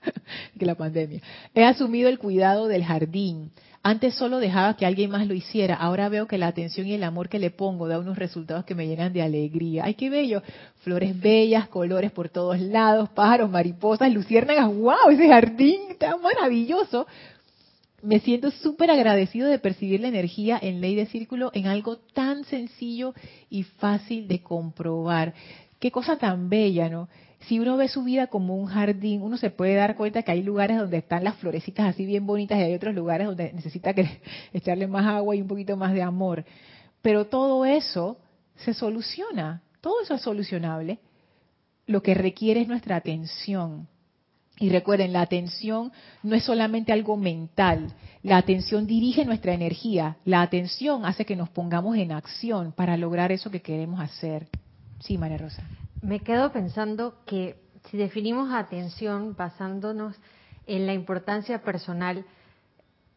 que 0.58 0.64
la 0.64 0.76
pandemia, 0.76 1.22
he 1.52 1.64
asumido 1.64 2.08
el 2.08 2.20
cuidado 2.20 2.68
del 2.68 2.84
jardín. 2.84 3.50
Antes 3.82 4.14
solo 4.14 4.38
dejaba 4.38 4.76
que 4.76 4.86
alguien 4.86 5.10
más 5.10 5.26
lo 5.26 5.34
hiciera. 5.34 5.74
Ahora 5.74 6.08
veo 6.08 6.28
que 6.28 6.38
la 6.38 6.46
atención 6.46 6.86
y 6.86 6.92
el 6.92 7.02
amor 7.02 7.28
que 7.28 7.40
le 7.40 7.50
pongo 7.50 7.88
da 7.88 7.98
unos 7.98 8.16
resultados 8.16 8.64
que 8.64 8.76
me 8.76 8.86
llenan 8.86 9.12
de 9.12 9.22
alegría. 9.22 9.86
¡Ay, 9.86 9.94
qué 9.94 10.08
bello! 10.08 10.42
Flores 10.82 11.18
bellas, 11.18 11.66
colores 11.66 12.12
por 12.12 12.28
todos 12.28 12.60
lados, 12.60 13.08
pájaros, 13.08 13.50
mariposas, 13.50 14.12
luciérnagas. 14.12 14.68
¡Wow! 14.68 15.10
Ese 15.10 15.26
jardín 15.26 15.80
está 15.88 16.16
maravilloso. 16.16 17.06
Me 18.02 18.20
siento 18.20 18.50
súper 18.50 18.90
agradecido 18.90 19.48
de 19.48 19.58
percibir 19.58 20.00
la 20.00 20.08
energía 20.08 20.58
en 20.60 20.80
ley 20.80 20.94
de 20.94 21.06
círculo 21.06 21.50
en 21.54 21.66
algo 21.66 21.98
tan 21.98 22.44
sencillo 22.44 23.14
y 23.50 23.64
fácil 23.64 24.26
de 24.26 24.42
comprobar. 24.42 25.34
Qué 25.78 25.90
cosa 25.90 26.16
tan 26.16 26.48
bella, 26.48 26.88
¿no? 26.88 27.08
si 27.46 27.58
uno 27.58 27.76
ve 27.76 27.88
su 27.88 28.02
vida 28.02 28.26
como 28.26 28.56
un 28.56 28.66
jardín, 28.66 29.22
uno 29.22 29.36
se 29.36 29.50
puede 29.50 29.74
dar 29.74 29.96
cuenta 29.96 30.22
que 30.22 30.32
hay 30.32 30.42
lugares 30.42 30.78
donde 30.78 30.98
están 30.98 31.24
las 31.24 31.36
florecitas 31.36 31.86
así 31.86 32.04
bien 32.04 32.26
bonitas 32.26 32.58
y 32.58 32.62
hay 32.62 32.74
otros 32.74 32.94
lugares 32.94 33.26
donde 33.26 33.52
necesita 33.52 33.94
que 33.94 34.20
echarle 34.52 34.86
más 34.86 35.06
agua 35.06 35.34
y 35.34 35.40
un 35.40 35.48
poquito 35.48 35.76
más 35.76 35.92
de 35.92 36.02
amor. 36.02 36.44
Pero 37.02 37.26
todo 37.26 37.64
eso 37.64 38.18
se 38.56 38.74
soluciona, 38.74 39.62
todo 39.80 40.02
eso 40.02 40.14
es 40.14 40.22
solucionable. 40.22 40.98
Lo 41.86 42.02
que 42.02 42.14
requiere 42.14 42.60
es 42.60 42.68
nuestra 42.68 42.96
atención. 42.96 43.88
Y 44.60 44.68
recuerden, 44.68 45.14
la 45.14 45.22
atención 45.22 45.90
no 46.22 46.36
es 46.36 46.44
solamente 46.44 46.92
algo 46.92 47.16
mental, 47.16 47.94
la 48.22 48.36
atención 48.36 48.86
dirige 48.86 49.24
nuestra 49.24 49.54
energía, 49.54 50.18
la 50.26 50.42
atención 50.42 51.06
hace 51.06 51.24
que 51.24 51.34
nos 51.34 51.48
pongamos 51.48 51.96
en 51.96 52.12
acción 52.12 52.72
para 52.72 52.98
lograr 52.98 53.32
eso 53.32 53.50
que 53.50 53.62
queremos 53.62 53.98
hacer. 54.00 54.48
Sí, 54.98 55.16
María 55.16 55.38
Rosa. 55.38 55.62
Me 56.02 56.20
quedo 56.20 56.52
pensando 56.52 57.14
que 57.24 57.56
si 57.88 57.96
definimos 57.96 58.52
atención 58.52 59.34
basándonos 59.34 60.14
en 60.66 60.86
la 60.86 60.92
importancia 60.92 61.62
personal, 61.62 62.26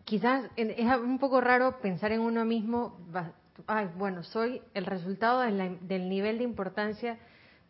quizás 0.06 0.46
es 0.56 0.98
un 0.98 1.20
poco 1.20 1.42
raro 1.42 1.82
pensar 1.82 2.14
en 2.14 2.22
uno 2.22 2.46
mismo, 2.46 2.98
ay, 3.68 3.90
bueno, 3.98 4.24
soy 4.24 4.62
el 4.74 4.86
resultado 4.86 5.42
del 5.42 6.08
nivel 6.08 6.38
de 6.38 6.46
importancia 6.46 7.18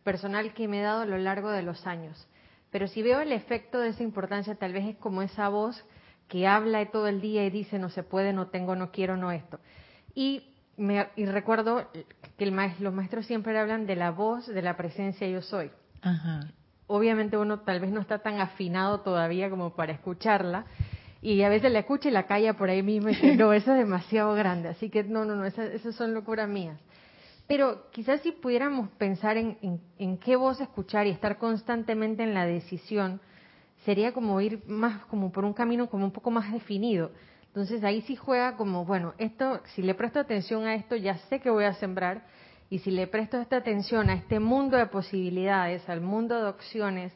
personal 0.04 0.54
que 0.54 0.68
me 0.68 0.78
he 0.78 0.82
dado 0.82 1.02
a 1.02 1.06
lo 1.06 1.18
largo 1.18 1.50
de 1.50 1.62
los 1.62 1.88
años. 1.88 2.28
Pero 2.74 2.88
si 2.88 3.02
veo 3.02 3.20
el 3.20 3.30
efecto 3.30 3.78
de 3.78 3.90
esa 3.90 4.02
importancia, 4.02 4.56
tal 4.56 4.72
vez 4.72 4.84
es 4.84 4.96
como 4.96 5.22
esa 5.22 5.48
voz 5.48 5.80
que 6.26 6.48
habla 6.48 6.84
todo 6.86 7.06
el 7.06 7.20
día 7.20 7.46
y 7.46 7.50
dice 7.50 7.78
no 7.78 7.88
se 7.88 8.02
puede, 8.02 8.32
no 8.32 8.48
tengo, 8.48 8.74
no 8.74 8.90
quiero, 8.90 9.16
no 9.16 9.30
esto. 9.30 9.60
Y 10.12 10.42
y 11.14 11.26
recuerdo 11.26 11.88
que 12.36 12.46
los 12.46 12.92
maestros 12.92 13.26
siempre 13.26 13.56
hablan 13.56 13.86
de 13.86 13.94
la 13.94 14.10
voz, 14.10 14.48
de 14.48 14.60
la 14.60 14.76
presencia 14.76 15.28
yo 15.28 15.40
soy. 15.40 15.70
Obviamente 16.88 17.36
uno 17.36 17.60
tal 17.60 17.78
vez 17.78 17.92
no 17.92 18.00
está 18.00 18.18
tan 18.18 18.40
afinado 18.40 19.02
todavía 19.02 19.48
como 19.50 19.76
para 19.76 19.92
escucharla 19.92 20.64
y 21.22 21.42
a 21.42 21.48
veces 21.48 21.70
la 21.70 21.78
escucha 21.78 22.08
y 22.08 22.12
la 22.12 22.26
calla 22.26 22.54
por 22.54 22.70
ahí 22.70 22.82
mismo 22.82 23.08
y 23.08 23.14
dice, 23.14 23.36
no, 23.36 23.52
eso 23.52 23.70
es 23.70 23.78
demasiado 23.78 24.34
grande, 24.34 24.70
así 24.70 24.90
que 24.90 25.04
no, 25.04 25.24
no, 25.24 25.36
no, 25.36 25.44
esas, 25.44 25.80
son 25.94 26.12
locuras 26.12 26.48
mías. 26.48 26.80
Pero 27.46 27.90
quizás 27.90 28.22
si 28.22 28.32
pudiéramos 28.32 28.88
pensar 28.92 29.36
en, 29.36 29.80
en, 29.98 30.18
qué 30.18 30.36
voz 30.36 30.60
escuchar 30.60 31.06
y 31.06 31.10
estar 31.10 31.36
constantemente 31.36 32.22
en 32.22 32.32
la 32.32 32.46
decisión, 32.46 33.20
sería 33.84 34.12
como 34.12 34.40
ir 34.40 34.62
más 34.66 35.04
como 35.06 35.30
por 35.30 35.44
un 35.44 35.52
camino 35.52 35.90
como 35.90 36.06
un 36.06 36.10
poco 36.10 36.30
más 36.30 36.50
definido. 36.52 37.10
Entonces 37.48 37.84
ahí 37.84 38.00
sí 38.02 38.16
juega 38.16 38.56
como, 38.56 38.84
bueno, 38.84 39.14
esto, 39.18 39.60
si 39.74 39.82
le 39.82 39.94
presto 39.94 40.18
atención 40.18 40.64
a 40.64 40.74
esto, 40.74 40.96
ya 40.96 41.18
sé 41.28 41.40
que 41.40 41.50
voy 41.50 41.64
a 41.64 41.74
sembrar, 41.74 42.26
y 42.70 42.78
si 42.78 42.90
le 42.90 43.06
presto 43.06 43.38
esta 43.38 43.58
atención 43.58 44.08
a 44.08 44.14
este 44.14 44.40
mundo 44.40 44.76
de 44.76 44.86
posibilidades, 44.86 45.88
al 45.88 46.00
mundo 46.00 46.42
de 46.42 46.48
opciones, 46.48 47.12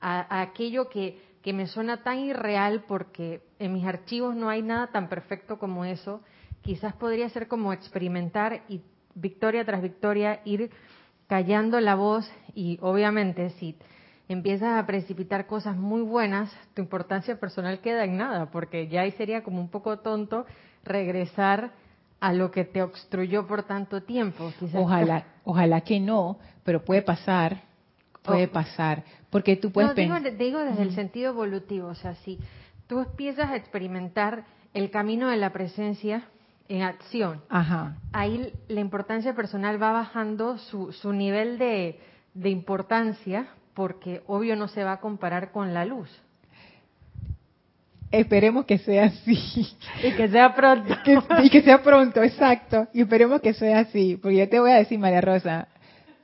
a, 0.00 0.42
aquello 0.42 0.88
que, 0.90 1.18
que 1.42 1.52
me 1.52 1.66
suena 1.66 2.02
tan 2.02 2.18
irreal 2.18 2.84
porque 2.86 3.42
en 3.58 3.72
mis 3.72 3.84
archivos 3.84 4.36
no 4.36 4.50
hay 4.50 4.62
nada 4.62 4.88
tan 4.88 5.08
perfecto 5.08 5.58
como 5.58 5.84
eso, 5.84 6.20
quizás 6.60 6.94
podría 6.94 7.28
ser 7.30 7.48
como 7.48 7.72
experimentar 7.72 8.62
y 8.68 8.82
victoria 9.14 9.64
tras 9.64 9.82
victoria 9.82 10.40
ir 10.44 10.70
callando 11.26 11.80
la 11.80 11.94
voz 11.94 12.30
y 12.54 12.78
obviamente 12.82 13.50
si 13.50 13.76
empiezas 14.28 14.78
a 14.78 14.86
precipitar 14.86 15.46
cosas 15.46 15.76
muy 15.76 16.02
buenas, 16.02 16.52
tu 16.74 16.82
importancia 16.82 17.38
personal 17.38 17.80
queda 17.80 18.04
en 18.04 18.16
nada, 18.16 18.50
porque 18.50 18.88
ya 18.88 19.02
ahí 19.02 19.12
sería 19.12 19.42
como 19.42 19.60
un 19.60 19.70
poco 19.70 19.98
tonto 19.98 20.46
regresar 20.84 21.72
a 22.20 22.32
lo 22.32 22.50
que 22.50 22.64
te 22.64 22.82
obstruyó 22.82 23.46
por 23.46 23.64
tanto 23.64 24.02
tiempo. 24.02 24.52
ojalá, 24.74 25.24
ojalá 25.44 25.80
que 25.80 25.98
no, 25.98 26.38
pero 26.64 26.84
puede 26.84 27.02
pasar, 27.02 27.62
puede 28.22 28.44
oh. 28.44 28.52
pasar, 28.52 29.04
porque 29.30 29.56
tú 29.56 29.72
puedes 29.72 29.96
no, 29.96 30.20
digo, 30.30 30.58
desde 30.58 30.82
el 30.82 30.94
sentido 30.94 31.30
evolutivo, 31.30 31.88
o 31.88 31.94
sea, 31.94 32.14
si 32.16 32.38
tú 32.86 33.00
empiezas 33.00 33.50
a 33.50 33.56
experimentar 33.56 34.44
el 34.74 34.90
camino 34.90 35.28
de 35.28 35.36
la 35.36 35.50
presencia 35.50 36.24
en 36.70 36.82
acción, 36.82 37.42
ahí 38.12 38.52
la 38.68 38.80
importancia 38.80 39.34
personal 39.34 39.82
va 39.82 39.90
bajando 39.90 40.56
su, 40.56 40.92
su 40.92 41.12
nivel 41.12 41.58
de, 41.58 41.98
de 42.32 42.48
importancia 42.48 43.48
porque 43.74 44.22
obvio 44.28 44.54
no 44.54 44.68
se 44.68 44.84
va 44.84 44.92
a 44.92 45.00
comparar 45.00 45.50
con 45.50 45.74
la 45.74 45.84
luz. 45.84 46.08
Esperemos 48.12 48.66
que 48.66 48.78
sea 48.78 49.06
así. 49.06 49.68
Y 50.04 50.12
que 50.12 50.28
sea 50.28 50.54
pronto. 50.54 50.96
y 51.42 51.50
que 51.50 51.62
sea 51.62 51.82
pronto, 51.82 52.22
exacto. 52.22 52.86
Y 52.92 53.02
esperemos 53.02 53.40
que 53.40 53.52
sea 53.52 53.80
así. 53.80 54.16
Porque 54.16 54.36
yo 54.38 54.48
te 54.48 54.60
voy 54.60 54.70
a 54.70 54.76
decir, 54.76 54.98
María 54.98 55.20
Rosa, 55.20 55.66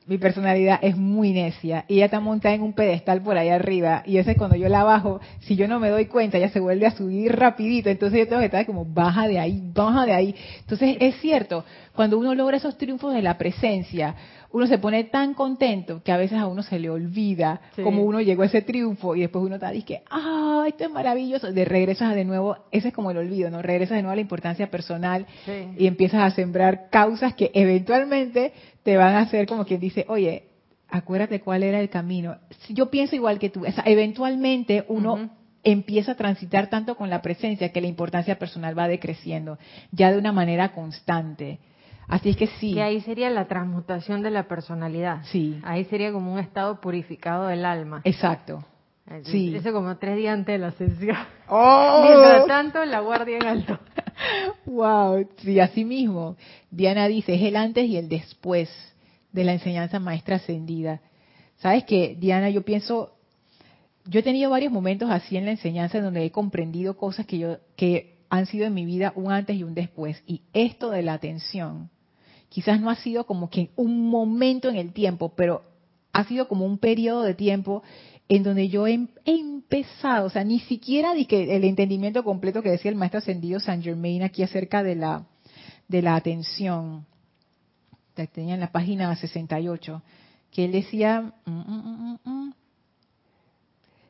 mi 0.06 0.18
personalidad 0.18 0.78
es 0.82 0.96
muy 0.96 1.32
necia. 1.32 1.84
Y 1.88 1.96
ella 1.96 2.04
está 2.06 2.20
montada 2.20 2.54
en 2.54 2.62
un 2.62 2.72
pedestal 2.72 3.22
por 3.22 3.36
ahí 3.36 3.48
arriba. 3.48 4.02
Y 4.06 4.18
ese 4.18 4.36
cuando 4.36 4.56
yo 4.56 4.68
la 4.68 4.84
bajo, 4.84 5.20
si 5.40 5.56
yo 5.56 5.66
no 5.66 5.80
me 5.80 5.88
doy 5.88 6.06
cuenta, 6.06 6.38
ella 6.38 6.48
se 6.50 6.60
vuelve 6.60 6.86
a 6.86 6.92
subir 6.92 7.34
rapidito. 7.34 7.90
Entonces 7.90 8.20
yo 8.20 8.28
tengo 8.28 8.40
que 8.40 8.46
estar 8.46 8.64
como, 8.66 8.84
baja 8.84 9.26
de 9.26 9.38
ahí, 9.40 9.60
baja 9.74 10.06
de 10.06 10.12
ahí. 10.12 10.34
Entonces 10.60 10.96
es 11.00 11.16
cierto, 11.20 11.64
cuando 11.94 12.18
uno 12.18 12.34
logra 12.34 12.56
esos 12.56 12.78
triunfos 12.78 13.14
de 13.14 13.22
la 13.22 13.36
presencia, 13.36 14.14
uno 14.56 14.66
se 14.66 14.78
pone 14.78 15.04
tan 15.04 15.34
contento 15.34 16.02
que 16.02 16.12
a 16.12 16.16
veces 16.16 16.38
a 16.38 16.46
uno 16.46 16.62
se 16.62 16.78
le 16.78 16.88
olvida 16.88 17.60
cómo 17.82 18.02
uno 18.04 18.22
llegó 18.22 18.42
a 18.42 18.46
ese 18.46 18.62
triunfo 18.62 19.14
y 19.14 19.20
después 19.20 19.44
uno 19.44 19.56
está 19.56 19.70
dice, 19.70 20.02
ah, 20.08 20.64
esto 20.66 20.84
es 20.84 20.90
maravilloso, 20.90 21.52
de 21.52 21.66
regresas 21.66 22.14
de 22.14 22.24
nuevo, 22.24 22.56
ese 22.70 22.88
es 22.88 22.94
como 22.94 23.10
el 23.10 23.18
olvido, 23.18 23.50
¿no? 23.50 23.60
Regresas 23.60 23.96
de 23.96 24.02
nuevo 24.02 24.12
a 24.12 24.14
la 24.14 24.22
importancia 24.22 24.70
personal 24.70 25.26
y 25.76 25.86
empiezas 25.86 26.22
a 26.22 26.34
sembrar 26.34 26.88
causas 26.88 27.34
que 27.34 27.50
eventualmente 27.52 28.54
te 28.82 28.96
van 28.96 29.16
a 29.16 29.20
hacer 29.20 29.46
como 29.46 29.66
quien 29.66 29.78
dice, 29.78 30.06
oye, 30.08 30.44
acuérdate 30.88 31.42
cuál 31.42 31.62
era 31.62 31.78
el 31.78 31.90
camino. 31.90 32.38
Yo 32.70 32.88
pienso 32.88 33.14
igual 33.14 33.38
que 33.38 33.50
tú, 33.50 33.64
eventualmente 33.84 34.86
uno 34.88 35.32
empieza 35.64 36.12
a 36.12 36.16
transitar 36.16 36.70
tanto 36.70 36.96
con 36.96 37.10
la 37.10 37.20
presencia 37.20 37.72
que 37.72 37.82
la 37.82 37.88
importancia 37.88 38.38
personal 38.38 38.78
va 38.78 38.88
decreciendo, 38.88 39.58
ya 39.92 40.10
de 40.10 40.16
una 40.16 40.32
manera 40.32 40.72
constante. 40.72 41.58
Así 42.08 42.30
es 42.30 42.36
que 42.36 42.46
sí. 42.46 42.74
Que 42.74 42.82
ahí 42.82 43.00
sería 43.00 43.30
la 43.30 43.46
transmutación 43.46 44.22
de 44.22 44.30
la 44.30 44.48
personalidad. 44.48 45.22
Sí. 45.24 45.60
Ahí 45.64 45.84
sería 45.86 46.12
como 46.12 46.32
un 46.32 46.38
estado 46.38 46.80
purificado 46.80 47.46
del 47.46 47.64
alma. 47.64 48.00
Exacto. 48.04 48.64
Sí. 49.24 49.54
Eso 49.54 49.72
como 49.72 49.96
tres 49.98 50.16
días 50.16 50.34
antes 50.34 50.54
de 50.54 50.58
la 50.58 50.72
sesión. 50.72 51.16
¡Oh! 51.48 52.02
Mientras 52.02 52.46
tanto, 52.46 52.84
la 52.84 53.00
guardia 53.00 53.36
en 53.36 53.46
alto. 53.46 53.78
wow, 54.66 55.28
sí, 55.36 55.60
así 55.60 55.84
mismo. 55.84 56.36
Diana 56.70 57.06
dice, 57.06 57.34
es 57.34 57.42
el 57.42 57.56
antes 57.56 57.86
y 57.86 57.96
el 57.96 58.08
después 58.08 58.68
de 59.30 59.44
la 59.44 59.52
enseñanza 59.52 60.00
maestra 60.00 60.36
ascendida. 60.36 61.00
¿Sabes 61.58 61.84
qué, 61.84 62.16
Diana? 62.18 62.50
Yo 62.50 62.62
pienso, 62.62 63.12
yo 64.06 64.20
he 64.20 64.22
tenido 64.24 64.50
varios 64.50 64.72
momentos 64.72 65.08
así 65.08 65.36
en 65.36 65.44
la 65.44 65.52
enseñanza 65.52 65.98
en 65.98 66.04
donde 66.04 66.24
he 66.24 66.32
comprendido 66.32 66.96
cosas 66.96 67.26
que 67.26 67.38
yo, 67.38 67.58
que 67.76 68.18
han 68.28 68.46
sido 68.46 68.66
en 68.66 68.74
mi 68.74 68.84
vida 68.84 69.12
un 69.14 69.30
antes 69.30 69.56
y 69.56 69.62
un 69.62 69.74
después. 69.74 70.22
Y 70.26 70.42
esto 70.52 70.90
de 70.90 71.02
la 71.02 71.14
atención, 71.14 71.90
quizás 72.48 72.80
no 72.80 72.90
ha 72.90 72.96
sido 72.96 73.26
como 73.26 73.50
que 73.50 73.70
un 73.76 74.08
momento 74.08 74.68
en 74.68 74.76
el 74.76 74.92
tiempo, 74.92 75.32
pero 75.36 75.62
ha 76.12 76.24
sido 76.24 76.48
como 76.48 76.64
un 76.64 76.78
periodo 76.78 77.22
de 77.22 77.34
tiempo 77.34 77.82
en 78.28 78.42
donde 78.42 78.68
yo 78.68 78.86
he, 78.86 78.98
empezado, 79.24 80.26
o 80.26 80.30
sea, 80.30 80.44
ni 80.44 80.60
siquiera 80.60 81.12
el 81.12 81.64
entendimiento 81.64 82.24
completo 82.24 82.62
que 82.62 82.70
decía 82.70 82.90
el 82.90 82.96
maestro 82.96 83.18
ascendido 83.18 83.60
San 83.60 83.82
Germain 83.82 84.22
aquí 84.22 84.42
acerca 84.42 84.82
de 84.82 84.96
la, 84.96 85.26
de 85.88 86.02
la 86.02 86.16
atención. 86.16 87.06
Tenía 88.32 88.54
en 88.54 88.60
la 88.60 88.72
página 88.72 89.14
68, 89.14 90.02
que 90.50 90.64
él 90.64 90.72
decía, 90.72 91.34
mm, 91.44 91.50
mm, 91.50 92.18
mm, 92.24 92.54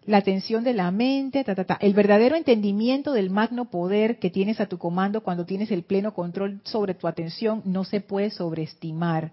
la 0.06 0.18
atención 0.18 0.62
de 0.64 0.72
la 0.72 0.90
mente, 0.90 1.42
ta, 1.44 1.54
ta, 1.54 1.64
ta. 1.64 1.78
el 1.80 1.92
verdadero 1.92 2.36
entendimiento 2.36 3.12
del 3.12 3.30
magno 3.30 3.70
poder 3.70 4.18
que 4.18 4.30
tienes 4.30 4.60
a 4.60 4.66
tu 4.66 4.78
comando 4.78 5.22
cuando 5.22 5.44
tienes 5.44 5.70
el 5.70 5.82
pleno 5.82 6.14
control 6.14 6.60
sobre 6.64 6.94
tu 6.94 7.08
atención 7.08 7.62
no 7.64 7.84
se 7.84 8.00
puede 8.00 8.30
sobreestimar. 8.30 9.32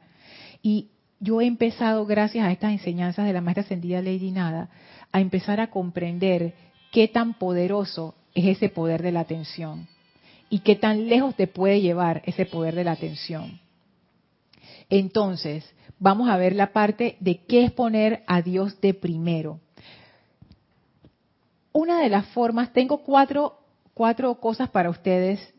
Y 0.61 0.89
yo 1.19 1.41
he 1.41 1.45
empezado, 1.45 2.05
gracias 2.05 2.45
a 2.45 2.51
estas 2.51 2.71
enseñanzas 2.71 3.26
de 3.26 3.34
la 3.34 3.41
maestra 3.41 3.63
ascendida 3.63 4.01
Lady 4.01 4.32
Nada, 4.32 4.69
a 5.11 5.21
empezar 5.21 5.59
a 5.59 5.69
comprender 5.69 6.53
qué 6.91 7.07
tan 7.07 7.36
poderoso 7.36 8.15
es 8.34 8.57
ese 8.57 8.69
poder 8.69 9.03
de 9.03 9.11
la 9.11 9.21
atención 9.21 9.88
y 10.49 10.59
qué 10.59 10.76
tan 10.76 11.07
lejos 11.07 11.36
te 11.36 11.47
puede 11.47 11.82
llevar 11.82 12.24
ese 12.26 12.45
poder 12.45 12.74
de 12.74 12.84
la 12.84 12.93
atención. 12.93 13.59
Entonces, 14.89 15.65
vamos 15.99 16.30
a 16.30 16.38
ver 16.38 16.55
la 16.55 16.74
parte 16.74 17.15
de 17.19 17.38
qué 17.45 17.63
es 17.63 17.71
poner 17.71 18.24
a 18.28 18.41
Dios 18.41 18.82
de 18.82 18.93
primero 18.93 19.59
una 21.74 21.99
de 21.99 22.09
las 22.09 22.28
formas, 22.28 22.71
tengo 22.71 22.99
cuatro, 22.99 23.57
cuatro 23.93 24.36
cosas 24.36 24.69
para 24.69 24.89
ustedes, 24.89 25.53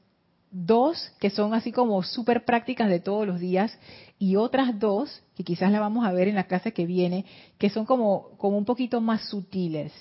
dos 0.51 1.13
que 1.19 1.31
son 1.31 1.53
así 1.53 1.73
como 1.73 2.03
súper 2.05 2.45
prácticas 2.45 2.89
de 2.89 3.01
todos 3.01 3.27
los 3.27 3.41
días 3.41 3.77
y 4.21 4.37
otras 4.37 4.79
dos 4.79 5.23
que 5.37 5.43
quizás 5.43 5.73
la 5.73 5.81
vamos 5.81 6.07
a 6.07 6.13
ver 6.13 6.29
en 6.29 6.37
la 6.37 6.45
clase 6.45 6.73
que 6.73 6.87
viene, 6.87 7.25
que 7.59 7.69
son 7.69 7.85
como, 7.85 8.31
como 8.39 8.57
un 8.57 8.65
poquito 8.65 9.01
más 9.01 9.29
sutiles. 9.29 9.93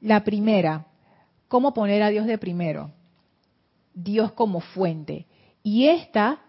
La 0.00 0.24
primera, 0.24 0.86
¿cómo 1.46 1.72
poner 1.72 2.02
a 2.02 2.10
Dios 2.10 2.26
de 2.26 2.36
primero? 2.36 2.90
Dios 3.94 4.32
como 4.32 4.60
fuente. 4.60 5.26
Y 5.62 5.86
esta 5.86 6.40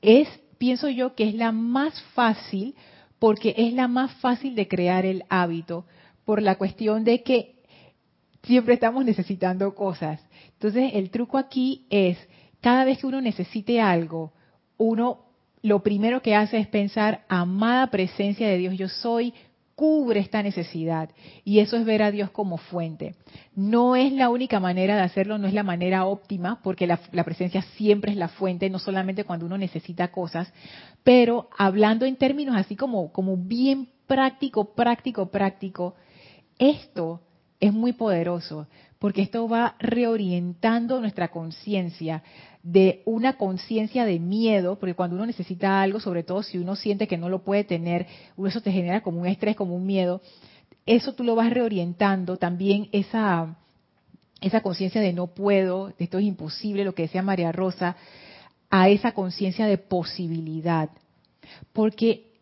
es, 0.00 0.28
pienso 0.58 0.88
yo, 0.88 1.16
que 1.16 1.28
es 1.28 1.34
la 1.34 1.50
más 1.50 2.00
fácil 2.14 2.76
porque 3.18 3.54
es 3.56 3.72
la 3.72 3.88
más 3.88 4.12
fácil 4.20 4.54
de 4.54 4.68
crear 4.68 5.04
el 5.04 5.24
hábito 5.28 5.86
por 6.24 6.40
la 6.40 6.56
cuestión 6.56 7.02
de 7.02 7.24
que 7.24 7.57
siempre 8.48 8.74
estamos 8.74 9.04
necesitando 9.04 9.74
cosas. 9.74 10.20
Entonces, 10.54 10.92
el 10.94 11.10
truco 11.10 11.38
aquí 11.38 11.86
es, 11.90 12.18
cada 12.60 12.84
vez 12.84 12.98
que 12.98 13.06
uno 13.06 13.20
necesite 13.20 13.80
algo, 13.80 14.32
uno 14.78 15.26
lo 15.62 15.82
primero 15.82 16.22
que 16.22 16.34
hace 16.34 16.58
es 16.58 16.66
pensar, 16.66 17.24
amada 17.28 17.88
presencia 17.88 18.48
de 18.48 18.56
Dios, 18.56 18.76
yo 18.76 18.88
soy, 18.88 19.34
cubre 19.74 20.20
esta 20.20 20.42
necesidad. 20.42 21.10
Y 21.44 21.58
eso 21.58 21.76
es 21.76 21.84
ver 21.84 22.02
a 22.02 22.10
Dios 22.10 22.30
como 22.30 22.56
fuente. 22.56 23.16
No 23.54 23.96
es 23.96 24.12
la 24.12 24.30
única 24.30 24.60
manera 24.60 24.96
de 24.96 25.02
hacerlo, 25.02 25.36
no 25.36 25.46
es 25.46 25.52
la 25.52 25.62
manera 25.62 26.06
óptima, 26.06 26.60
porque 26.62 26.86
la, 26.86 26.98
la, 27.12 27.24
presencia 27.24 27.62
siempre 27.76 28.12
es 28.12 28.16
la 28.16 28.28
fuente, 28.28 28.70
no 28.70 28.78
solamente 28.78 29.24
cuando 29.24 29.46
uno 29.46 29.58
necesita 29.58 30.08
cosas, 30.10 30.52
pero 31.04 31.50
hablando 31.56 32.06
en 32.06 32.16
términos 32.16 32.56
así 32.56 32.76
como, 32.76 33.12
como 33.12 33.36
bien 33.36 33.88
práctico, 34.06 34.74
práctico, 34.74 35.26
práctico, 35.26 35.94
esto 36.58 37.20
es 37.60 37.72
muy 37.72 37.92
poderoso, 37.92 38.66
porque 38.98 39.22
esto 39.22 39.48
va 39.48 39.76
reorientando 39.78 41.00
nuestra 41.00 41.28
conciencia 41.28 42.22
de 42.62 43.02
una 43.04 43.36
conciencia 43.36 44.04
de 44.04 44.18
miedo, 44.18 44.78
porque 44.78 44.94
cuando 44.94 45.16
uno 45.16 45.26
necesita 45.26 45.80
algo, 45.80 46.00
sobre 46.00 46.22
todo 46.22 46.42
si 46.42 46.58
uno 46.58 46.76
siente 46.76 47.08
que 47.08 47.16
no 47.16 47.28
lo 47.28 47.42
puede 47.42 47.64
tener, 47.64 48.06
eso 48.46 48.60
te 48.60 48.72
genera 48.72 49.02
como 49.02 49.20
un 49.20 49.26
estrés, 49.26 49.56
como 49.56 49.74
un 49.74 49.86
miedo, 49.86 50.20
eso 50.86 51.14
tú 51.14 51.24
lo 51.24 51.34
vas 51.34 51.50
reorientando 51.50 52.36
también 52.36 52.88
esa 52.92 53.56
esa 54.40 54.60
conciencia 54.60 55.00
de 55.00 55.12
no 55.12 55.26
puedo, 55.28 55.88
de 55.98 56.04
esto 56.04 56.18
es 56.18 56.24
imposible, 56.24 56.84
lo 56.84 56.94
que 56.94 57.02
decía 57.02 57.22
María 57.22 57.52
Rosa, 57.52 57.96
a 58.70 58.88
esa 58.88 59.12
conciencia 59.12 59.66
de 59.66 59.78
posibilidad. 59.78 60.90
Porque 61.72 62.32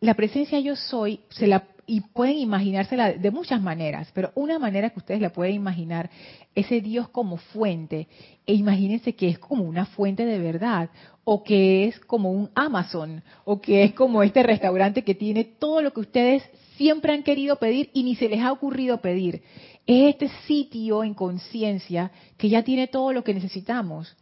la 0.00 0.14
presencia 0.14 0.60
yo 0.60 0.76
soy, 0.76 1.20
se 1.30 1.46
la 1.46 1.64
y 1.90 2.02
pueden 2.02 2.38
imaginársela 2.38 3.14
de 3.14 3.30
muchas 3.32 3.60
maneras, 3.60 4.08
pero 4.14 4.30
una 4.36 4.60
manera 4.60 4.90
que 4.90 5.00
ustedes 5.00 5.20
la 5.20 5.32
pueden 5.32 5.56
imaginar, 5.56 6.08
ese 6.54 6.80
Dios 6.80 7.08
como 7.08 7.36
fuente, 7.36 8.06
e 8.46 8.54
imagínense 8.54 9.16
que 9.16 9.26
es 9.26 9.40
como 9.40 9.64
una 9.64 9.86
fuente 9.86 10.24
de 10.24 10.38
verdad, 10.38 10.90
o 11.24 11.42
que 11.42 11.86
es 11.86 11.98
como 11.98 12.30
un 12.30 12.48
Amazon, 12.54 13.24
o 13.44 13.60
que 13.60 13.82
es 13.82 13.92
como 13.94 14.22
este 14.22 14.44
restaurante 14.44 15.02
que 15.02 15.16
tiene 15.16 15.42
todo 15.42 15.82
lo 15.82 15.92
que 15.92 15.98
ustedes 15.98 16.44
siempre 16.76 17.12
han 17.12 17.24
querido 17.24 17.56
pedir 17.56 17.90
y 17.92 18.04
ni 18.04 18.14
se 18.14 18.28
les 18.28 18.40
ha 18.40 18.52
ocurrido 18.52 19.00
pedir. 19.00 19.42
Es 19.84 20.10
este 20.10 20.28
sitio 20.46 21.02
en 21.02 21.14
conciencia 21.14 22.12
que 22.36 22.48
ya 22.48 22.62
tiene 22.62 22.86
todo 22.86 23.12
lo 23.12 23.24
que 23.24 23.34
necesitamos. 23.34 24.16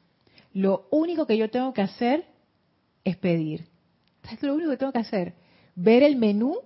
Lo 0.55 0.89
único 0.91 1.27
que 1.27 1.37
yo 1.37 1.51
tengo 1.51 1.75
que 1.75 1.83
hacer 1.83 2.25
es 3.05 3.19
pedir. 3.19 3.67
Es 4.33 4.43
lo 4.43 4.55
único 4.55 4.71
que 4.71 4.79
tengo 4.79 4.93
que 4.93 5.01
hacer. 5.01 5.35
Ver 5.75 6.03
el 6.03 6.17
menú 6.17 6.57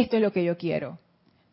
esto 0.00 0.16
es 0.16 0.22
lo 0.22 0.32
que 0.32 0.44
yo 0.44 0.56
quiero. 0.56 0.98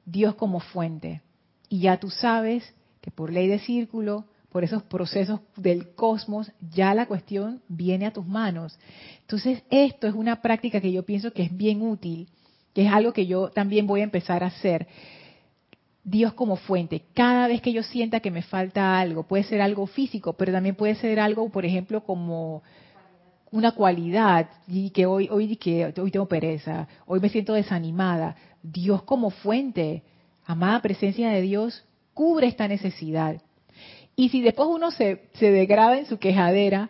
Dios 0.06 0.36
como 0.36 0.60
fuente. 0.60 1.22
Y 1.70 1.82
ya 1.82 2.00
tú 2.00 2.10
sabes 2.10 2.74
que 3.02 3.12
por 3.12 3.32
ley 3.32 3.48
de 3.48 3.60
círculo, 3.60 4.26
por 4.50 4.64
esos 4.64 4.84
procesos 4.84 5.42
del 5.56 5.94
cosmos, 5.94 6.52
ya 6.72 6.94
la 6.94 7.06
cuestión 7.06 7.62
viene 7.68 8.08
a 8.08 8.14
tus 8.14 8.26
manos. 8.26 8.78
Entonces, 9.22 9.64
esto 9.70 10.08
es 10.08 10.16
una 10.16 10.42
práctica 10.42 10.82
que 10.82 10.92
yo 10.92 11.04
pienso 11.04 11.32
que 11.32 11.44
es 11.44 11.56
bien 11.56 11.82
útil, 11.82 12.28
que 12.74 12.86
es 12.86 12.92
algo 12.92 13.14
que 13.14 13.28
yo 13.28 13.50
también 13.50 13.86
voy 13.86 14.02
a 14.02 14.06
empezar 14.06 14.44
a 14.44 14.48
hacer. 14.48 14.88
Dios 16.04 16.34
como 16.34 16.56
fuente. 16.56 17.04
Cada 17.14 17.48
vez 17.48 17.62
que 17.62 17.72
yo 17.72 17.84
sienta 17.84 18.22
que 18.22 18.32
me 18.32 18.42
falta 18.42 19.00
algo, 19.00 19.24
puede 19.24 19.44
ser 19.44 19.62
algo 19.62 19.86
físico, 19.86 20.34
pero 20.34 20.52
también 20.52 20.76
puede 20.76 20.96
ser 20.96 21.20
algo, 21.20 21.50
por 21.50 21.66
ejemplo, 21.66 22.04
como 22.04 22.64
una 23.52 23.72
cualidad 23.72 24.50
y 24.68 24.92
que 24.92 25.06
hoy 25.06 25.28
hoy 25.32 25.56
que 25.56 25.94
hoy 25.98 26.12
tengo 26.12 26.28
pereza, 26.28 26.88
hoy 27.06 27.20
me 27.20 27.30
siento 27.30 27.54
desanimada. 27.54 28.36
Dios 28.62 29.04
como 29.04 29.30
fuente, 29.30 30.04
amada 30.46 30.82
presencia 30.82 31.30
de 31.30 31.42
Dios, 31.42 31.86
cubre 32.14 32.48
esta 32.48 32.68
necesidad. 32.68 33.42
Y 34.16 34.30
si 34.30 34.42
después 34.42 34.68
uno 34.70 34.92
se, 34.92 35.30
se 35.34 35.52
degrada 35.52 35.98
en 35.98 36.06
su 36.06 36.18
quejadera, 36.18 36.90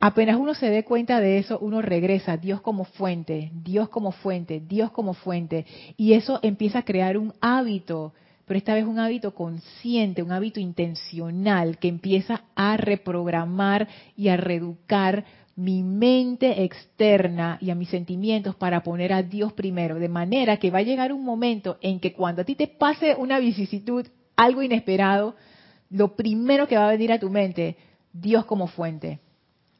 apenas 0.00 0.36
uno 0.36 0.54
se 0.54 0.68
dé 0.68 0.82
cuenta 0.82 1.20
de 1.20 1.38
eso, 1.38 1.60
uno 1.60 1.80
regresa, 1.80 2.36
Dios 2.36 2.60
como 2.60 2.84
fuente, 2.84 3.52
Dios 3.54 3.88
como 3.88 4.10
fuente, 4.10 4.60
Dios 4.60 4.90
como 4.90 5.14
fuente. 5.14 5.64
Y 5.96 6.14
eso 6.14 6.40
empieza 6.42 6.80
a 6.80 6.84
crear 6.84 7.16
un 7.16 7.32
hábito, 7.40 8.12
pero 8.44 8.58
esta 8.58 8.74
vez 8.74 8.84
un 8.84 8.98
hábito 8.98 9.32
consciente, 9.32 10.24
un 10.24 10.32
hábito 10.32 10.58
intencional 10.58 11.78
que 11.78 11.86
empieza 11.86 12.42
a 12.56 12.76
reprogramar 12.76 13.86
y 14.16 14.26
a 14.26 14.36
reeducar 14.36 15.24
mi 15.56 15.82
mente 15.82 16.64
externa 16.64 17.58
y 17.60 17.70
a 17.70 17.74
mis 17.74 17.88
sentimientos 17.88 18.54
para 18.54 18.82
poner 18.82 19.12
a 19.12 19.22
Dios 19.22 19.52
primero, 19.52 19.98
de 19.98 20.08
manera 20.08 20.56
que 20.56 20.70
va 20.70 20.78
a 20.78 20.82
llegar 20.82 21.12
un 21.12 21.24
momento 21.24 21.78
en 21.82 22.00
que 22.00 22.12
cuando 22.12 22.42
a 22.42 22.44
ti 22.44 22.54
te 22.54 22.68
pase 22.68 23.14
una 23.16 23.38
vicisitud, 23.38 24.06
algo 24.36 24.62
inesperado, 24.62 25.36
lo 25.90 26.16
primero 26.16 26.66
que 26.66 26.76
va 26.76 26.88
a 26.88 26.92
venir 26.92 27.12
a 27.12 27.18
tu 27.18 27.28
mente, 27.28 27.76
Dios 28.12 28.44
como 28.46 28.66
fuente. 28.66 29.20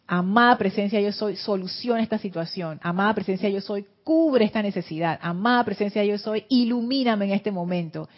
Amada 0.07 0.59
presencia 0.59 1.01
yo 1.01 1.13
soy, 1.13 1.37
soluciona 1.37 2.03
esta 2.03 2.19
situación. 2.19 2.79
Amada 2.83 3.15
presencia 3.15 3.49
yo 3.49 3.63
soy, 3.63 3.87
cubre 4.05 4.45
esta 4.45 4.61
necesidad. 4.61 5.19
Amada 5.23 5.65
presencia 5.65 6.05
yo 6.05 6.19
soy, 6.19 6.45
ilumíname 6.51 7.27
en 7.27 7.31
este 7.31 7.51
momento. 7.51 8.09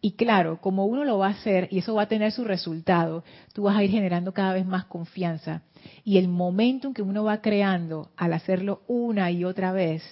Y 0.00 0.12
claro, 0.12 0.60
como 0.60 0.86
uno 0.86 1.04
lo 1.04 1.18
va 1.18 1.28
a 1.28 1.30
hacer 1.30 1.68
y 1.70 1.78
eso 1.78 1.94
va 1.94 2.02
a 2.02 2.08
tener 2.08 2.30
su 2.30 2.44
resultado, 2.44 3.24
tú 3.52 3.64
vas 3.64 3.76
a 3.76 3.82
ir 3.82 3.90
generando 3.90 4.32
cada 4.32 4.52
vez 4.52 4.64
más 4.64 4.84
confianza. 4.84 5.62
Y 6.04 6.18
el 6.18 6.28
momento 6.28 6.88
en 6.88 6.94
que 6.94 7.02
uno 7.02 7.24
va 7.24 7.40
creando 7.40 8.10
al 8.16 8.32
hacerlo 8.32 8.82
una 8.86 9.30
y 9.30 9.44
otra 9.44 9.72
vez, 9.72 10.02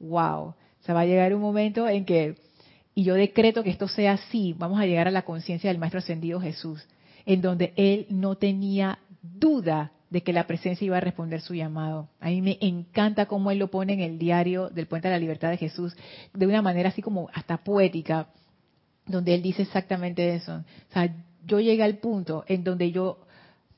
wow, 0.00 0.54
se 0.80 0.92
va 0.92 1.00
a 1.00 1.06
llegar 1.06 1.32
un 1.34 1.40
momento 1.40 1.88
en 1.88 2.04
que, 2.04 2.36
y 2.94 3.04
yo 3.04 3.14
decreto 3.14 3.62
que 3.62 3.70
esto 3.70 3.86
sea 3.86 4.12
así, 4.12 4.54
vamos 4.58 4.80
a 4.80 4.86
llegar 4.86 5.06
a 5.06 5.12
la 5.12 5.22
conciencia 5.22 5.70
del 5.70 5.78
Maestro 5.78 5.98
Ascendido 5.98 6.40
Jesús, 6.40 6.84
en 7.24 7.40
donde 7.40 7.72
él 7.76 8.06
no 8.10 8.34
tenía 8.34 8.98
duda 9.22 9.92
de 10.10 10.22
que 10.22 10.32
la 10.32 10.46
presencia 10.46 10.84
iba 10.84 10.96
a 10.96 11.00
responder 11.00 11.40
su 11.40 11.54
llamado. 11.54 12.08
A 12.20 12.28
mí 12.28 12.40
me 12.40 12.58
encanta 12.60 13.26
cómo 13.26 13.50
él 13.50 13.58
lo 13.58 13.70
pone 13.70 13.92
en 13.92 14.00
el 14.00 14.18
diario 14.18 14.70
del 14.70 14.86
Puente 14.86 15.08
de 15.08 15.14
la 15.14 15.20
Libertad 15.20 15.50
de 15.50 15.56
Jesús, 15.56 15.96
de 16.32 16.46
una 16.46 16.62
manera 16.62 16.88
así 16.88 17.02
como 17.02 17.28
hasta 17.32 17.58
poética 17.58 18.28
donde 19.06 19.34
él 19.34 19.42
dice 19.42 19.62
exactamente 19.62 20.34
eso. 20.34 20.56
O 20.56 20.92
sea, 20.92 21.14
yo 21.46 21.60
llegué 21.60 21.82
al 21.82 21.98
punto 21.98 22.44
en 22.48 22.64
donde 22.64 22.90
yo 22.90 23.18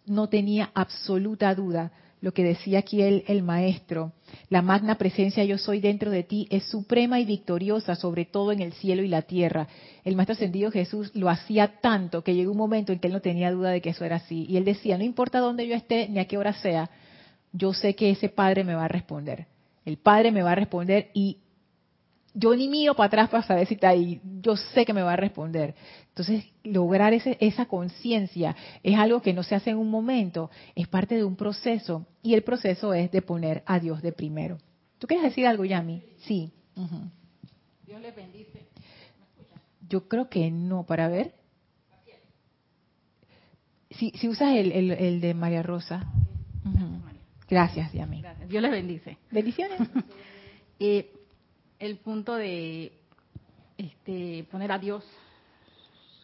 no 0.06 0.28
tenía 0.28 0.70
absoluta 0.74 1.54
duda 1.54 1.92
lo 2.20 2.32
que 2.32 2.42
decía 2.42 2.80
aquí 2.80 3.00
el, 3.02 3.22
el, 3.28 3.42
maestro, 3.42 4.12
la 4.48 4.60
magna 4.60 4.96
presencia 4.96 5.44
yo 5.44 5.56
soy 5.56 5.80
dentro 5.80 6.10
de 6.10 6.24
ti 6.24 6.48
es 6.50 6.64
suprema 6.64 7.20
y 7.20 7.24
victoriosa 7.24 7.94
sobre 7.94 8.24
todo 8.24 8.50
en 8.50 8.60
el 8.60 8.72
cielo 8.72 9.02
y 9.02 9.08
la 9.08 9.22
tierra. 9.22 9.68
El 10.04 10.16
maestro 10.16 10.32
ascendido 10.32 10.70
Jesús 10.70 11.12
lo 11.14 11.28
hacía 11.28 11.80
tanto 11.80 12.24
que 12.24 12.34
llegó 12.34 12.52
un 12.52 12.58
momento 12.58 12.92
en 12.92 12.98
que 12.98 13.06
él 13.06 13.12
no 13.12 13.20
tenía 13.20 13.52
duda 13.52 13.70
de 13.70 13.80
que 13.80 13.90
eso 13.90 14.04
era 14.04 14.16
así. 14.16 14.46
Y 14.48 14.56
él 14.56 14.64
decía, 14.64 14.98
no 14.98 15.04
importa 15.04 15.38
dónde 15.38 15.66
yo 15.66 15.74
esté 15.74 16.08
ni 16.08 16.18
a 16.18 16.26
qué 16.26 16.36
hora 16.36 16.54
sea, 16.54 16.90
yo 17.52 17.72
sé 17.72 17.94
que 17.94 18.10
ese 18.10 18.28
Padre 18.28 18.64
me 18.64 18.74
va 18.74 18.86
a 18.86 18.88
responder. 18.88 19.46
El 19.84 19.96
Padre 19.96 20.32
me 20.32 20.42
va 20.42 20.52
a 20.52 20.56
responder 20.56 21.10
y 21.14 21.38
yo 22.34 22.54
ni 22.54 22.68
miro 22.68 22.94
para 22.94 23.06
atrás 23.06 23.30
para 23.30 23.42
saber 23.42 23.66
si 23.66 23.74
está 23.74 23.88
ahí, 23.88 24.20
yo 24.40 24.56
sé 24.56 24.84
que 24.84 24.92
me 24.92 25.02
va 25.02 25.14
a 25.14 25.16
responder. 25.16 25.74
Entonces, 26.08 26.44
lograr 26.62 27.12
ese, 27.12 27.36
esa 27.40 27.66
conciencia 27.66 28.54
es 28.82 28.98
algo 28.98 29.22
que 29.22 29.32
no 29.32 29.42
se 29.42 29.54
hace 29.54 29.70
en 29.70 29.78
un 29.78 29.90
momento, 29.90 30.50
es 30.74 30.88
parte 30.88 31.16
de 31.16 31.24
un 31.24 31.36
proceso 31.36 32.06
y 32.22 32.34
el 32.34 32.42
proceso 32.42 32.94
es 32.94 33.10
de 33.10 33.22
poner 33.22 33.62
a 33.66 33.80
Dios 33.80 34.02
de 34.02 34.12
primero. 34.12 34.58
¿Tú 34.98 35.06
quieres 35.06 35.24
decir 35.24 35.46
algo, 35.46 35.64
Yami? 35.64 36.02
Sí. 36.18 36.52
Dios 37.86 38.00
le 38.00 38.10
bendice. 38.12 38.68
Yo 39.88 40.08
creo 40.08 40.28
que 40.28 40.50
no, 40.50 40.84
para 40.84 41.08
ver. 41.08 41.34
Si, 43.90 44.10
si 44.10 44.28
usas 44.28 44.54
el, 44.54 44.72
el, 44.92 45.20
de 45.20 45.34
María 45.34 45.62
Rosa. 45.62 46.06
Gracias, 47.48 47.92
Yami. 47.92 48.20
Gracias. 48.20 48.48
Dios 48.48 48.62
les 48.62 48.70
bendice. 48.70 49.16
Bendiciones. 49.30 49.80
eh, 50.78 51.10
el 51.78 51.98
punto 51.98 52.34
de 52.34 52.92
este, 53.76 54.46
poner 54.50 54.72
a 54.72 54.78
Dios 54.78 55.04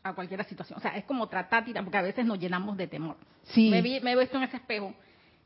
a 0.02 0.14
cualquier 0.14 0.44
situación. 0.44 0.78
O 0.78 0.82
sea, 0.82 0.96
es 0.96 1.04
como 1.04 1.28
tratar, 1.28 1.64
porque 1.64 1.96
a 1.96 2.02
veces 2.02 2.26
nos 2.26 2.38
llenamos 2.38 2.76
de 2.76 2.86
temor. 2.86 3.16
Sí. 3.44 3.70
Me, 3.70 3.82
me 3.82 4.12
he 4.12 4.16
visto 4.16 4.36
en 4.36 4.44
ese 4.44 4.56
espejo 4.56 4.94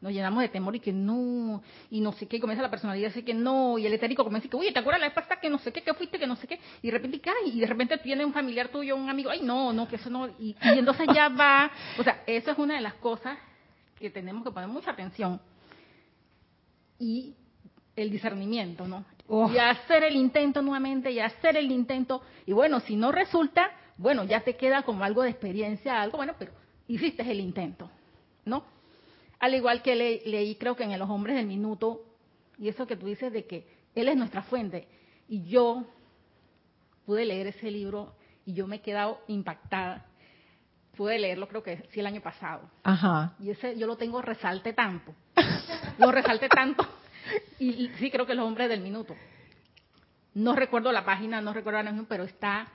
nos 0.00 0.12
llenamos 0.12 0.42
de 0.42 0.48
temor 0.48 0.76
y 0.76 0.80
que 0.80 0.92
no, 0.92 1.62
y 1.90 2.00
no 2.00 2.12
sé 2.12 2.26
qué, 2.26 2.38
comienza 2.38 2.62
la 2.62 2.70
personalidad 2.70 3.08
decir 3.08 3.24
que 3.24 3.34
no, 3.34 3.78
y 3.78 3.86
el 3.86 3.92
etérico 3.92 4.22
comienza 4.22 4.44
decir 4.44 4.50
que, 4.50 4.56
oye, 4.56 4.72
¿te 4.72 4.78
acuerdas 4.78 5.00
la 5.00 5.06
vez 5.06 5.14
pasada 5.14 5.40
que 5.40 5.50
no 5.50 5.58
sé 5.58 5.72
qué, 5.72 5.82
que 5.82 5.94
fuiste, 5.94 6.18
que 6.18 6.26
no 6.26 6.36
sé 6.36 6.46
qué? 6.46 6.60
Y 6.82 6.88
de 6.88 6.92
repente 6.92 7.20
cae, 7.20 7.34
y 7.46 7.58
de 7.58 7.66
repente 7.66 7.98
tiene 7.98 8.24
un 8.24 8.32
familiar 8.32 8.68
tuyo, 8.68 8.94
un 8.94 9.10
amigo, 9.10 9.30
ay, 9.30 9.40
no, 9.42 9.72
no, 9.72 9.88
que 9.88 9.96
eso 9.96 10.08
no, 10.08 10.28
y, 10.38 10.54
entonces 10.62 11.08
ya 11.12 11.28
va, 11.28 11.70
o 11.98 12.04
sea, 12.04 12.22
eso 12.26 12.52
es 12.52 12.58
una 12.58 12.76
de 12.76 12.80
las 12.80 12.94
cosas 12.94 13.38
que 13.98 14.10
tenemos 14.10 14.44
que 14.44 14.50
poner 14.50 14.68
mucha 14.68 14.92
atención. 14.92 15.40
Y 17.00 17.34
el 17.96 18.10
discernimiento, 18.10 18.86
¿no? 18.86 19.04
Y 19.28 19.58
hacer 19.58 20.04
el 20.04 20.16
intento 20.16 20.62
nuevamente, 20.62 21.10
y 21.10 21.20
hacer 21.20 21.56
el 21.56 21.70
intento, 21.70 22.22
y 22.46 22.52
bueno, 22.52 22.80
si 22.80 22.96
no 22.96 23.12
resulta, 23.12 23.70
bueno, 23.98 24.24
ya 24.24 24.40
te 24.40 24.56
queda 24.56 24.82
como 24.82 25.04
algo 25.04 25.22
de 25.22 25.30
experiencia, 25.30 26.00
algo, 26.00 26.16
bueno, 26.16 26.34
pero 26.38 26.52
hiciste 26.86 27.30
el 27.30 27.40
intento, 27.40 27.90
¿no? 28.46 28.64
Al 29.38 29.54
igual 29.54 29.82
que 29.82 29.94
leí, 29.94 30.54
creo 30.56 30.74
que 30.74 30.84
en 30.84 30.98
Los 30.98 31.10
Hombres 31.10 31.36
del 31.36 31.46
Minuto, 31.46 32.02
y 32.58 32.68
eso 32.68 32.86
que 32.86 32.96
tú 32.96 33.06
dices 33.06 33.32
de 33.32 33.44
que 33.44 33.68
Él 33.94 34.08
es 34.08 34.16
nuestra 34.16 34.42
fuente. 34.42 34.88
Y 35.28 35.44
yo 35.44 35.84
pude 37.04 37.24
leer 37.24 37.48
ese 37.48 37.70
libro 37.70 38.14
y 38.44 38.54
yo 38.54 38.66
me 38.66 38.76
he 38.76 38.80
quedado 38.80 39.20
impactada. 39.28 40.06
Pude 40.96 41.18
leerlo 41.18 41.46
creo 41.46 41.62
que 41.62 41.88
sí 41.92 42.00
el 42.00 42.06
año 42.06 42.20
pasado. 42.20 42.62
Ajá. 42.82 43.34
Y 43.38 43.50
ese 43.50 43.78
yo 43.78 43.86
lo 43.86 43.96
tengo 43.96 44.20
resalte 44.22 44.72
tanto. 44.72 45.14
lo 45.98 46.10
resalte 46.10 46.48
tanto. 46.48 46.84
Y, 47.58 47.88
sí 47.98 48.10
creo 48.10 48.26
que 48.26 48.34
Los 48.34 48.46
Hombres 48.46 48.68
del 48.68 48.80
Minuto. 48.80 49.14
No 50.34 50.54
recuerdo 50.54 50.92
la 50.92 51.04
página, 51.04 51.40
no 51.40 51.52
recuerdo 51.52 51.82
mismo, 51.82 52.06
pero 52.08 52.24
está, 52.24 52.68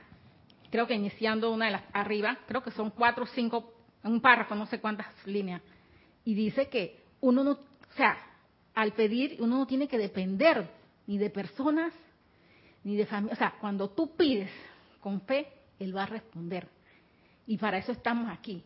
creo 0.70 0.86
que 0.88 0.94
iniciando 0.94 1.52
una 1.52 1.66
de 1.66 1.72
las 1.72 1.84
arriba, 1.94 2.38
creo 2.48 2.62
que 2.62 2.72
son 2.72 2.90
cuatro 2.90 3.24
o 3.24 3.28
cinco, 3.28 3.74
un 4.04 4.20
párrafo, 4.20 4.56
no 4.56 4.66
sé 4.66 4.80
cuántas 4.82 5.08
líneas 5.26 5.62
y 6.26 6.34
dice 6.34 6.70
que 6.70 7.04
uno 7.22 7.44
no, 7.44 7.52
o 7.52 7.96
sea, 7.96 8.18
al 8.74 8.94
pedir 8.94 9.38
uno 9.40 9.60
no 9.60 9.68
tiene 9.68 9.88
que 9.88 9.98
depender 9.98 10.70
ni 11.08 11.18
de 11.18 11.30
personas 11.30 11.94
ni 12.84 12.96
de 12.96 13.06
familia, 13.06 13.34
o 13.34 13.38
sea, 13.38 13.56
cuando 13.60 13.90
tú 13.90 14.16
pides 14.16 14.52
con 15.00 15.22
fe, 15.22 15.48
él 15.80 15.96
va 15.96 16.04
a 16.04 16.08
responder. 16.08 16.68
Y 17.48 17.58
para 17.58 17.78
eso 17.78 17.94
estamos 17.94 18.30
aquí. 18.30 18.64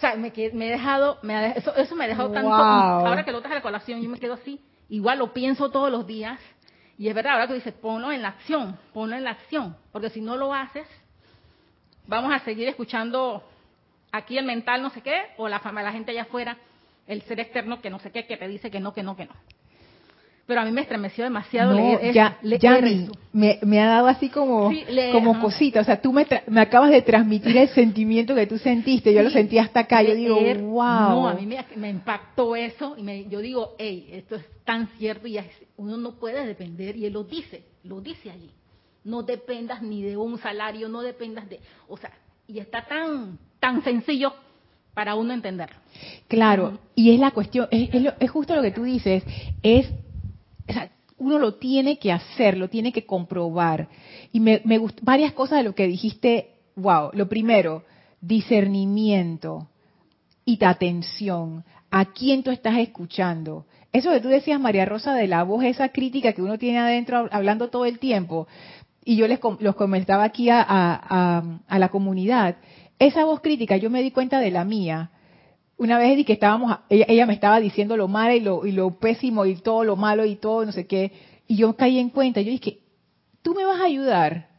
O 0.00 0.02
sea, 0.02 0.16
me, 0.16 0.32
me 0.54 0.68
he 0.68 0.70
dejado, 0.70 1.18
me 1.20 1.58
eso, 1.58 1.76
eso, 1.76 1.94
me 1.94 2.06
ha 2.06 2.08
dejado 2.08 2.30
tanto, 2.30 2.50
ahora 2.50 3.22
que 3.22 3.32
lo 3.32 3.40
traes 3.42 3.52
a 3.52 3.54
la 3.56 3.60
colación, 3.60 4.00
yo 4.00 4.08
me 4.08 4.18
quedo 4.18 4.32
así, 4.32 4.58
igual 4.88 5.18
lo 5.18 5.34
pienso 5.34 5.70
todos 5.70 5.92
los 5.92 6.06
días, 6.06 6.40
y 6.96 7.08
es 7.08 7.14
verdad, 7.14 7.34
ahora 7.34 7.48
que 7.48 7.52
dices, 7.52 7.74
ponlo 7.74 8.10
en 8.10 8.22
la 8.22 8.28
acción, 8.28 8.78
ponlo 8.94 9.14
en 9.14 9.24
la 9.24 9.32
acción, 9.32 9.76
porque 9.92 10.08
si 10.08 10.22
no 10.22 10.38
lo 10.38 10.54
haces, 10.54 10.88
vamos 12.06 12.32
a 12.32 12.38
seguir 12.38 12.66
escuchando 12.66 13.44
aquí 14.10 14.38
el 14.38 14.46
mental 14.46 14.80
no 14.80 14.88
sé 14.88 15.02
qué, 15.02 15.20
o 15.36 15.48
la, 15.48 15.58
fama, 15.58 15.82
la 15.82 15.92
gente 15.92 16.12
allá 16.12 16.22
afuera, 16.22 16.56
el 17.06 17.20
ser 17.24 17.38
externo 17.38 17.82
que 17.82 17.90
no 17.90 17.98
sé 17.98 18.10
qué, 18.10 18.26
que 18.26 18.38
te 18.38 18.48
dice 18.48 18.70
que 18.70 18.80
no, 18.80 18.94
que 18.94 19.02
no, 19.02 19.16
que 19.16 19.26
no. 19.26 19.34
Pero 20.50 20.62
a 20.62 20.64
mí 20.64 20.72
me 20.72 20.80
estremeció 20.80 21.22
demasiado 21.22 21.74
leer, 21.74 22.12
ya, 22.12 22.36
ya 22.42 22.80
me, 23.32 23.60
me, 23.62 23.80
ha 23.80 23.86
dado 23.86 24.08
así 24.08 24.30
como, 24.30 24.68
como 25.12 25.40
cosita. 25.40 25.80
O 25.80 25.84
sea, 25.84 26.02
tú 26.02 26.12
me, 26.12 26.26
me 26.48 26.60
acabas 26.60 26.90
de 26.90 27.02
transmitir 27.02 27.56
el 27.56 27.68
sentimiento 27.74 28.34
que 28.34 28.48
tú 28.48 28.58
sentiste. 28.58 29.14
Yo 29.14 29.22
lo 29.22 29.30
sentí 29.30 29.58
hasta 29.58 29.78
acá. 29.78 30.02
Yo 30.02 30.16
digo, 30.16 30.34
wow. 30.34 30.82
No, 30.82 31.28
a 31.28 31.34
mí 31.34 31.46
me, 31.46 31.88
impactó 31.88 32.56
eso. 32.56 32.96
Y 32.98 33.04
me, 33.04 33.28
yo 33.28 33.38
digo, 33.38 33.76
hey, 33.78 34.08
esto 34.10 34.34
es 34.34 34.44
tan 34.64 34.88
cierto 34.98 35.28
y 35.28 35.38
uno 35.76 35.96
no 35.96 36.16
puede 36.16 36.44
depender. 36.44 36.96
Y 36.96 37.06
él 37.06 37.12
lo 37.12 37.22
dice, 37.22 37.62
lo 37.84 38.00
dice 38.00 38.32
allí. 38.32 38.50
No 39.04 39.22
dependas 39.22 39.82
ni 39.82 40.02
de 40.02 40.16
un 40.16 40.36
salario, 40.38 40.88
no 40.88 41.00
dependas 41.02 41.48
de... 41.48 41.60
O 41.86 41.96
sea, 41.96 42.10
y 42.48 42.58
está 42.58 42.84
tan 42.84 43.38
tan 43.60 43.84
sencillo 43.84 44.32
para 44.94 45.14
uno 45.14 45.32
entender. 45.32 45.70
Claro, 46.26 46.78
y 46.96 47.14
es 47.14 47.20
la 47.20 47.30
cuestión, 47.30 47.68
es, 47.70 48.30
justo 48.30 48.56
lo 48.56 48.62
que 48.62 48.72
tú 48.72 48.82
dices, 48.82 49.22
es, 49.62 49.88
uno 51.18 51.38
lo 51.38 51.54
tiene 51.54 51.98
que 51.98 52.12
hacer, 52.12 52.56
lo 52.56 52.68
tiene 52.68 52.92
que 52.92 53.04
comprobar. 53.04 53.88
Y 54.32 54.40
me, 54.40 54.62
me 54.64 54.80
varias 55.02 55.32
cosas 55.32 55.58
de 55.58 55.64
lo 55.64 55.74
que 55.74 55.86
dijiste, 55.86 56.54
wow, 56.76 57.10
lo 57.12 57.28
primero, 57.28 57.84
discernimiento 58.20 59.68
y 60.44 60.62
atención. 60.64 61.64
¿A 61.90 62.06
quién 62.06 62.42
tú 62.42 62.50
estás 62.50 62.78
escuchando? 62.78 63.66
Eso 63.92 64.10
que 64.10 64.20
tú 64.20 64.28
decías, 64.28 64.60
María 64.60 64.84
Rosa, 64.84 65.14
de 65.14 65.26
la 65.26 65.42
voz, 65.42 65.64
esa 65.64 65.88
crítica 65.90 66.32
que 66.32 66.42
uno 66.42 66.58
tiene 66.58 66.78
adentro 66.78 67.28
hablando 67.30 67.68
todo 67.68 67.84
el 67.84 67.98
tiempo, 67.98 68.46
y 69.04 69.16
yo 69.16 69.26
les 69.26 69.40
los 69.58 69.74
comentaba 69.74 70.24
aquí 70.24 70.48
a, 70.50 70.62
a 70.62 71.78
la 71.78 71.88
comunidad, 71.88 72.56
esa 72.98 73.24
voz 73.24 73.40
crítica, 73.40 73.76
yo 73.76 73.90
me 73.90 74.02
di 74.02 74.10
cuenta 74.10 74.38
de 74.40 74.50
la 74.50 74.64
mía. 74.64 75.10
Una 75.80 75.96
vez 75.96 76.14
di 76.14 76.26
que 76.26 76.34
estábamos, 76.34 76.76
ella, 76.90 77.24
me 77.24 77.32
estaba 77.32 77.58
diciendo 77.58 77.96
lo 77.96 78.06
malo 78.06 78.34
y 78.34 78.40
lo, 78.70 78.90
y 78.90 78.92
pésimo 79.00 79.46
y 79.46 79.54
todo 79.54 79.82
lo 79.82 79.96
malo 79.96 80.26
y 80.26 80.36
todo, 80.36 80.66
no 80.66 80.72
sé 80.72 80.86
qué. 80.86 81.10
Y 81.46 81.56
yo 81.56 81.74
caí 81.74 81.98
en 81.98 82.10
cuenta, 82.10 82.42
yo 82.42 82.50
dije, 82.50 82.80
tú 83.40 83.54
me 83.54 83.64
vas 83.64 83.80
a 83.80 83.84
ayudar, 83.84 84.50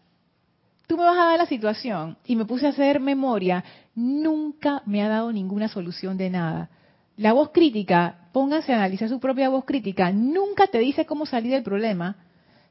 tú 0.88 0.98
me 0.98 1.04
vas 1.04 1.16
a 1.20 1.26
dar 1.26 1.38
la 1.38 1.46
situación. 1.46 2.18
Y 2.26 2.36
me 2.36 2.46
puse 2.46 2.66
a 2.66 2.70
hacer 2.70 3.00
memoria, 3.00 3.64
nunca 3.94 4.82
me 4.88 5.04
ha 5.04 5.10
dado 5.10 5.32
ninguna 5.32 5.68
solución 5.68 6.18
de 6.18 6.32
nada. 6.32 6.72
La 7.18 7.34
voz 7.34 7.52
crítica, 7.52 8.28
póngase 8.34 8.74
a 8.74 8.78
analizar 8.78 9.08
su 9.08 9.20
propia 9.20 9.50
voz 9.50 9.66
crítica, 9.66 10.12
nunca 10.12 10.66
te 10.66 10.80
dice 10.80 11.06
cómo 11.06 11.28
salir 11.28 11.52
del 11.52 11.62
problema, 11.62 12.16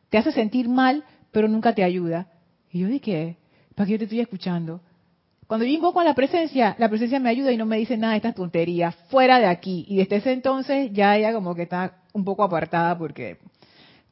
te 0.09 0.19
hace 0.19 0.33
sentir 0.33 0.69
mal, 0.69 1.05
pero 1.31 1.47
nunca 1.47 1.73
te 1.73 1.85
ayuda. 1.85 2.27
Y 2.73 2.81
yo 2.81 2.89
dije, 2.89 3.37
¿para 3.77 3.87
qué 3.87 3.93
yo 3.93 3.99
te 3.99 4.05
estoy 4.07 4.19
escuchando? 4.19 4.81
Cuando 5.51 5.67
yo 5.67 5.73
invoco 5.73 5.99
a 5.99 6.05
la 6.05 6.15
presencia, 6.15 6.77
la 6.79 6.89
presencia 6.89 7.19
me 7.19 7.29
ayuda 7.29 7.51
y 7.51 7.57
no 7.57 7.67
me 7.67 7.77
dice 7.77 7.97
nada 7.97 8.13
de 8.13 8.19
estas 8.19 8.37
tonterías, 8.37 8.95
fuera 9.09 9.41
de 9.41 9.47
aquí. 9.47 9.85
Y 9.89 9.97
desde 9.97 10.15
ese 10.15 10.31
entonces 10.31 10.93
ya 10.93 11.17
ella 11.17 11.33
como 11.33 11.57
que 11.57 11.63
está 11.63 12.03
un 12.13 12.25
poco 12.25 12.45
apartada 12.45 12.97
porque 12.97 13.39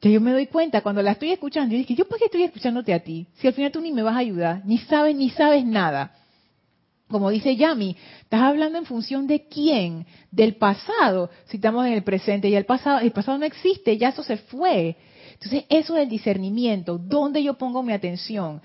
que 0.01 0.11
yo 0.11 0.19
me 0.19 0.33
doy 0.33 0.47
cuenta 0.47 0.81
cuando 0.81 1.01
la 1.01 1.11
estoy 1.11 1.31
escuchando, 1.31 1.71
yo 1.71 1.77
dije, 1.77 1.95
¿yo 1.95 2.09
por 2.09 2.19
qué 2.19 2.25
estoy 2.25 2.43
escuchándote 2.43 2.93
a 2.93 2.99
ti? 2.99 3.25
Si 3.35 3.47
al 3.47 3.53
final 3.53 3.71
tú 3.71 3.79
ni 3.79 3.93
me 3.93 4.01
vas 4.01 4.17
a 4.17 4.19
ayudar, 4.19 4.63
ni 4.65 4.79
sabes, 4.79 5.15
ni 5.15 5.29
sabes 5.29 5.63
nada. 5.63 6.11
Como 7.07 7.29
dice 7.29 7.55
Yami, 7.55 7.95
estás 8.23 8.41
hablando 8.41 8.77
en 8.77 8.83
función 8.83 9.25
de 9.25 9.47
quién, 9.47 10.07
del 10.31 10.57
pasado, 10.57 11.29
si 11.45 11.55
estamos 11.55 11.87
en 11.87 11.93
el 11.93 12.03
presente 12.03 12.49
y 12.49 12.55
el 12.55 12.65
pasado, 12.65 12.99
el 12.99 13.13
pasado 13.13 13.37
no 13.37 13.45
existe, 13.45 13.97
ya 13.97 14.09
eso 14.09 14.23
se 14.23 14.35
fue. 14.35 14.97
Entonces, 15.35 15.63
eso 15.69 15.95
es 15.95 16.03
el 16.03 16.09
discernimiento, 16.09 16.97
¿dónde 16.97 17.41
yo 17.41 17.53
pongo 17.53 17.81
mi 17.81 17.93
atención? 17.93 18.61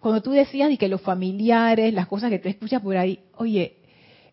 Cuando 0.00 0.22
tú 0.22 0.32
decías 0.32 0.70
y 0.70 0.76
que 0.76 0.88
los 0.88 1.00
familiares, 1.00 1.92
las 1.92 2.06
cosas 2.06 2.30
que 2.30 2.38
tú 2.38 2.48
escuchas 2.48 2.82
por 2.82 2.96
ahí, 2.96 3.20
oye, 3.36 3.78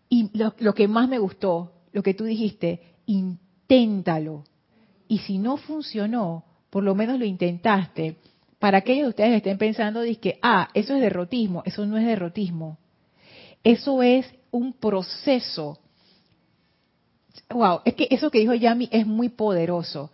y 0.10 0.30
lo, 0.38 0.54
lo 0.60 0.74
que 0.74 0.88
más 0.88 1.10
me 1.10 1.18
gustó, 1.20 1.72
lo 1.92 2.04
que 2.04 2.14
tú 2.14 2.26
dijiste, 2.26 2.82
inténtalo. 3.06 4.44
Y 5.08 5.20
si 5.20 5.38
no 5.38 5.58
funcionó, 5.58 6.44
por 6.70 6.84
lo 6.84 6.96
menos 6.96 7.20
lo 7.20 7.26
intentaste. 7.26 8.18
Para 8.60 8.80
aquellos 8.80 9.04
de 9.04 9.10
ustedes 9.10 9.30
que 9.30 9.38
estén 9.38 9.58
pensando, 9.58 10.02
que, 10.20 10.40
ah, 10.42 10.70
eso 10.74 10.96
es 10.96 11.02
derrotismo, 11.02 11.64
eso 11.66 11.86
no 11.86 11.98
es 11.98 12.06
derrotismo. 12.06 12.78
Eso 13.64 14.02
es 14.02 14.26
un 14.52 14.74
proceso. 14.74 15.80
Wow, 17.50 17.82
es 17.86 17.94
que 17.94 18.08
eso 18.10 18.32
que 18.32 18.40
dijo 18.40 18.54
Yami 18.54 18.90
es 18.92 19.06
muy 19.06 19.30
poderoso. 19.30 20.12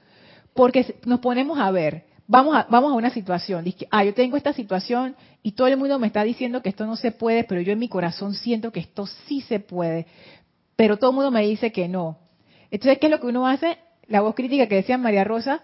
Porque 0.53 0.95
nos 1.05 1.19
ponemos 1.19 1.59
a 1.59 1.71
ver, 1.71 2.05
vamos 2.29 2.55
a, 2.55 2.67
vamos 2.69 2.91
a 2.91 2.95
una 2.95 3.09
situación, 3.09 3.65
dice, 3.65 3.87
ah, 3.89 4.05
yo 4.05 4.13
tengo 4.13 4.37
esta 4.37 4.53
situación 4.53 5.15
y 5.41 5.53
todo 5.53 5.67
el 5.67 5.77
mundo 5.77 5.97
me 5.97 6.07
está 6.07 6.23
diciendo 6.23 6.61
que 6.61 6.69
esto 6.69 6.85
no 6.85 6.95
se 6.95 7.11
puede, 7.11 7.43
pero 7.43 7.59
yo 7.59 7.73
en 7.73 7.79
mi 7.79 7.89
corazón 7.89 8.35
siento 8.35 8.71
que 8.71 8.79
esto 8.79 9.07
sí 9.27 9.41
se 9.41 9.59
puede, 9.59 10.05
pero 10.75 10.97
todo 10.97 11.09
el 11.09 11.15
mundo 11.15 11.31
me 11.31 11.41
dice 11.41 11.71
que 11.71 11.87
no. 11.87 12.19
Entonces, 12.69 12.99
¿qué 12.99 13.07
es 13.07 13.11
lo 13.11 13.19
que 13.19 13.25
uno 13.25 13.47
hace? 13.47 13.79
La 14.07 14.21
voz 14.21 14.35
crítica 14.35 14.67
que 14.67 14.75
decía 14.75 14.99
María 14.99 15.23
Rosa, 15.23 15.63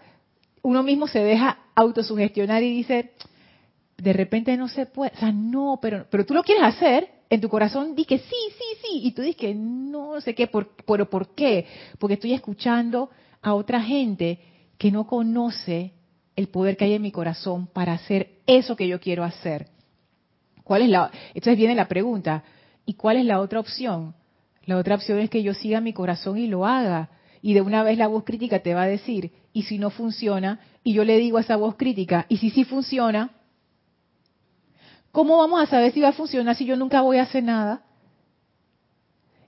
uno 0.63 0.81
mismo 0.81 1.07
se 1.07 1.19
deja 1.19 1.59
autosugestionar 1.75 2.63
y 2.63 2.75
dice, 2.75 3.11
de 3.97 4.13
repente 4.13 4.57
no 4.57 4.67
se 4.67 4.87
puede, 4.87 5.11
o 5.15 5.19
sea, 5.19 5.31
no, 5.31 5.77
pero, 5.79 6.07
pero 6.09 6.25
tú 6.25 6.33
lo 6.33 6.43
quieres 6.43 6.63
hacer, 6.63 7.09
en 7.29 7.41
tu 7.41 7.49
corazón 7.49 7.95
di 7.95 8.05
que 8.05 8.17
sí, 8.17 8.25
sí, 8.57 8.79
sí, 8.81 9.01
y 9.03 9.11
tú 9.11 9.21
dices 9.21 9.37
que 9.37 9.53
no 9.53 10.19
sé 10.19 10.33
qué, 10.33 10.47
por, 10.47 10.75
pero 10.87 11.07
¿por 11.11 11.35
qué? 11.35 11.67
Porque 11.99 12.15
estoy 12.15 12.33
escuchando 12.33 13.11
a 13.43 13.53
otra 13.53 13.81
gente 13.81 14.39
que 14.79 14.91
no 14.91 15.05
conoce 15.05 15.93
el 16.35 16.47
poder 16.47 16.77
que 16.77 16.85
hay 16.85 16.93
en 16.93 17.01
mi 17.01 17.11
corazón 17.11 17.67
para 17.67 17.93
hacer 17.93 18.39
eso 18.45 18.75
que 18.75 18.87
yo 18.87 18.99
quiero 18.99 19.23
hacer. 19.23 19.67
¿Cuál 20.63 20.81
es 20.81 20.89
la 20.89 21.11
Entonces 21.29 21.57
viene 21.57 21.75
la 21.75 21.87
pregunta, 21.87 22.43
¿y 22.85 22.95
cuál 22.95 23.17
es 23.17 23.25
la 23.25 23.39
otra 23.39 23.59
opción? 23.59 24.15
La 24.65 24.77
otra 24.77 24.95
opción 24.95 25.19
es 25.19 25.29
que 25.29 25.43
yo 25.43 25.53
siga 25.53 25.79
mi 25.79 25.93
corazón 25.93 26.37
y 26.37 26.47
lo 26.47 26.65
haga. 26.65 27.09
Y 27.41 27.53
de 27.53 27.61
una 27.61 27.83
vez 27.83 27.97
la 27.97 28.07
voz 28.07 28.23
crítica 28.23 28.59
te 28.59 28.73
va 28.73 28.83
a 28.83 28.87
decir, 28.87 29.31
¿y 29.53 29.63
si 29.63 29.77
no 29.77 29.91
funciona? 29.91 30.59
Y 30.83 30.93
yo 30.93 31.03
le 31.03 31.17
digo 31.17 31.37
a 31.37 31.41
esa 31.41 31.55
voz 31.55 31.75
crítica, 31.75 32.25
¿y 32.29 32.37
si 32.37 32.49
sí 32.49 32.63
funciona? 32.63 33.29
¿Cómo 35.11 35.37
vamos 35.37 35.61
a 35.61 35.67
saber 35.67 35.93
si 35.93 36.01
va 36.01 36.09
a 36.09 36.13
funcionar 36.13 36.55
si 36.55 36.65
yo 36.65 36.75
nunca 36.75 37.01
voy 37.01 37.17
a 37.17 37.23
hacer 37.23 37.43
nada? 37.43 37.83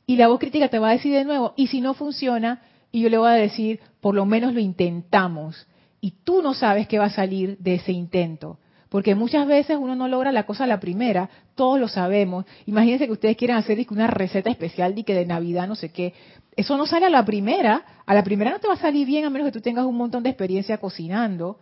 Y 0.05 0.15
la 0.15 0.27
voz 0.27 0.39
crítica 0.39 0.69
te 0.69 0.79
va 0.79 0.89
a 0.89 0.93
decir 0.93 1.13
de 1.13 1.25
nuevo, 1.25 1.53
y 1.57 1.67
si 1.67 1.81
no 1.81 1.93
funciona, 1.93 2.61
y 2.91 3.01
yo 3.01 3.09
le 3.09 3.17
voy 3.17 3.29
a 3.29 3.33
decir, 3.33 3.81
por 3.99 4.15
lo 4.15 4.25
menos 4.25 4.53
lo 4.53 4.59
intentamos. 4.59 5.67
Y 6.01 6.11
tú 6.23 6.41
no 6.41 6.53
sabes 6.53 6.87
qué 6.87 6.99
va 6.99 7.05
a 7.05 7.09
salir 7.09 7.57
de 7.59 7.75
ese 7.75 7.91
intento. 7.91 8.59
Porque 8.89 9.15
muchas 9.15 9.45
veces 9.47 9.77
uno 9.79 9.95
no 9.95 10.07
logra 10.07 10.31
la 10.31 10.45
cosa 10.45 10.63
a 10.63 10.67
la 10.67 10.79
primera, 10.79 11.29
todos 11.55 11.79
lo 11.79 11.87
sabemos. 11.87 12.45
Imagínense 12.65 13.05
que 13.05 13.11
ustedes 13.11 13.35
quieren 13.35 13.57
hacer 13.57 13.85
una 13.89 14.07
receta 14.07 14.49
especial 14.49 14.95
de 14.95 15.03
que 15.03 15.13
de 15.13 15.25
Navidad, 15.25 15.67
no 15.67 15.75
sé 15.75 15.89
qué. 15.91 16.13
Eso 16.55 16.77
no 16.77 16.85
sale 16.85 17.05
a 17.05 17.09
la 17.09 17.25
primera. 17.25 17.83
A 18.05 18.13
la 18.13 18.23
primera 18.23 18.51
no 18.51 18.59
te 18.59 18.67
va 18.67 18.75
a 18.75 18.77
salir 18.77 19.05
bien 19.05 19.25
a 19.25 19.29
menos 19.29 19.47
que 19.47 19.51
tú 19.51 19.61
tengas 19.61 19.85
un 19.85 19.95
montón 19.95 20.23
de 20.23 20.29
experiencia 20.29 20.77
cocinando. 20.77 21.59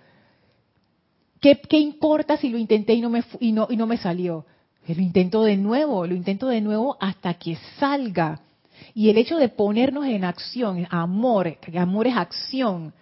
¿Qué, 1.41 1.77
importa 1.77 2.38
si 2.38 2.49
lo 2.49 2.57
intenté 2.57 2.93
y 2.93 3.01
no, 3.01 3.09
me, 3.09 3.23
y, 3.39 3.51
no, 3.51 3.67
y 3.69 3.77
no 3.77 3.88
me 3.88 3.97
salió? 3.97 4.45
Lo 4.88 5.01
intento 5.01 5.43
de 5.43 5.57
nuevo, 5.57 6.05
lo 6.05 6.15
intento 6.15 6.47
de 6.47 6.61
nuevo 6.61 6.97
hasta 6.99 7.33
que 7.36 7.57
salga. 7.79 8.41
Y 8.93 9.09
el 9.09 9.17
hecho 9.17 9.38
de 9.38 9.49
ponernos 9.49 10.05
en 10.05 10.23
acción, 10.23 10.88
amor, 10.89 11.57
que 11.57 11.77
amor 11.77 12.07
es 12.07 12.15
acción, 12.15 12.93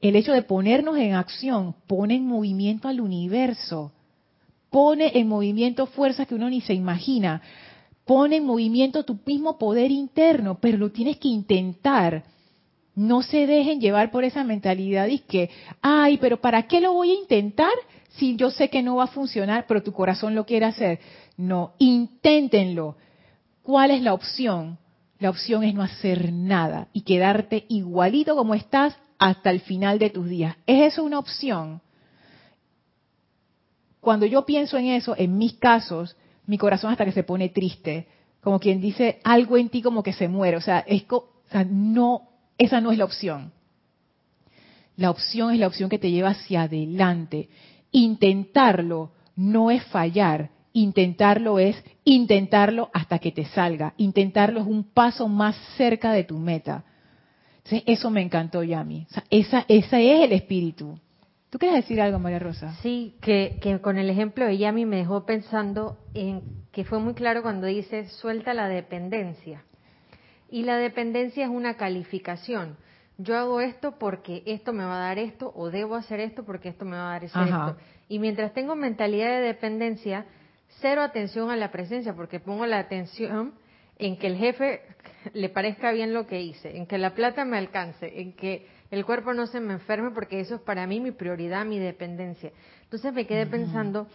el 0.00 0.16
hecho 0.16 0.32
de 0.32 0.42
ponernos 0.42 0.96
en 0.98 1.14
acción 1.14 1.74
pone 1.86 2.16
en 2.16 2.26
movimiento 2.26 2.88
al 2.88 3.00
universo, 3.00 3.92
pone 4.70 5.12
en 5.18 5.28
movimiento 5.28 5.86
fuerzas 5.86 6.26
que 6.26 6.34
uno 6.34 6.50
ni 6.50 6.60
se 6.60 6.74
imagina, 6.74 7.42
pone 8.04 8.36
en 8.36 8.44
movimiento 8.44 9.04
tu 9.04 9.18
mismo 9.24 9.58
poder 9.58 9.90
interno, 9.90 10.58
pero 10.60 10.78
lo 10.78 10.90
tienes 10.90 11.16
que 11.18 11.28
intentar. 11.28 12.24
No 12.94 13.22
se 13.22 13.46
dejen 13.46 13.80
llevar 13.80 14.10
por 14.10 14.24
esa 14.24 14.44
mentalidad 14.44 15.08
y 15.08 15.18
que, 15.18 15.50
ay, 15.82 16.16
pero 16.18 16.40
¿para 16.40 16.66
qué 16.66 16.80
lo 16.80 16.94
voy 16.94 17.10
a 17.10 17.20
intentar 17.20 17.72
si 18.16 18.36
yo 18.36 18.50
sé 18.50 18.70
que 18.70 18.82
no 18.82 18.96
va 18.96 19.04
a 19.04 19.08
funcionar, 19.08 19.66
pero 19.66 19.82
tu 19.82 19.92
corazón 19.92 20.34
lo 20.34 20.46
quiere 20.46 20.66
hacer? 20.66 21.00
No, 21.36 21.72
inténtenlo. 21.78 22.96
¿Cuál 23.62 23.90
es 23.90 24.00
la 24.00 24.14
opción? 24.14 24.78
La 25.18 25.30
opción 25.30 25.64
es 25.64 25.74
no 25.74 25.82
hacer 25.82 26.32
nada 26.32 26.88
y 26.92 27.02
quedarte 27.02 27.64
igualito 27.68 28.36
como 28.36 28.54
estás 28.54 28.96
hasta 29.18 29.50
el 29.50 29.60
final 29.60 29.98
de 29.98 30.10
tus 30.10 30.28
días. 30.28 30.56
¿Es 30.66 30.92
eso 30.92 31.04
una 31.04 31.18
opción? 31.18 31.80
Cuando 34.00 34.26
yo 34.26 34.46
pienso 34.46 34.76
en 34.78 34.86
eso, 34.86 35.14
en 35.16 35.36
mis 35.36 35.54
casos, 35.54 36.16
mi 36.46 36.58
corazón 36.58 36.92
hasta 36.92 37.04
que 37.04 37.12
se 37.12 37.24
pone 37.24 37.48
triste, 37.48 38.06
como 38.40 38.60
quien 38.60 38.80
dice 38.80 39.20
algo 39.24 39.56
en 39.56 39.68
ti 39.68 39.82
como 39.82 40.02
que 40.02 40.12
se 40.12 40.28
muere, 40.28 40.56
o 40.56 40.60
sea, 40.60 40.80
es 40.86 41.04
no, 41.68 42.28
esa 42.58 42.80
no 42.80 42.92
es 42.92 42.98
la 42.98 43.04
opción. 43.04 43.52
La 44.96 45.10
opción 45.10 45.52
es 45.52 45.58
la 45.58 45.66
opción 45.66 45.90
que 45.90 45.98
te 45.98 46.10
lleva 46.10 46.30
hacia 46.30 46.62
adelante. 46.62 47.48
Intentarlo 47.90 49.10
no 49.34 49.70
es 49.70 49.84
fallar, 49.84 50.50
intentarlo 50.72 51.58
es 51.58 51.76
intentarlo 52.04 52.90
hasta 52.94 53.18
que 53.18 53.32
te 53.32 53.44
salga. 53.46 53.94
Intentarlo 53.96 54.60
es 54.60 54.66
un 54.66 54.84
paso 54.84 55.28
más 55.28 55.56
cerca 55.76 56.12
de 56.12 56.24
tu 56.24 56.38
meta 56.38 56.84
eso 57.70 58.10
me 58.10 58.22
encantó, 58.22 58.62
Yami. 58.62 59.06
esa, 59.30 59.64
ese 59.68 60.14
es 60.14 60.24
el 60.24 60.32
espíritu. 60.32 60.98
¿Tú 61.50 61.58
quieres 61.58 61.82
decir 61.82 62.00
algo, 62.00 62.18
María 62.18 62.38
Rosa? 62.38 62.74
Sí, 62.82 63.16
que, 63.20 63.58
que 63.62 63.80
con 63.80 63.96
el 63.98 64.10
ejemplo 64.10 64.44
de 64.44 64.58
Yami 64.58 64.84
me 64.84 64.96
dejó 64.96 65.24
pensando 65.24 65.96
en 66.12 66.42
que 66.72 66.84
fue 66.84 66.98
muy 66.98 67.14
claro 67.14 67.42
cuando 67.42 67.66
dice 67.66 68.08
suelta 68.08 68.52
la 68.52 68.68
dependencia. 68.68 69.64
Y 70.50 70.64
la 70.64 70.76
dependencia 70.76 71.44
es 71.44 71.50
una 71.50 71.76
calificación. 71.76 72.76
Yo 73.18 73.36
hago 73.36 73.60
esto 73.60 73.98
porque 73.98 74.42
esto 74.44 74.72
me 74.72 74.84
va 74.84 74.96
a 74.96 75.08
dar 75.08 75.18
esto, 75.18 75.52
o 75.56 75.70
debo 75.70 75.94
hacer 75.94 76.20
esto 76.20 76.44
porque 76.44 76.68
esto 76.68 76.84
me 76.84 76.96
va 76.96 77.08
a 77.08 77.12
dar 77.12 77.24
esto. 77.24 77.76
Y 78.08 78.18
mientras 78.18 78.52
tengo 78.52 78.76
mentalidad 78.76 79.40
de 79.40 79.46
dependencia, 79.46 80.26
cero 80.80 81.00
atención 81.02 81.50
a 81.50 81.56
la 81.56 81.70
presencia, 81.70 82.14
porque 82.14 82.40
pongo 82.40 82.66
la 82.66 82.78
atención 82.78 83.54
en 83.98 84.18
que 84.18 84.26
el 84.26 84.36
jefe 84.36 84.82
le 85.32 85.48
parezca 85.48 85.92
bien 85.92 86.12
lo 86.12 86.26
que 86.26 86.40
hice, 86.40 86.76
en 86.76 86.86
que 86.86 86.98
la 86.98 87.14
plata 87.14 87.44
me 87.44 87.58
alcance, 87.58 88.20
en 88.20 88.32
que 88.32 88.66
el 88.90 89.04
cuerpo 89.04 89.34
no 89.34 89.46
se 89.46 89.60
me 89.60 89.74
enferme, 89.74 90.10
porque 90.10 90.40
eso 90.40 90.56
es 90.56 90.60
para 90.60 90.86
mí 90.86 91.00
mi 91.00 91.10
prioridad, 91.10 91.64
mi 91.64 91.78
dependencia. 91.78 92.52
Entonces 92.82 93.12
me 93.12 93.26
quedé 93.26 93.46
pensando, 93.46 94.06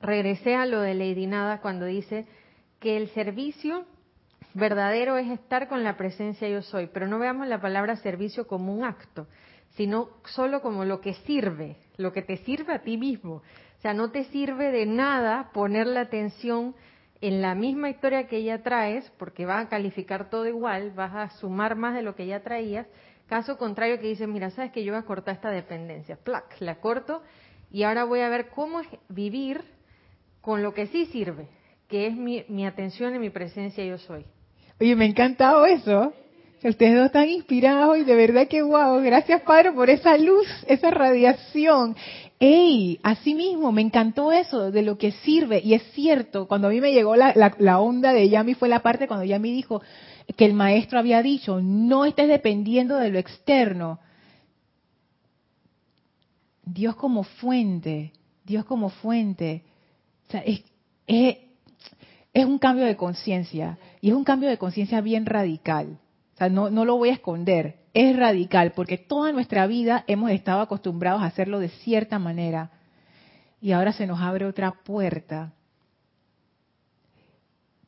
regresé 0.00 0.54
a 0.54 0.66
lo 0.66 0.80
de 0.80 0.94
Lady 0.94 1.26
Nada 1.26 1.60
cuando 1.60 1.86
dice 1.86 2.26
que 2.80 2.96
el 2.96 3.08
servicio 3.10 3.86
verdadero 4.54 5.18
es 5.18 5.30
estar 5.30 5.68
con 5.68 5.84
la 5.84 5.96
presencia 5.96 6.48
yo 6.48 6.62
soy, 6.62 6.88
pero 6.88 7.06
no 7.06 7.18
veamos 7.18 7.46
la 7.46 7.60
palabra 7.60 7.96
servicio 7.96 8.46
como 8.46 8.74
un 8.74 8.84
acto, 8.84 9.26
sino 9.76 10.08
solo 10.24 10.62
como 10.62 10.84
lo 10.84 11.00
que 11.00 11.14
sirve, 11.14 11.76
lo 11.98 12.12
que 12.12 12.22
te 12.22 12.38
sirve 12.38 12.74
a 12.74 12.82
ti 12.82 12.96
mismo. 12.96 13.42
O 13.78 13.80
sea, 13.82 13.92
no 13.92 14.10
te 14.10 14.24
sirve 14.24 14.72
de 14.72 14.86
nada 14.86 15.50
poner 15.52 15.86
la 15.86 16.00
atención 16.00 16.74
en 17.20 17.42
la 17.42 17.54
misma 17.54 17.90
historia 17.90 18.26
que 18.26 18.42
ya 18.42 18.62
traes, 18.62 19.10
porque 19.18 19.46
vas 19.46 19.66
a 19.66 19.68
calificar 19.68 20.30
todo 20.30 20.46
igual, 20.46 20.92
vas 20.92 21.14
a 21.14 21.30
sumar 21.38 21.76
más 21.76 21.94
de 21.94 22.02
lo 22.02 22.14
que 22.14 22.26
ya 22.26 22.42
traías. 22.42 22.86
Caso 23.26 23.58
contrario 23.58 23.98
que 23.98 24.08
dices, 24.08 24.28
mira, 24.28 24.50
sabes 24.50 24.72
que 24.72 24.84
yo 24.84 24.92
voy 24.92 25.00
a 25.00 25.06
cortar 25.06 25.34
esta 25.34 25.50
dependencia, 25.50 26.16
plac, 26.16 26.60
la 26.60 26.76
corto 26.76 27.22
y 27.70 27.82
ahora 27.82 28.04
voy 28.04 28.20
a 28.20 28.28
ver 28.28 28.48
cómo 28.50 28.80
es 28.80 28.88
vivir 29.08 29.62
con 30.40 30.62
lo 30.62 30.74
que 30.74 30.86
sí 30.86 31.06
sirve, 31.06 31.48
que 31.88 32.06
es 32.06 32.16
mi, 32.16 32.44
mi 32.48 32.66
atención 32.66 33.14
y 33.14 33.18
mi 33.18 33.30
presencia 33.30 33.84
yo 33.84 33.98
soy. 33.98 34.24
Oye, 34.80 34.94
me 34.94 35.06
ha 35.06 35.08
encantado 35.08 35.66
eso. 35.66 36.12
Ustedes 36.68 36.96
dos 36.96 37.06
están 37.06 37.28
inspirados 37.28 37.96
y 37.98 38.02
de 38.02 38.16
verdad 38.16 38.48
que 38.48 38.62
guau. 38.62 39.00
Gracias, 39.00 39.42
Padre, 39.42 39.70
por 39.70 39.88
esa 39.88 40.18
luz, 40.18 40.48
esa 40.66 40.90
radiación. 40.90 41.94
¡Ey! 42.40 42.98
Así 43.04 43.34
mismo, 43.34 43.70
me 43.70 43.82
encantó 43.82 44.32
eso, 44.32 44.72
de 44.72 44.82
lo 44.82 44.98
que 44.98 45.12
sirve. 45.12 45.60
Y 45.62 45.74
es 45.74 45.82
cierto, 45.92 46.48
cuando 46.48 46.66
a 46.66 46.70
mí 46.70 46.80
me 46.80 46.92
llegó 46.92 47.14
la, 47.14 47.54
la, 47.58 47.80
onda 47.80 48.12
de 48.12 48.28
Yami 48.28 48.54
fue 48.54 48.68
la 48.68 48.80
parte 48.80 49.06
cuando 49.06 49.24
Yami 49.24 49.52
dijo 49.52 49.80
que 50.36 50.44
el 50.44 50.54
maestro 50.54 50.98
había 50.98 51.22
dicho, 51.22 51.60
no 51.62 52.04
estés 52.04 52.26
dependiendo 52.26 52.96
de 52.96 53.10
lo 53.10 53.20
externo. 53.20 54.00
Dios 56.64 56.96
como 56.96 57.22
fuente, 57.22 58.12
Dios 58.44 58.64
como 58.64 58.90
fuente. 58.90 59.62
O 60.26 60.32
sea, 60.32 60.40
es, 60.40 60.64
es 61.06 62.44
un 62.44 62.58
cambio 62.58 62.86
de 62.86 62.96
conciencia. 62.96 63.78
Y 64.00 64.10
es 64.10 64.16
un 64.16 64.24
cambio 64.24 64.48
de 64.48 64.58
conciencia 64.58 65.00
bien 65.00 65.26
radical. 65.26 66.00
O 66.36 66.38
sea, 66.38 66.50
no, 66.50 66.68
lo 66.68 66.98
voy 66.98 67.08
a 67.08 67.14
esconder, 67.14 67.76
es 67.94 68.14
radical, 68.14 68.72
porque 68.76 68.98
toda 68.98 69.32
nuestra 69.32 69.66
vida 69.66 70.04
hemos 70.06 70.30
estado 70.30 70.60
acostumbrados 70.60 71.22
a 71.22 71.26
hacerlo 71.26 71.60
de 71.60 71.70
cierta 71.70 72.18
manera. 72.18 72.72
Y 73.58 73.72
ahora 73.72 73.94
se 73.94 74.06
nos 74.06 74.20
abre 74.20 74.44
otra 74.44 74.72
puerta. 74.84 75.54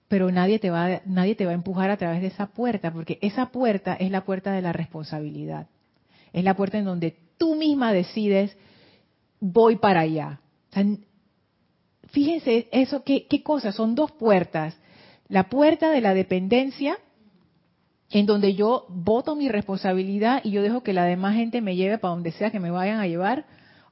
Pero 0.09 0.33
nadie 0.33 0.59
te, 0.59 0.71
va, 0.71 1.03
nadie 1.05 1.35
te 1.35 1.45
va 1.45 1.51
a 1.51 1.55
empujar 1.57 1.91
a 1.91 1.99
través 1.99 2.23
de 2.23 2.29
esa 2.29 2.47
puerta, 2.47 2.91
porque 2.91 3.19
esa 3.21 3.51
puerta 3.51 3.93
es 3.93 4.11
la 4.11 4.25
puerta 4.25 4.53
de 4.53 4.63
la 4.63 4.73
responsabilidad. 4.73 5.67
Es 6.33 6.43
la 6.43 6.57
puerta 6.57 6.79
en 6.79 6.87
donde 6.87 7.19
tú 7.37 7.55
misma 7.55 7.93
decides, 7.93 8.57
voy 9.41 9.77
para 9.77 10.01
allá. 10.01 10.41
fíjense 12.07 12.67
eso, 12.73 13.05
¿qué, 13.05 13.27
qué 13.27 13.43
cosas? 13.43 13.75
Son 13.75 13.95
dos 13.95 14.11
puertas. 14.13 14.75
La 15.29 15.51
puerta 15.51 15.91
de 15.91 16.01
la 16.01 16.15
dependencia 16.15 16.97
en 18.11 18.27
donde 18.27 18.55
yo 18.55 18.87
voto 18.89 19.37
mi 19.37 19.49
responsabilidad 19.49 20.41
y 20.45 20.51
yo 20.51 20.63
dejo 20.63 20.83
que 20.83 20.93
la 20.93 21.05
demás 21.05 21.35
gente 21.35 21.61
me 21.61 21.77
lleve 21.77 21.99
para 21.99 22.15
donde 22.15 22.33
sea 22.33 22.51
que 22.51 22.61
me 22.61 22.71
vayan 22.71 23.01
a 23.01 23.07
llevar, 23.07 23.45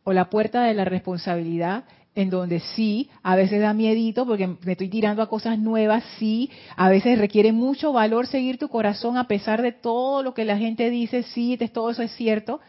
o 0.05 0.13
la 0.13 0.31
puerta 0.31 0.63
de 0.63 0.75
la 0.75 0.85
responsabilidad, 0.85 1.85
en 2.15 2.31
donde 2.31 2.61
sí, 2.61 3.11
a 3.23 3.37
veces 3.37 3.61
da 3.61 3.75
miedito 3.75 4.25
porque 4.25 4.47
me 4.47 4.73
estoy 4.73 4.89
tirando 4.89 5.21
a 5.21 5.29
cosas 5.29 5.59
nuevas, 5.59 6.03
sí, 6.19 6.51
a 6.77 6.89
veces 6.89 7.19
requiere 7.19 7.53
mucho 7.53 7.93
valor 7.93 8.27
seguir 8.27 8.57
tu 8.57 8.69
corazón 8.69 9.19
a 9.19 9.29
pesar 9.29 9.61
de 9.61 9.73
todo 9.73 10.23
lo 10.23 10.33
que 10.33 10.45
la 10.45 10.57
gente 10.57 10.89
dice, 10.89 11.25
sí, 11.25 11.59
todo 11.73 11.91
eso 11.91 12.03
es 12.03 12.13
cierto. 12.13 12.61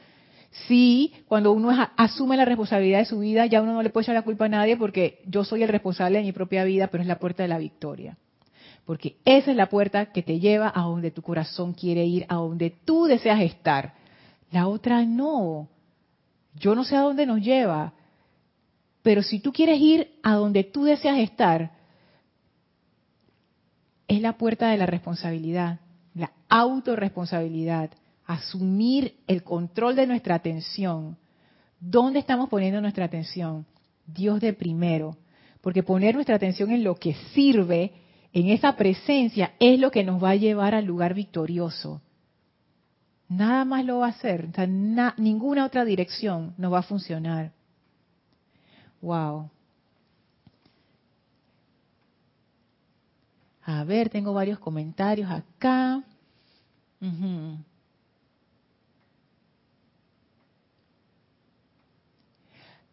Sí, 0.67 1.13
cuando 1.27 1.51
uno 1.51 1.69
asume 1.95 2.35
la 2.35 2.45
responsabilidad 2.45 2.99
de 2.99 3.05
su 3.05 3.19
vida, 3.19 3.45
ya 3.45 3.61
uno 3.61 3.73
no 3.73 3.83
le 3.83 3.89
puede 3.89 4.05
echar 4.05 4.15
la 4.15 4.23
culpa 4.23 4.45
a 4.45 4.49
nadie 4.49 4.75
porque 4.75 5.21
yo 5.27 5.43
soy 5.43 5.63
el 5.63 5.69
responsable 5.69 6.17
de 6.17 6.25
mi 6.25 6.31
propia 6.31 6.63
vida, 6.65 6.87
pero 6.87 7.01
es 7.03 7.07
la 7.07 7.19
puerta 7.19 7.43
de 7.43 7.49
la 7.49 7.59
victoria 7.59 8.17
porque 8.88 9.17
esa 9.25 9.51
es 9.51 9.57
la 9.57 9.67
puerta 9.67 10.13
que 10.13 10.23
te 10.23 10.39
lleva 10.39 10.71
a 10.73 10.83
donde 10.83 11.11
tu 11.11 11.21
corazón 11.21 11.73
quiere 11.73 12.05
ir, 12.05 12.25
a 12.29 12.35
donde 12.35 12.69
tú 12.69 13.03
deseas 13.03 13.41
estar. 13.41 13.93
La 14.49 14.69
otra 14.69 15.03
no. 15.03 15.67
Yo 16.55 16.73
no 16.73 16.85
sé 16.85 16.95
a 16.95 17.01
dónde 17.01 17.25
nos 17.25 17.41
lleva, 17.41 17.91
pero 19.01 19.21
si 19.23 19.41
tú 19.41 19.51
quieres 19.51 19.81
ir 19.81 20.17
a 20.23 20.35
donde 20.35 20.63
tú 20.63 20.85
deseas 20.85 21.19
estar, 21.19 21.73
es 24.07 24.21
la 24.21 24.38
puerta 24.38 24.69
de 24.69 24.77
la 24.77 24.85
responsabilidad, 24.85 25.81
la 26.15 26.31
autorresponsabilidad, 26.47 27.91
asumir 28.25 29.17
el 29.27 29.43
control 29.43 29.97
de 29.97 30.07
nuestra 30.07 30.35
atención. 30.35 31.17
¿Dónde 31.81 32.19
estamos 32.19 32.47
poniendo 32.47 32.79
nuestra 32.79 33.03
atención? 33.03 33.65
Dios 34.05 34.39
de 34.39 34.53
primero, 34.53 35.17
porque 35.59 35.83
poner 35.83 36.15
nuestra 36.15 36.38
atención 36.38 36.71
en 36.71 36.85
lo 36.85 36.95
que 36.95 37.15
sirve 37.33 38.07
en 38.39 38.49
esa 38.49 38.75
presencia 38.75 39.53
es 39.59 39.79
lo 39.79 39.89
que 39.89 40.03
nos 40.03 40.23
va 40.23 40.29
a 40.29 40.35
llevar 40.35 40.75
al 40.75 40.85
lugar 40.85 41.15
victorioso. 41.15 42.03
Nada 43.27 43.65
más 43.65 43.83
lo 43.83 43.97
va 43.97 44.05
a 44.05 44.09
hacer, 44.11 44.49
ninguna 45.17 45.65
otra 45.65 45.83
dirección 45.83 46.53
nos 46.55 46.71
va 46.71 46.79
a 46.79 46.83
funcionar. 46.83 47.51
Wow. 49.01 49.49
A 53.63 53.83
ver, 53.85 54.09
tengo 54.09 54.31
varios 54.33 54.59
comentarios 54.59 55.31
acá. 55.31 56.03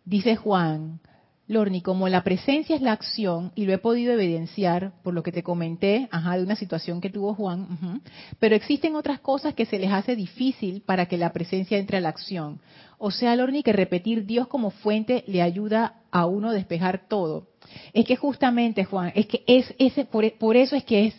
Dice 0.06 0.36
Juan, 0.36 1.00
Lorni, 1.46 1.82
como 1.82 2.08
la 2.08 2.24
presencia 2.24 2.74
es 2.74 2.80
la 2.80 2.92
acción, 2.92 3.52
y 3.54 3.66
lo 3.66 3.74
he 3.74 3.78
podido 3.78 4.14
evidenciar 4.14 4.92
por 5.02 5.12
lo 5.12 5.22
que 5.22 5.32
te 5.32 5.42
comenté, 5.42 6.08
ajá, 6.10 6.38
de 6.38 6.42
una 6.42 6.56
situación 6.56 7.02
que 7.02 7.10
tuvo 7.10 7.34
Juan, 7.34 8.00
pero 8.38 8.56
existen 8.56 8.96
otras 8.96 9.20
cosas 9.20 9.52
que 9.52 9.66
se 9.66 9.78
les 9.78 9.92
hace 9.92 10.16
difícil 10.16 10.80
para 10.80 11.06
que 11.06 11.18
la 11.18 11.34
presencia 11.34 11.76
entre 11.76 11.98
a 11.98 12.00
la 12.00 12.08
acción. 12.08 12.60
O 12.96 13.10
sea, 13.10 13.36
Lorni, 13.36 13.62
que 13.62 13.74
repetir 13.74 14.24
Dios 14.24 14.48
como 14.48 14.70
fuente 14.70 15.22
le 15.26 15.42
ayuda 15.42 16.00
a 16.10 16.24
uno 16.24 16.48
a 16.48 16.54
despejar 16.54 17.08
todo. 17.08 17.48
Es 17.92 18.06
que 18.06 18.16
justamente, 18.16 18.84
Juan, 18.84 19.12
es 19.14 19.26
que 19.26 19.44
es 19.46 19.74
ese, 19.78 20.06
por, 20.06 20.24
eso 20.56 20.76
es 20.76 20.84
que 20.84 21.06
es 21.06 21.14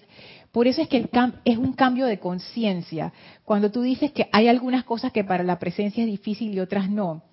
por 0.52 0.68
eso 0.68 0.82
es 0.82 0.88
que 0.88 0.98
el 0.98 1.10
es 1.44 1.58
un 1.58 1.74
cambio 1.74 2.06
de 2.06 2.18
conciencia. 2.18 3.12
Cuando 3.44 3.72
tú 3.72 3.82
dices 3.82 4.14
que 4.14 4.30
hay 4.32 4.48
algunas 4.48 4.86
cosas 4.86 5.12
que 5.12 5.26
para 5.26 5.44
la 5.44 5.60
presencia 5.60 6.04
es 6.04 6.10
difícil 6.10 6.54
y 6.54 6.62
otras 6.62 6.90
no 6.90 7.24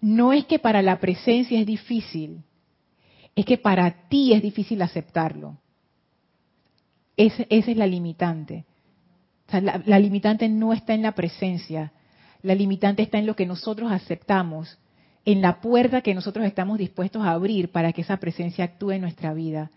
no 0.00 0.32
es 0.32 0.46
que 0.46 0.58
para 0.58 0.82
la 0.82 0.98
presencia 0.98 1.60
es 1.60 1.66
difícil, 1.66 2.42
es 3.36 3.44
que 3.44 3.58
para 3.58 4.08
ti 4.08 4.32
es 4.32 4.42
difícil 4.42 4.80
aceptarlo. 4.82 5.58
esa 7.16 7.44
es 7.48 7.76
la 7.76 7.86
limitante. 7.86 8.64
la, 9.52 9.98
limitante 9.98 10.48
no 10.48 10.72
está 10.72 10.94
en 10.94 11.02
la 11.02 11.12
presencia, 11.12 11.92
la 12.42 12.54
limitante 12.54 13.02
está 13.02 13.18
en 13.18 13.26
lo 13.26 13.36
que 13.36 13.46
nosotros 13.46 13.92
aceptamos, 13.92 14.78
en 15.24 15.42
la 15.42 15.60
puerta 15.60 16.00
que 16.00 16.14
nosotros 16.14 16.46
estamos 16.46 16.78
dispuestos 16.78 17.22
a 17.22 17.32
abrir 17.32 17.70
para 17.70 17.92
que 17.92 18.00
esa 18.00 18.16
presencia 18.16 18.64
actúe 18.64 18.92
en 18.92 19.02
nuestra 19.02 19.34
vida. 19.34 19.70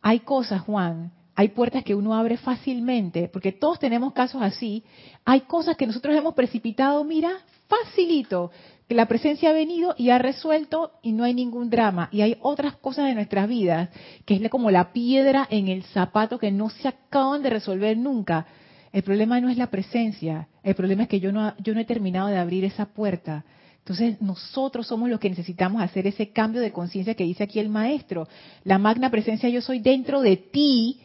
Hay 0.00 0.20
cosas, 0.20 0.62
Juan, 0.62 1.12
hay 1.34 1.48
puertas 1.48 1.84
que 1.84 1.94
uno 1.94 2.14
abre 2.14 2.36
fácilmente, 2.36 3.28
porque 3.28 3.52
todos 3.52 3.78
tenemos 3.78 4.12
casos 4.12 4.42
así. 4.42 4.82
Hay 5.24 5.42
cosas 5.42 5.76
que 5.76 5.86
nosotros 5.86 6.16
hemos 6.16 6.34
precipitado, 6.34 7.04
mira, 7.04 7.30
facilito 7.68 8.50
que 8.92 8.96
la 8.96 9.06
presencia 9.06 9.48
ha 9.48 9.54
venido 9.54 9.94
y 9.96 10.10
ha 10.10 10.18
resuelto 10.18 10.92
y 11.02 11.12
no 11.12 11.24
hay 11.24 11.32
ningún 11.32 11.70
drama. 11.70 12.10
Y 12.12 12.20
hay 12.20 12.36
otras 12.42 12.76
cosas 12.76 13.06
de 13.06 13.14
nuestras 13.14 13.48
vidas 13.48 13.88
que 14.26 14.34
es 14.34 14.50
como 14.50 14.70
la 14.70 14.92
piedra 14.92 15.48
en 15.48 15.68
el 15.68 15.82
zapato 15.84 16.38
que 16.38 16.50
no 16.50 16.68
se 16.68 16.88
acaban 16.88 17.42
de 17.42 17.48
resolver 17.48 17.96
nunca. 17.96 18.46
El 18.92 19.02
problema 19.02 19.40
no 19.40 19.48
es 19.48 19.56
la 19.56 19.68
presencia, 19.68 20.46
el 20.62 20.74
problema 20.74 21.04
es 21.04 21.08
que 21.08 21.20
yo 21.20 21.32
no, 21.32 21.54
yo 21.56 21.72
no 21.72 21.80
he 21.80 21.86
terminado 21.86 22.28
de 22.28 22.36
abrir 22.36 22.66
esa 22.66 22.84
puerta. 22.84 23.46
Entonces 23.78 24.20
nosotros 24.20 24.86
somos 24.86 25.08
los 25.08 25.18
que 25.18 25.30
necesitamos 25.30 25.80
hacer 25.80 26.06
ese 26.06 26.28
cambio 26.28 26.60
de 26.60 26.70
conciencia 26.70 27.14
que 27.14 27.24
dice 27.24 27.44
aquí 27.44 27.60
el 27.60 27.70
maestro. 27.70 28.28
La 28.62 28.76
magna 28.76 29.10
presencia 29.10 29.48
yo 29.48 29.62
soy 29.62 29.78
dentro 29.78 30.20
de 30.20 30.36
ti 30.36 31.00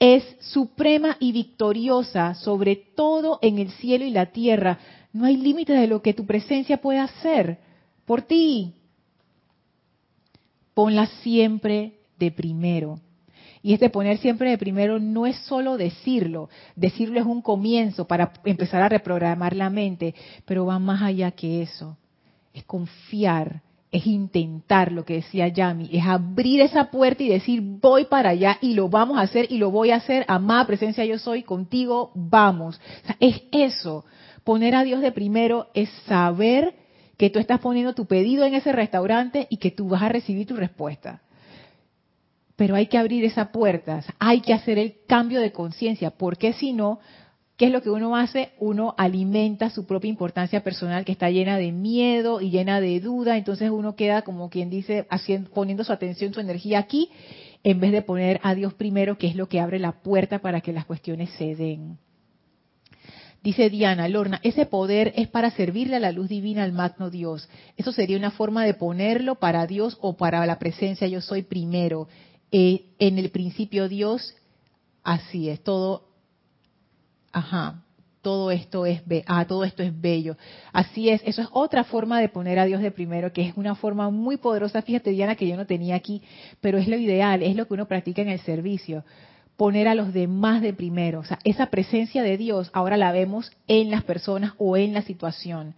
es 0.00 0.24
suprema 0.40 1.16
y 1.20 1.30
victoriosa 1.30 2.34
sobre 2.34 2.74
todo 2.74 3.38
en 3.40 3.60
el 3.60 3.70
cielo 3.70 4.04
y 4.04 4.10
la 4.10 4.26
tierra. 4.32 4.80
No 5.12 5.24
hay 5.24 5.36
límite 5.36 5.72
de 5.72 5.86
lo 5.86 6.02
que 6.02 6.14
tu 6.14 6.26
presencia 6.26 6.80
puede 6.80 6.98
hacer 6.98 7.58
por 8.04 8.22
ti. 8.22 8.74
Ponla 10.74 11.06
siempre 11.22 11.98
de 12.18 12.30
primero. 12.30 13.00
Y 13.62 13.74
este 13.74 13.90
poner 13.90 14.18
siempre 14.18 14.50
de 14.50 14.58
primero 14.58 14.98
no 14.98 15.26
es 15.26 15.36
solo 15.40 15.76
decirlo, 15.76 16.48
decirlo 16.76 17.20
es 17.20 17.26
un 17.26 17.42
comienzo 17.42 18.06
para 18.06 18.32
empezar 18.44 18.80
a 18.80 18.88
reprogramar 18.88 19.54
la 19.54 19.68
mente, 19.68 20.14
pero 20.46 20.64
va 20.64 20.78
más 20.78 21.02
allá 21.02 21.30
que 21.32 21.60
eso. 21.60 21.98
Es 22.54 22.64
confiar, 22.64 23.60
es 23.92 24.06
intentar 24.06 24.92
lo 24.92 25.04
que 25.04 25.14
decía 25.14 25.48
Yami, 25.48 25.90
es 25.92 26.06
abrir 26.06 26.62
esa 26.62 26.90
puerta 26.90 27.22
y 27.22 27.28
decir 27.28 27.60
voy 27.60 28.06
para 28.06 28.30
allá 28.30 28.56
y 28.62 28.72
lo 28.72 28.88
vamos 28.88 29.18
a 29.18 29.22
hacer 29.22 29.46
y 29.50 29.58
lo 29.58 29.70
voy 29.70 29.90
a 29.90 29.96
hacer, 29.96 30.24
amada 30.26 30.66
presencia 30.66 31.04
yo 31.04 31.18
soy, 31.18 31.42
contigo 31.42 32.12
vamos. 32.14 32.80
es 33.20 33.42
eso, 33.52 34.04
Poner 34.50 34.74
a 34.74 34.82
Dios 34.82 35.00
de 35.00 35.12
primero 35.12 35.68
es 35.74 35.88
saber 36.08 36.74
que 37.16 37.30
tú 37.30 37.38
estás 37.38 37.60
poniendo 37.60 37.94
tu 37.94 38.06
pedido 38.06 38.44
en 38.44 38.54
ese 38.54 38.72
restaurante 38.72 39.46
y 39.48 39.58
que 39.58 39.70
tú 39.70 39.88
vas 39.88 40.02
a 40.02 40.08
recibir 40.08 40.44
tu 40.44 40.56
respuesta. 40.56 41.22
Pero 42.56 42.74
hay 42.74 42.88
que 42.88 42.98
abrir 42.98 43.24
esa 43.24 43.52
puerta, 43.52 44.02
hay 44.18 44.40
que 44.40 44.52
hacer 44.52 44.76
el 44.76 44.96
cambio 45.06 45.40
de 45.40 45.52
conciencia, 45.52 46.10
porque 46.10 46.52
si 46.52 46.72
no, 46.72 46.98
¿qué 47.56 47.66
es 47.66 47.70
lo 47.70 47.80
que 47.80 47.90
uno 47.90 48.16
hace? 48.16 48.50
Uno 48.58 48.96
alimenta 48.98 49.70
su 49.70 49.86
propia 49.86 50.08
importancia 50.08 50.64
personal 50.64 51.04
que 51.04 51.12
está 51.12 51.30
llena 51.30 51.56
de 51.56 51.70
miedo 51.70 52.40
y 52.40 52.50
llena 52.50 52.80
de 52.80 52.98
duda, 52.98 53.36
entonces 53.36 53.70
uno 53.70 53.94
queda 53.94 54.22
como 54.22 54.50
quien 54.50 54.68
dice, 54.68 55.06
poniendo 55.54 55.84
su 55.84 55.92
atención, 55.92 56.34
su 56.34 56.40
energía 56.40 56.80
aquí, 56.80 57.08
en 57.62 57.78
vez 57.78 57.92
de 57.92 58.02
poner 58.02 58.40
a 58.42 58.56
Dios 58.56 58.74
primero, 58.74 59.16
que 59.16 59.28
es 59.28 59.36
lo 59.36 59.48
que 59.48 59.60
abre 59.60 59.78
la 59.78 60.02
puerta 60.02 60.40
para 60.40 60.60
que 60.60 60.72
las 60.72 60.86
cuestiones 60.86 61.30
se 61.38 61.54
den. 61.54 61.98
Dice 63.42 63.70
Diana, 63.70 64.06
Lorna, 64.06 64.38
ese 64.42 64.66
poder 64.66 65.14
es 65.16 65.28
para 65.28 65.50
servirle 65.50 65.96
a 65.96 66.00
la 66.00 66.12
luz 66.12 66.28
divina 66.28 66.62
al 66.62 66.72
magno 66.72 67.08
Dios. 67.08 67.48
Eso 67.76 67.90
sería 67.90 68.18
una 68.18 68.30
forma 68.30 68.64
de 68.64 68.74
ponerlo 68.74 69.36
para 69.36 69.66
Dios 69.66 69.96
o 70.02 70.14
para 70.14 70.44
la 70.44 70.58
presencia 70.58 71.08
yo 71.08 71.22
soy 71.22 71.42
primero. 71.42 72.06
Eh, 72.52 72.84
en 72.98 73.18
el 73.18 73.30
principio 73.30 73.88
Dios, 73.88 74.34
así 75.02 75.48
es, 75.48 75.62
todo, 75.62 76.08
ajá, 77.32 77.82
todo 78.20 78.50
esto 78.50 78.84
es 78.84 79.00
ah, 79.26 79.46
todo 79.46 79.64
esto 79.64 79.82
es 79.82 79.98
bello. 79.98 80.36
Así 80.70 81.08
es, 81.08 81.22
eso 81.24 81.40
es 81.40 81.48
otra 81.52 81.84
forma 81.84 82.20
de 82.20 82.28
poner 82.28 82.58
a 82.58 82.66
Dios 82.66 82.82
de 82.82 82.90
primero, 82.90 83.32
que 83.32 83.48
es 83.48 83.56
una 83.56 83.74
forma 83.74 84.10
muy 84.10 84.36
poderosa, 84.36 84.82
fíjate 84.82 85.12
Diana, 85.12 85.36
que 85.36 85.48
yo 85.48 85.56
no 85.56 85.64
tenía 85.64 85.94
aquí, 85.94 86.20
pero 86.60 86.76
es 86.76 86.88
lo 86.88 86.96
ideal, 86.96 87.42
es 87.42 87.56
lo 87.56 87.66
que 87.66 87.72
uno 87.72 87.88
practica 87.88 88.20
en 88.20 88.28
el 88.28 88.40
servicio 88.40 89.02
poner 89.60 89.88
a 89.88 89.94
los 89.94 90.14
demás 90.14 90.62
de 90.62 90.72
primero. 90.72 91.20
O 91.20 91.24
sea, 91.24 91.38
esa 91.44 91.66
presencia 91.66 92.22
de 92.22 92.38
Dios 92.38 92.70
ahora 92.72 92.96
la 92.96 93.12
vemos 93.12 93.52
en 93.68 93.90
las 93.90 94.02
personas 94.04 94.54
o 94.56 94.78
en 94.78 94.94
la 94.94 95.02
situación. 95.02 95.74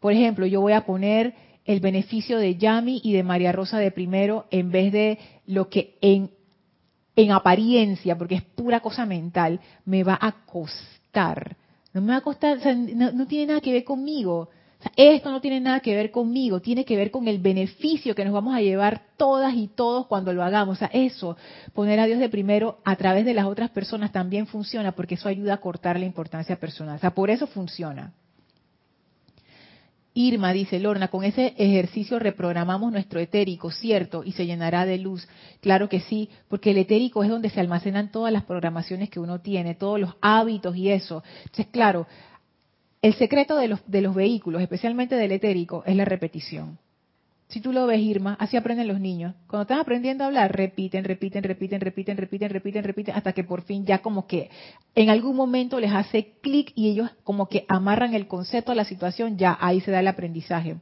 Por 0.00 0.14
ejemplo, 0.14 0.46
yo 0.46 0.62
voy 0.62 0.72
a 0.72 0.86
poner 0.86 1.34
el 1.66 1.80
beneficio 1.80 2.38
de 2.38 2.56
Yami 2.56 3.02
y 3.04 3.12
de 3.12 3.22
María 3.22 3.52
Rosa 3.52 3.78
de 3.78 3.90
primero 3.90 4.46
en 4.50 4.70
vez 4.70 4.90
de 4.90 5.18
lo 5.44 5.68
que 5.68 5.98
en, 6.00 6.30
en 7.14 7.32
apariencia, 7.32 8.16
porque 8.16 8.36
es 8.36 8.42
pura 8.42 8.80
cosa 8.80 9.04
mental, 9.04 9.60
me 9.84 10.02
va 10.02 10.18
a 10.18 10.46
costar. 10.46 11.58
No 11.92 12.00
me 12.00 12.12
va 12.12 12.16
a 12.16 12.22
costar, 12.22 12.58
no 12.74 13.26
tiene 13.26 13.48
nada 13.48 13.60
que 13.60 13.74
ver 13.74 13.84
conmigo 13.84 14.48
esto 14.96 15.30
no 15.30 15.40
tiene 15.40 15.60
nada 15.60 15.80
que 15.80 15.94
ver 15.94 16.10
conmigo, 16.10 16.60
tiene 16.60 16.84
que 16.84 16.96
ver 16.96 17.10
con 17.10 17.28
el 17.28 17.38
beneficio 17.38 18.14
que 18.14 18.24
nos 18.24 18.32
vamos 18.32 18.54
a 18.54 18.60
llevar 18.60 19.02
todas 19.16 19.54
y 19.54 19.68
todos 19.68 20.06
cuando 20.06 20.32
lo 20.32 20.42
hagamos. 20.42 20.76
O 20.76 20.78
sea, 20.78 20.90
eso, 20.92 21.36
poner 21.74 22.00
a 22.00 22.06
Dios 22.06 22.18
de 22.18 22.28
primero 22.28 22.78
a 22.84 22.96
través 22.96 23.24
de 23.24 23.34
las 23.34 23.46
otras 23.46 23.70
personas 23.70 24.12
también 24.12 24.46
funciona 24.46 24.92
porque 24.92 25.14
eso 25.14 25.28
ayuda 25.28 25.54
a 25.54 25.60
cortar 25.60 25.98
la 25.98 26.06
importancia 26.06 26.56
personal. 26.56 26.96
O 26.96 27.00
sea, 27.00 27.14
por 27.14 27.30
eso 27.30 27.46
funciona. 27.46 28.12
Irma 30.12 30.52
dice, 30.52 30.80
Lorna, 30.80 31.08
con 31.08 31.22
ese 31.22 31.54
ejercicio 31.56 32.18
reprogramamos 32.18 32.90
nuestro 32.90 33.20
etérico, 33.20 33.70
¿cierto? 33.70 34.24
Y 34.24 34.32
se 34.32 34.44
llenará 34.44 34.84
de 34.84 34.98
luz. 34.98 35.28
Claro 35.60 35.88
que 35.88 36.00
sí, 36.00 36.28
porque 36.48 36.72
el 36.72 36.78
etérico 36.78 37.22
es 37.22 37.30
donde 37.30 37.48
se 37.48 37.60
almacenan 37.60 38.10
todas 38.10 38.32
las 38.32 38.42
programaciones 38.42 39.08
que 39.08 39.20
uno 39.20 39.40
tiene, 39.40 39.76
todos 39.76 40.00
los 40.00 40.16
hábitos 40.20 40.76
y 40.76 40.90
eso. 40.90 41.22
Entonces, 41.44 41.68
claro, 41.68 42.08
el 43.02 43.14
secreto 43.14 43.56
de 43.56 43.68
los, 43.68 43.80
de 43.90 44.02
los 44.02 44.14
vehículos, 44.14 44.62
especialmente 44.62 45.14
del 45.14 45.32
etérico, 45.32 45.82
es 45.86 45.96
la 45.96 46.04
repetición. 46.04 46.78
Si 47.50 47.60
tú 47.60 47.72
lo 47.72 47.86
ves, 47.86 47.98
Irma, 47.98 48.36
así 48.38 48.56
aprenden 48.56 48.86
los 48.86 49.00
niños. 49.00 49.34
Cuando 49.48 49.62
están 49.62 49.80
aprendiendo 49.80 50.22
a 50.22 50.28
hablar, 50.28 50.54
repiten, 50.54 51.02
repiten, 51.02 51.42
repiten, 51.42 51.80
repiten, 51.80 52.16
repiten, 52.16 52.50
repiten, 52.50 52.84
repiten, 52.84 53.14
hasta 53.16 53.32
que 53.32 53.42
por 53.42 53.62
fin 53.62 53.84
ya 53.84 53.98
como 53.98 54.28
que 54.28 54.50
en 54.94 55.10
algún 55.10 55.34
momento 55.34 55.80
les 55.80 55.92
hace 55.92 56.34
clic 56.42 56.72
y 56.76 56.90
ellos 56.90 57.10
como 57.24 57.48
que 57.48 57.64
amarran 57.66 58.14
el 58.14 58.28
concepto 58.28 58.70
a 58.70 58.76
la 58.76 58.84
situación, 58.84 59.36
ya 59.36 59.58
ahí 59.60 59.80
se 59.80 59.90
da 59.90 59.98
el 59.98 60.06
aprendizaje. 60.06 60.76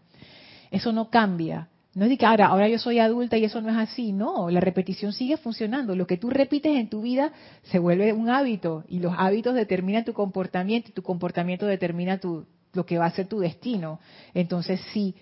Eso 0.71 0.93
no 0.93 1.09
cambia. 1.09 1.69
No 1.99 2.05
es 2.05 2.11
de 2.11 2.17
que 2.17 2.27
ahora, 2.27 2.47
ahora 2.47 2.69
yo 2.69 2.79
soy 2.79 3.01
adulta 3.01 3.37
y 3.39 3.45
eso 3.45 3.61
no 3.61 3.71
es 3.71 3.77
así. 3.77 4.13
No, 4.13 4.51
la 4.51 4.61
repetición 4.61 5.13
sigue 5.13 5.37
funcionando. 5.37 5.97
Lo 5.97 6.07
que 6.07 6.17
tú 6.17 6.31
repites 6.31 6.77
en 6.77 6.89
tu 6.89 7.03
vida 7.03 7.33
se 7.65 7.81
vuelve 7.81 8.13
un 8.13 8.31
hábito 8.31 8.85
y 8.89 9.01
los 9.01 9.13
hábitos 9.19 9.57
determinan 9.57 10.05
tu 10.05 10.13
comportamiento 10.13 10.91
y 10.91 10.93
tu 10.93 11.03
comportamiento 11.03 11.67
determina 11.67 12.19
tu, 12.19 12.47
lo 12.73 12.87
que 12.87 12.99
va 12.99 13.07
a 13.07 13.11
ser 13.11 13.27
tu 13.27 13.41
destino. 13.41 13.99
Entonces 14.33 14.81
sí, 14.93 15.17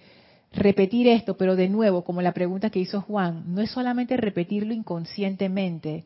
repetir 0.52 1.08
esto, 1.08 1.38
pero 1.38 1.56
de 1.56 1.70
nuevo, 1.70 2.04
como 2.04 2.20
la 2.20 2.34
pregunta 2.34 2.68
que 2.68 2.80
hizo 2.80 3.00
Juan, 3.00 3.54
no 3.54 3.62
es 3.62 3.70
solamente 3.70 4.18
repetirlo 4.18 4.74
inconscientemente, 4.74 6.04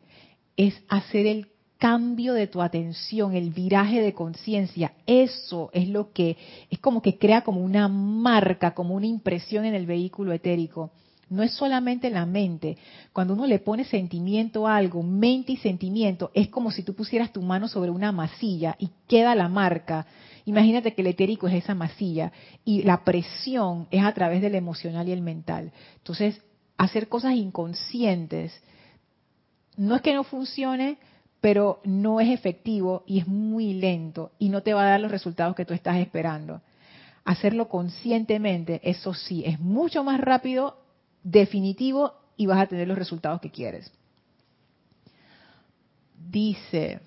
es 0.57 0.81
hacer 0.89 1.27
el 1.27 1.49
cambio 1.81 2.35
de 2.35 2.47
tu 2.47 2.61
atención, 2.61 3.35
el 3.35 3.51
viraje 3.51 4.03
de 4.03 4.13
conciencia, 4.13 4.93
eso 5.07 5.71
es 5.73 5.89
lo 5.89 6.13
que 6.13 6.37
es 6.69 6.79
como 6.79 7.01
que 7.01 7.19
crea 7.19 7.41
como 7.41 7.65
una 7.65 7.89
marca, 7.89 8.75
como 8.75 8.95
una 8.95 9.07
impresión 9.07 9.65
en 9.65 9.75
el 9.75 9.87
vehículo 9.87 10.33
etérico. 10.33 10.93
No 11.31 11.43
es 11.43 11.53
solamente 11.53 12.11
la 12.11 12.27
mente. 12.27 12.77
Cuando 13.13 13.35
uno 13.35 13.47
le 13.47 13.61
pone 13.61 13.85
sentimiento 13.85 14.67
a 14.69 14.77
algo, 14.77 15.03
mente 15.03 15.53
y 15.53 15.57
sentimiento, 15.57 16.31
es 16.35 16.49
como 16.49 16.71
si 16.71 16.83
tú 16.83 16.95
pusieras 16.95 17.33
tu 17.33 17.41
mano 17.41 17.67
sobre 17.67 17.91
una 17.91 18.13
masilla 18.13 18.77
y 18.79 18.91
queda 19.09 19.35
la 19.35 19.49
marca. 19.49 20.07
Imagínate 20.45 20.93
que 20.93 21.01
el 21.01 21.07
etérico 21.07 21.49
es 21.49 21.55
esa 21.55 21.75
masilla 21.75 22.31
y 22.63 22.83
la 22.83 23.05
presión 23.05 23.87
es 23.91 24.05
a 24.05 24.13
través 24.13 24.43
del 24.43 24.55
emocional 24.55 25.09
y 25.09 25.13
el 25.13 25.23
mental. 25.23 25.73
Entonces, 25.97 26.43
hacer 26.77 27.09
cosas 27.09 27.35
inconscientes 27.35 28.53
no 29.79 29.97
es 29.97 30.03
que 30.03 30.13
no 30.13 30.25
funcione, 30.25 30.99
pero 31.41 31.81
no 31.85 32.21
es 32.21 32.29
efectivo 32.29 33.03
y 33.07 33.21
es 33.21 33.27
muy 33.27 33.75
lento 33.75 34.33
y 34.39 34.49
no 34.49 34.63
te 34.63 34.75
va 34.75 34.83
a 34.83 34.91
dar 34.91 35.01
los 35.01 35.11
resultados 35.11 35.57
que 35.57 35.65
tú 35.65 35.75
estás 35.75 35.97
esperando. 35.97 36.61
Hacerlo 37.25 37.69
conscientemente, 37.69 38.81
eso 38.83 39.15
sí, 39.15 39.43
es 39.45 39.61
mucho 39.61 40.05
más 40.05 40.21
rápido, 40.21 40.77
definitivo 41.23 42.15
y 42.37 42.47
vas 42.47 42.61
a 42.61 42.67
tener 42.67 42.89
los 42.89 42.99
resultados 42.99 43.41
que 43.41 43.51
quieres. 43.51 43.91
Dice 46.31 47.01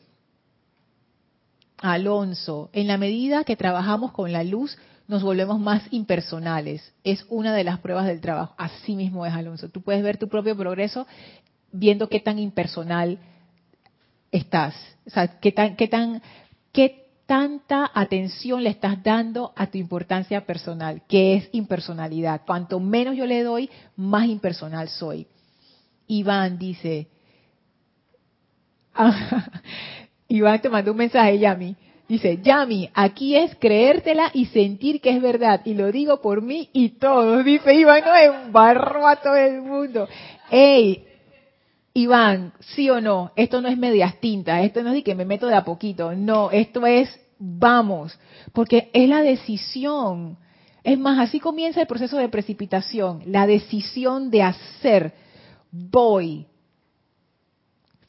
Alonso, 1.77 2.69
en 2.73 2.87
la 2.87 2.97
medida 2.97 3.43
que 3.43 3.55
trabajamos 3.55 4.11
con 4.11 4.31
la 4.31 4.43
luz, 4.43 4.77
nos 5.07 5.21
volvemos 5.21 5.59
más 5.59 5.83
impersonales. 5.91 6.93
Es 7.03 7.25
una 7.29 7.53
de 7.53 7.63
las 7.63 7.79
pruebas 7.79 8.07
del 8.07 8.21
trabajo. 8.21 8.55
Así 8.57 8.95
mismo 8.95 9.25
es, 9.25 9.33
Alonso. 9.33 9.69
Tú 9.69 9.81
puedes 9.81 10.01
ver 10.01 10.17
tu 10.17 10.27
propio 10.27 10.55
progreso 10.55 11.05
viendo 11.71 12.07
qué 12.07 12.19
tan 12.19 12.39
impersonal 12.39 13.19
estás. 14.33 14.75
O 15.05 15.09
sea, 15.09 15.39
qué 15.39 15.51
tan, 15.51 15.77
qué 15.77 15.87
tan, 15.87 16.21
qué 16.73 17.03
tanta 17.25 17.89
atención 17.93 18.63
le 18.63 18.71
estás 18.71 19.01
dando 19.01 19.53
a 19.55 19.67
tu 19.67 19.77
importancia 19.77 20.45
personal, 20.45 21.03
que 21.07 21.35
es 21.35 21.49
impersonalidad. 21.53 22.41
Cuanto 22.45 22.79
menos 22.79 23.15
yo 23.15 23.25
le 23.25 23.43
doy, 23.43 23.69
más 23.95 24.25
impersonal 24.27 24.89
soy. 24.89 25.27
Iván 26.07 26.57
dice, 26.57 27.07
Iván 30.27 30.61
te 30.61 30.69
mandó 30.69 30.91
un 30.91 30.97
mensaje, 30.97 31.39
Yami. 31.39 31.75
Dice, 32.07 32.39
Yami, 32.43 32.89
aquí 32.93 33.35
es 33.35 33.55
creértela 33.55 34.29
y 34.33 34.45
sentir 34.47 34.99
que 34.99 35.11
es 35.11 35.21
verdad. 35.21 35.61
Y 35.65 35.73
lo 35.73 35.91
digo 35.91 36.21
por 36.21 36.41
mí 36.41 36.69
y 36.73 36.89
todos. 36.89 37.45
Dice 37.45 37.73
Iván, 37.73 38.03
no 38.03 38.15
embarró 38.15 39.07
a 39.07 39.15
todo 39.15 39.35
el 39.35 39.61
mundo. 39.61 40.07
Ey, 40.51 41.05
Iván, 41.93 42.53
sí 42.59 42.89
o 42.89 42.99
no, 42.99 43.31
esto 43.35 43.61
no 43.61 43.67
es 43.67 43.77
medias 43.77 44.19
tintas, 44.19 44.63
esto 44.63 44.81
no 44.81 44.89
es 44.89 44.95
de 44.95 45.03
que 45.03 45.13
me 45.13 45.25
meto 45.25 45.47
de 45.47 45.55
a 45.55 45.63
poquito, 45.63 46.15
no, 46.15 46.49
esto 46.49 46.85
es 46.87 47.19
vamos, 47.37 48.17
porque 48.51 48.89
es 48.93 49.07
la 49.09 49.21
decisión. 49.21 50.37
Es 50.83 50.97
más, 50.97 51.19
así 51.19 51.39
comienza 51.39 51.81
el 51.81 51.87
proceso 51.87 52.17
de 52.17 52.29
precipitación, 52.29 53.23
la 53.27 53.47
decisión 53.47 54.29
de 54.31 54.43
hacer, 54.43 55.13
voy. 55.71 56.47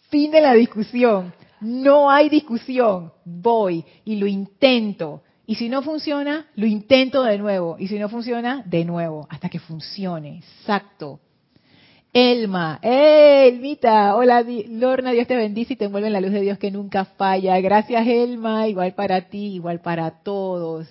Fin 0.09 0.31
de 0.31 0.41
la 0.41 0.55
discusión, 0.55 1.35
no 1.61 2.11
hay 2.11 2.29
discusión, 2.29 3.13
voy 3.25 3.85
y 4.05 4.17
lo 4.17 4.27
intento. 4.27 5.23
Y 5.47 5.57
si 5.57 5.69
no 5.69 5.83
funciona, 5.83 6.47
lo 6.57 6.67
intento 6.67 7.23
de 7.23 7.37
nuevo. 7.39 7.77
Y 7.79 7.89
si 7.89 7.99
no 7.99 8.09
funciona, 8.09 8.63
de 8.65 8.85
nuevo, 8.85 9.27
hasta 9.29 9.49
que 9.49 9.59
funcione. 9.59 10.39
Exacto. 10.39 11.21
Elma, 12.17 12.79
¡eh, 12.81 13.49
Elmita! 13.49 14.15
Hola, 14.15 14.45
Lorna, 14.69 15.11
Dios 15.11 15.27
te 15.27 15.35
bendice 15.35 15.73
y 15.73 15.77
te 15.77 15.87
envuelve 15.87 16.07
en 16.07 16.13
la 16.13 16.21
luz 16.21 16.31
de 16.31 16.43
Dios 16.43 16.59
que 16.59 16.71
nunca 16.71 17.05
falla. 17.05 17.59
Gracias, 17.59 18.07
Elma, 18.07 18.69
igual 18.69 18.95
para 18.95 19.23
ti, 19.23 19.57
igual 19.57 19.81
para 19.81 20.23
todos. 20.23 20.87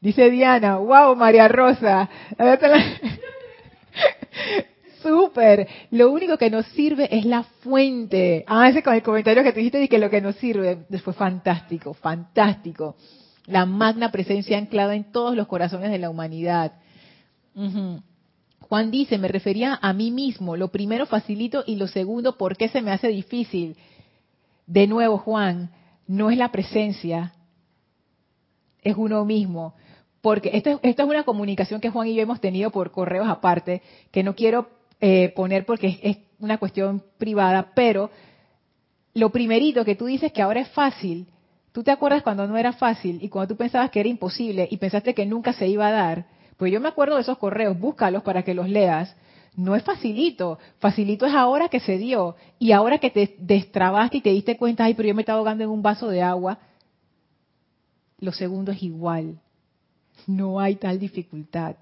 Dice 0.00 0.28
Diana, 0.28 0.78
wow, 0.78 1.14
María 1.14 1.46
Rosa. 1.46 2.10
Súper. 5.04 5.68
Lo 5.92 6.10
único 6.10 6.36
que 6.36 6.50
nos 6.50 6.66
sirve 6.66 7.16
es 7.16 7.24
la 7.26 7.44
fuente. 7.44 8.44
Ah, 8.48 8.68
ese 8.68 8.82
con 8.82 8.94
el 8.94 9.04
comentario 9.04 9.44
que 9.44 9.52
tú 9.52 9.58
dijiste 9.58 9.84
y 9.84 9.86
que 9.86 10.00
lo 10.00 10.10
que 10.10 10.20
nos 10.20 10.34
sirve. 10.34 10.84
Después, 10.88 11.16
fantástico, 11.16 11.94
fantástico. 11.94 12.96
La 13.46 13.66
magna 13.66 14.10
presencia 14.10 14.58
anclada 14.58 14.96
en 14.96 15.12
todos 15.12 15.36
los 15.36 15.46
corazones 15.46 15.92
de 15.92 15.98
la 15.98 16.10
humanidad. 16.10 16.72
Juan 18.68 18.90
dice, 18.90 19.18
me 19.18 19.28
refería 19.28 19.78
a 19.80 19.92
mí 19.92 20.10
mismo. 20.10 20.56
Lo 20.56 20.68
primero 20.68 21.06
facilito 21.06 21.62
y 21.66 21.76
lo 21.76 21.86
segundo, 21.86 22.36
¿por 22.36 22.56
qué 22.56 22.68
se 22.68 22.82
me 22.82 22.90
hace 22.90 23.08
difícil? 23.08 23.76
De 24.66 24.86
nuevo, 24.88 25.18
Juan, 25.18 25.70
no 26.08 26.30
es 26.30 26.38
la 26.38 26.50
presencia, 26.50 27.32
es 28.82 28.96
uno 28.96 29.24
mismo. 29.24 29.74
Porque 30.20 30.50
esto, 30.54 30.80
es 30.82 30.98
una 30.98 31.22
comunicación 31.22 31.80
que 31.80 31.90
Juan 31.90 32.08
y 32.08 32.14
yo 32.14 32.22
hemos 32.22 32.40
tenido 32.40 32.70
por 32.70 32.90
correos 32.90 33.28
aparte, 33.28 33.82
que 34.10 34.24
no 34.24 34.34
quiero 34.34 34.68
eh, 35.00 35.32
poner 35.36 35.64
porque 35.64 36.00
es, 36.02 36.18
una 36.38 36.58
cuestión 36.58 37.02
privada, 37.18 37.70
pero 37.74 38.10
lo 39.14 39.30
primerito 39.30 39.84
que 39.84 39.94
tú 39.94 40.06
dices 40.06 40.32
que 40.32 40.42
ahora 40.42 40.60
es 40.60 40.68
fácil, 40.68 41.26
tú 41.72 41.82
te 41.82 41.90
acuerdas 41.90 42.22
cuando 42.22 42.46
no 42.46 42.56
era 42.56 42.72
fácil 42.72 43.18
y 43.22 43.28
cuando 43.28 43.54
tú 43.54 43.56
pensabas 43.56 43.90
que 43.90 44.00
era 44.00 44.08
imposible 44.08 44.68
y 44.70 44.76
pensaste 44.76 45.14
que 45.14 45.24
nunca 45.24 45.52
se 45.52 45.68
iba 45.68 45.86
a 45.86 45.92
dar, 45.92 46.26
pues 46.56 46.72
yo 46.72 46.80
me 46.80 46.88
acuerdo 46.88 47.16
de 47.16 47.22
esos 47.22 47.38
correos, 47.38 47.78
búscalos 47.78 48.22
para 48.22 48.42
que 48.42 48.54
los 48.54 48.68
leas. 48.68 49.14
No 49.56 49.74
es 49.74 49.82
facilito, 49.82 50.58
facilito 50.78 51.24
es 51.26 51.34
ahora 51.34 51.68
que 51.68 51.80
se 51.80 51.96
dio 51.96 52.36
y 52.58 52.72
ahora 52.72 52.98
que 52.98 53.10
te 53.10 53.36
destrabaste 53.38 54.18
y 54.18 54.20
te 54.20 54.30
diste 54.30 54.56
cuenta, 54.56 54.84
ay, 54.84 54.94
pero 54.94 55.08
yo 55.08 55.14
me 55.14 55.22
estaba 55.22 55.38
ahogando 55.38 55.64
en 55.64 55.70
un 55.70 55.82
vaso 55.82 56.08
de 56.08 56.22
agua. 56.22 56.58
Lo 58.18 58.32
segundo 58.32 58.72
es 58.72 58.82
igual. 58.82 59.40
No 60.26 60.60
hay 60.60 60.76
tal 60.76 60.98
dificultad. 60.98 61.76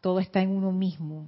Todo 0.00 0.20
está 0.20 0.40
en 0.40 0.50
uno 0.50 0.72
mismo. 0.72 1.26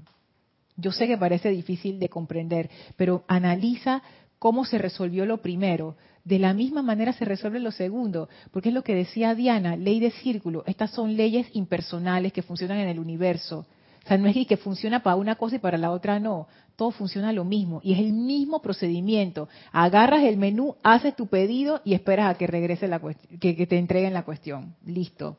Yo 0.77 0.93
sé 0.93 1.07
que 1.07 1.19
parece 1.19 1.51
difícil 1.51 1.99
de 1.99 2.09
comprender, 2.09 2.71
pero 2.97 3.25
analiza 3.27 4.03
cómo 4.39 4.65
se 4.65 4.79
resolvió 4.79 5.27
lo 5.27 5.39
primero. 5.39 5.97
De 6.29 6.39
la 6.39 6.53
misma 6.53 6.83
manera 6.83 7.15
se 7.15 7.25
resuelve 7.25 7.59
lo 7.59 7.73
segundo, 7.73 8.29
porque 8.51 8.69
es 8.69 8.75
lo 8.75 8.85
que 8.85 8.95
decía 8.95 9.35
Diana, 9.35 9.77
ley 9.77 9.99
de 9.99 10.11
círculo. 10.11 10.63
Estas 10.67 10.91
son 10.91 11.17
leyes 11.17 11.47
impersonales 11.55 12.35
que 12.35 12.43
funcionan 12.43 12.77
en 12.77 12.89
el 12.89 12.99
universo. 12.99 13.65
O 14.05 14.07
sea, 14.07 14.19
no 14.19 14.29
es 14.29 14.47
que 14.47 14.59
funciona 14.59 15.03
para 15.03 15.17
una 15.17 15.37
cosa 15.37 15.57
y 15.57 15.59
para 15.59 15.79
la 15.79 15.91
otra 15.91 16.21
no. 16.21 16.47
Todo 16.77 16.91
funciona 16.91 17.33
lo 17.33 17.47
mismo 17.47 17.81
y 17.83 17.95
es 17.95 18.01
el 18.01 18.13
mismo 18.13 18.61
procedimiento. 18.61 19.49
Agarras 19.73 20.23
el 20.25 20.37
menú, 20.37 20.77
haces 20.83 21.17
tu 21.17 21.29
pedido 21.29 21.81
y 21.83 21.95
esperas 21.95 22.31
a 22.31 22.37
que 22.37 22.47
regrese 22.47 22.89
la 22.89 23.01
que, 23.01 23.57
que 23.57 23.67
te 23.67 23.79
entreguen 23.79 24.13
la 24.13 24.27
cuestión. 24.27 24.75
Listo. 24.85 25.39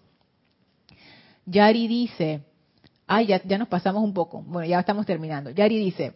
Yari 1.45 1.87
dice, 1.87 2.41
ay, 3.05 3.27
ya, 3.27 3.43
ya 3.43 3.59
nos 3.59 3.67
pasamos 3.67 4.03
un 4.03 4.15
poco. 4.15 4.41
Bueno, 4.41 4.67
ya 4.67 4.79
estamos 4.79 5.05
terminando. 5.05 5.51
Yari 5.51 5.77
dice, 5.77 6.15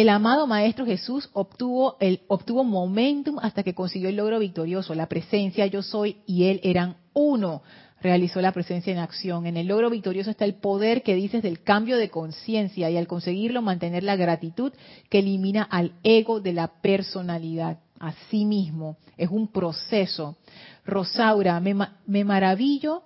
el 0.00 0.08
amado 0.08 0.48
Maestro 0.48 0.84
Jesús 0.84 1.30
obtuvo, 1.34 1.96
el, 2.00 2.22
obtuvo 2.26 2.64
momentum 2.64 3.38
hasta 3.40 3.62
que 3.62 3.74
consiguió 3.74 4.08
el 4.08 4.16
logro 4.16 4.40
victorioso. 4.40 4.92
La 4.92 5.06
presencia 5.06 5.66
yo 5.66 5.82
soy 5.82 6.16
y 6.26 6.46
él 6.46 6.58
eran 6.64 6.96
uno. 7.12 7.62
Realizó 8.00 8.40
la 8.40 8.50
presencia 8.50 8.92
en 8.92 8.98
acción. 8.98 9.46
En 9.46 9.56
el 9.56 9.68
logro 9.68 9.90
victorioso 9.90 10.30
está 10.30 10.46
el 10.46 10.54
poder 10.54 11.04
que 11.04 11.14
dices 11.14 11.44
del 11.44 11.62
cambio 11.62 11.96
de 11.96 12.10
conciencia 12.10 12.90
y 12.90 12.96
al 12.96 13.06
conseguirlo 13.06 13.62
mantener 13.62 14.02
la 14.02 14.16
gratitud 14.16 14.72
que 15.10 15.20
elimina 15.20 15.62
al 15.62 15.92
ego 16.02 16.40
de 16.40 16.54
la 16.54 16.66
personalidad. 16.82 17.78
Asimismo, 18.00 18.96
es 19.16 19.30
un 19.30 19.46
proceso. 19.46 20.36
Rosaura, 20.84 21.60
me, 21.60 21.76
me 22.04 22.24
maravillo 22.24 23.04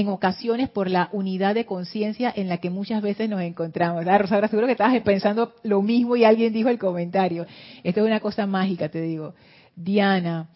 en 0.00 0.08
ocasiones 0.08 0.68
por 0.68 0.88
la 0.88 1.08
unidad 1.12 1.54
de 1.54 1.66
conciencia 1.66 2.32
en 2.34 2.48
la 2.48 2.58
que 2.58 2.70
muchas 2.70 3.02
veces 3.02 3.28
nos 3.28 3.40
encontramos. 3.40 4.04
¿verdad? 4.04 4.48
Seguro 4.48 4.66
que 4.66 4.72
estabas 4.72 5.00
pensando 5.02 5.54
lo 5.62 5.82
mismo 5.82 6.16
y 6.16 6.24
alguien 6.24 6.52
dijo 6.52 6.68
el 6.68 6.78
comentario. 6.78 7.46
Esto 7.82 8.00
es 8.00 8.06
una 8.06 8.20
cosa 8.20 8.46
mágica, 8.46 8.88
te 8.88 9.00
digo. 9.00 9.34
Diana, 9.76 10.48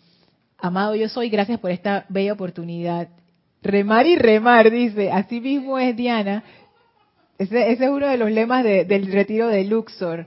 amado 0.58 0.94
yo 0.94 1.08
soy, 1.08 1.28
gracias 1.28 1.58
por 1.58 1.70
esta 1.70 2.06
bella 2.08 2.32
oportunidad. 2.32 3.08
Remar 3.62 4.06
y 4.06 4.16
remar, 4.16 4.70
dice. 4.70 5.10
Así 5.10 5.40
mismo 5.40 5.78
es 5.78 5.96
Diana. 5.96 6.42
Ese, 7.38 7.72
es 7.72 7.80
uno 7.80 8.08
de 8.08 8.16
los 8.16 8.30
lemas 8.30 8.64
del 8.64 9.10
retiro 9.12 9.48
de 9.48 9.64
Luxor. 9.64 10.26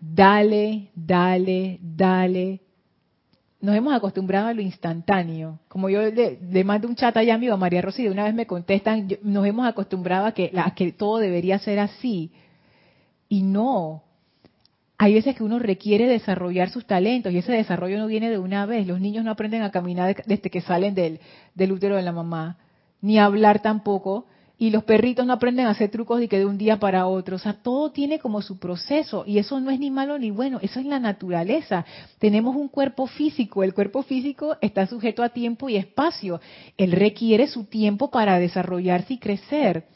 Dale, 0.00 0.88
dale, 0.94 1.78
dale, 1.82 2.60
nos 3.60 3.76
hemos 3.76 3.92
acostumbrado 3.92 4.48
a 4.48 4.54
lo 4.54 4.62
instantáneo. 4.62 5.58
Como 5.68 5.88
yo 5.88 6.00
le, 6.02 6.64
mando 6.64 6.88
un 6.88 6.96
chat 6.96 7.16
allá 7.16 7.34
a 7.34 7.56
María 7.56 7.82
Rosy, 7.82 8.04
de 8.04 8.10
una 8.10 8.24
vez 8.24 8.34
me 8.34 8.46
contestan, 8.46 9.08
nos 9.22 9.46
hemos 9.46 9.66
acostumbrado 9.66 10.26
a 10.26 10.32
que, 10.32 10.50
que 10.74 10.92
todo 10.92 11.18
debería 11.18 11.58
ser 11.58 11.78
así. 11.78 12.32
Y 13.28 13.42
no. 13.42 14.02
Hay 14.96 15.14
veces 15.14 15.36
que 15.36 15.44
uno 15.44 15.58
requiere 15.58 16.06
desarrollar 16.06 16.70
sus 16.70 16.86
talentos 16.86 17.32
y 17.32 17.38
ese 17.38 17.52
desarrollo 17.52 17.98
no 17.98 18.06
viene 18.06 18.30
de 18.30 18.38
una 18.38 18.66
vez. 18.66 18.86
Los 18.86 19.00
niños 19.00 19.24
no 19.24 19.30
aprenden 19.30 19.62
a 19.62 19.70
caminar 19.70 20.16
desde 20.26 20.50
que 20.50 20.60
salen 20.60 20.94
del, 20.94 21.20
del 21.54 21.72
útero 21.72 21.96
de 21.96 22.02
la 22.02 22.12
mamá, 22.12 22.58
ni 23.00 23.18
a 23.18 23.24
hablar 23.24 23.60
tampoco 23.60 24.26
y 24.60 24.68
los 24.68 24.84
perritos 24.84 25.24
no 25.24 25.32
aprenden 25.32 25.64
a 25.64 25.70
hacer 25.70 25.90
trucos 25.90 26.20
de 26.20 26.28
que 26.28 26.38
de 26.38 26.44
un 26.44 26.58
día 26.58 26.78
para 26.78 27.06
otro. 27.06 27.36
O 27.36 27.38
sea, 27.38 27.54
todo 27.54 27.92
tiene 27.92 28.18
como 28.18 28.42
su 28.42 28.58
proceso 28.58 29.24
y 29.26 29.38
eso 29.38 29.58
no 29.58 29.70
es 29.70 29.80
ni 29.80 29.90
malo 29.90 30.18
ni 30.18 30.30
bueno, 30.30 30.58
eso 30.60 30.78
es 30.78 30.84
la 30.84 31.00
naturaleza. 31.00 31.86
Tenemos 32.18 32.54
un 32.54 32.68
cuerpo 32.68 33.06
físico, 33.06 33.64
el 33.64 33.72
cuerpo 33.72 34.02
físico 34.02 34.58
está 34.60 34.86
sujeto 34.86 35.22
a 35.22 35.30
tiempo 35.30 35.70
y 35.70 35.76
espacio. 35.76 36.42
Él 36.76 36.92
requiere 36.92 37.46
su 37.46 37.64
tiempo 37.64 38.10
para 38.10 38.38
desarrollarse 38.38 39.14
y 39.14 39.18
crecer. 39.18 39.86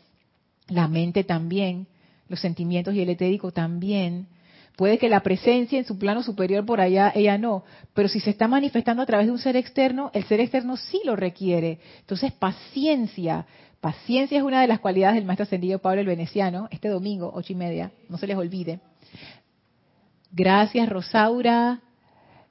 La 0.69 0.89
mente 0.89 1.25
también, 1.25 1.87
los 2.31 2.41
sentimientos 2.41 2.95
y 2.95 3.03
el 3.03 3.11
etérico 3.11 3.53
también. 3.53 4.29
Puede 4.77 4.99
que 4.99 5.09
la 5.09 5.20
presencia 5.20 5.79
en 5.79 5.85
su 5.85 5.99
plano 5.99 6.22
superior 6.22 6.66
por 6.66 6.81
allá, 6.81 7.12
ella 7.14 7.39
no, 7.39 7.64
pero 7.93 8.09
si 8.09 8.18
se 8.18 8.31
está 8.31 8.49
manifestando 8.49 9.03
a 9.03 9.07
través 9.07 9.27
de 9.27 9.33
un 9.33 9.39
ser 9.39 9.57
externo, 9.57 10.11
el 10.14 10.25
ser 10.25 10.41
externo 10.41 10.77
sí 10.77 11.01
lo 11.05 11.14
requiere. 11.14 11.79
Entonces, 12.01 12.33
paciencia, 12.33 13.47
Paciencia 13.85 14.39
es 14.39 14.43
una 14.43 14.62
de 14.62 14.66
las 14.66 14.81
cualidades 14.81 15.16
del 15.16 15.27
maestro 15.27 15.43
ascendido 15.43 15.79
Pablo 15.79 16.01
el 16.01 16.07
Veneciano, 16.07 16.68
este 16.70 16.89
domingo, 16.89 17.31
ocho 17.35 17.53
y 17.53 17.57
media, 17.57 17.93
no 18.09 18.16
se 18.16 18.27
les 18.27 18.35
olvide. 18.35 18.81
Gracias, 20.33 20.89
Rosaura. 20.89 21.83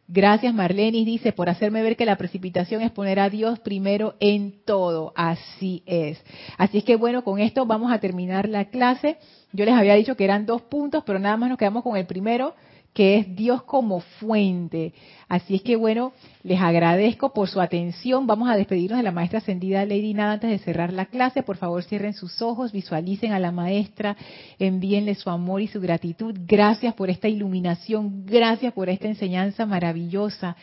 Gracias, 0.08 0.54
Marlenis. 0.54 1.08
Dice, 1.08 1.34
por 1.34 1.50
hacerme 1.50 1.82
ver 1.82 1.98
que 1.98 2.06
la 2.06 2.18
precipitación 2.18 2.84
es 2.84 2.92
poner 2.92 3.20
a 3.20 3.32
Dios 3.32 3.58
primero 3.62 4.14
en 4.20 4.64
todo. 4.64 5.12
Así 5.16 5.82
es. 5.88 6.24
Así 6.60 6.78
es 6.78 6.84
que 6.84 6.98
bueno, 6.98 7.24
con 7.24 7.40
esto 7.40 7.66
vamos 7.66 7.92
a 7.92 7.98
terminar 7.98 8.48
la 8.48 8.66
clase. 8.66 9.18
Yo 9.54 9.66
les 9.66 9.76
había 9.76 9.94
dicho 9.94 10.18
que 10.18 10.24
eran 10.24 10.46
dos 10.46 10.64
puntos, 10.64 11.04
pero 11.06 11.20
nada 11.20 11.38
más 11.38 11.50
nos 11.50 11.58
quedamos 11.58 11.84
con 11.84 11.96
el 11.96 12.06
primero 12.06 12.56
que 12.94 13.18
es 13.18 13.36
Dios 13.36 13.64
como 13.64 14.02
fuente. 14.02 14.94
Así 15.28 15.56
es 15.56 15.62
que 15.64 15.76
bueno, 15.76 16.14
les 16.44 16.62
agradezco 16.62 17.34
por 17.34 17.50
su 17.50 17.60
atención. 17.60 18.28
Vamos 18.28 18.50
a 18.50 18.56
despedirnos 18.56 18.98
de 18.98 19.04
la 19.04 19.12
maestra 19.12 19.40
ascendida 19.40 19.86
Lady 19.86 20.14
Nada 20.14 20.34
antes 20.34 20.50
de 20.50 20.60
cerrar 20.60 20.94
la 20.94 21.08
clase. 21.08 21.42
Por 21.42 21.58
favor, 21.58 21.84
cierren 21.84 22.14
sus 22.14 22.42
ojos, 22.42 22.72
visualicen 22.72 23.32
a 23.32 23.40
la 23.40 23.52
maestra, 23.52 24.16
envíenle 24.60 25.16
su 25.16 25.30
amor 25.30 25.62
y 25.62 25.68
su 25.68 25.82
gratitud. 25.82 26.36
Gracias 26.46 26.94
por 26.94 27.10
esta 27.10 27.28
iluminación, 27.28 28.26
gracias 28.26 28.74
por 28.74 28.90
esta 28.90 29.08
enseñanza 29.08 29.66
maravillosa. 29.66 30.56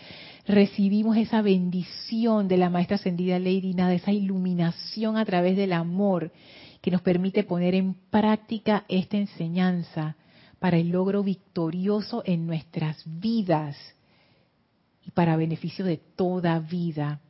Recibimos 0.46 1.16
esa 1.16 1.42
bendición 1.42 2.48
de 2.48 2.56
la 2.56 2.70
maestra 2.70 2.96
ascendida 2.96 3.38
Lady 3.38 3.74
Nada, 3.74 3.92
esa 3.92 4.12
iluminación 4.12 5.16
a 5.16 5.24
través 5.24 5.56
del 5.56 5.72
amor 5.72 6.30
que 6.80 6.90
nos 6.90 7.02
permite 7.02 7.44
poner 7.44 7.74
en 7.74 7.94
práctica 8.10 8.84
esta 8.88 9.16
enseñanza 9.16 10.16
para 10.58 10.76
el 10.76 10.90
logro 10.90 11.22
victorioso 11.22 12.22
en 12.26 12.46
nuestras 12.46 13.02
vidas 13.06 13.76
y 15.04 15.10
para 15.10 15.36
beneficio 15.36 15.84
de 15.84 15.96
toda 15.96 16.58
vida. 16.58 17.20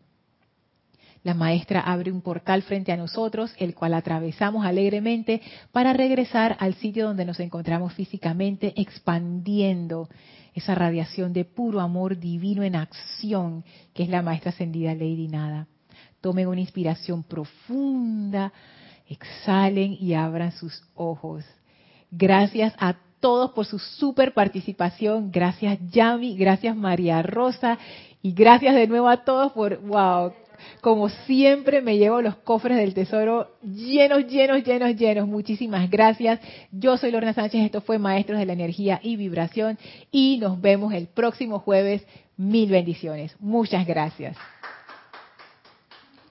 La 1.22 1.34
maestra 1.34 1.80
abre 1.80 2.10
un 2.10 2.22
portal 2.22 2.62
frente 2.62 2.92
a 2.92 2.96
nosotros, 2.96 3.54
el 3.58 3.74
cual 3.74 3.92
atravesamos 3.94 4.64
alegremente 4.64 5.42
para 5.70 5.92
regresar 5.92 6.56
al 6.60 6.74
sitio 6.74 7.06
donde 7.06 7.26
nos 7.26 7.40
encontramos 7.40 7.92
físicamente, 7.92 8.72
expandiendo 8.80 10.08
esa 10.54 10.74
radiación 10.74 11.32
de 11.32 11.44
puro 11.44 11.80
amor 11.80 12.18
divino 12.18 12.62
en 12.62 12.74
acción, 12.74 13.64
que 13.92 14.02
es 14.02 14.08
la 14.08 14.22
maestra 14.22 14.50
ascendida 14.50 14.94
Lady 14.94 15.28
Nada. 15.28 15.68
Tomen 16.22 16.48
una 16.48 16.60
inspiración 16.60 17.22
profunda, 17.22 18.52
exhalen 19.10 19.96
y 20.00 20.14
abran 20.14 20.52
sus 20.52 20.82
ojos. 20.94 21.44
Gracias 22.10 22.72
a 22.78 22.94
todos 23.20 23.50
por 23.50 23.66
su 23.66 23.78
super 23.78 24.32
participación. 24.32 25.30
Gracias 25.30 25.78
Yami, 25.90 26.36
gracias 26.36 26.74
María 26.74 27.22
Rosa 27.22 27.78
y 28.22 28.32
gracias 28.32 28.74
de 28.74 28.86
nuevo 28.86 29.08
a 29.08 29.24
todos 29.24 29.52
por, 29.52 29.80
wow, 29.82 30.32
como 30.80 31.08
siempre 31.08 31.80
me 31.80 31.98
llevo 31.98 32.22
los 32.22 32.36
cofres 32.36 32.76
del 32.76 32.94
tesoro 32.94 33.48
llenos, 33.62 34.26
llenos, 34.26 34.64
llenos, 34.64 34.96
llenos. 34.96 35.28
Muchísimas 35.28 35.90
gracias. 35.90 36.40
Yo 36.70 36.96
soy 36.96 37.10
Lorna 37.10 37.32
Sánchez, 37.32 37.64
esto 37.64 37.80
fue 37.80 37.98
Maestros 37.98 38.38
de 38.38 38.46
la 38.46 38.52
Energía 38.52 39.00
y 39.02 39.16
Vibración 39.16 39.78
y 40.10 40.38
nos 40.38 40.60
vemos 40.60 40.92
el 40.92 41.06
próximo 41.06 41.58
jueves. 41.58 42.06
Mil 42.36 42.70
bendiciones. 42.70 43.36
Muchas 43.38 43.86
gracias. 43.86 44.36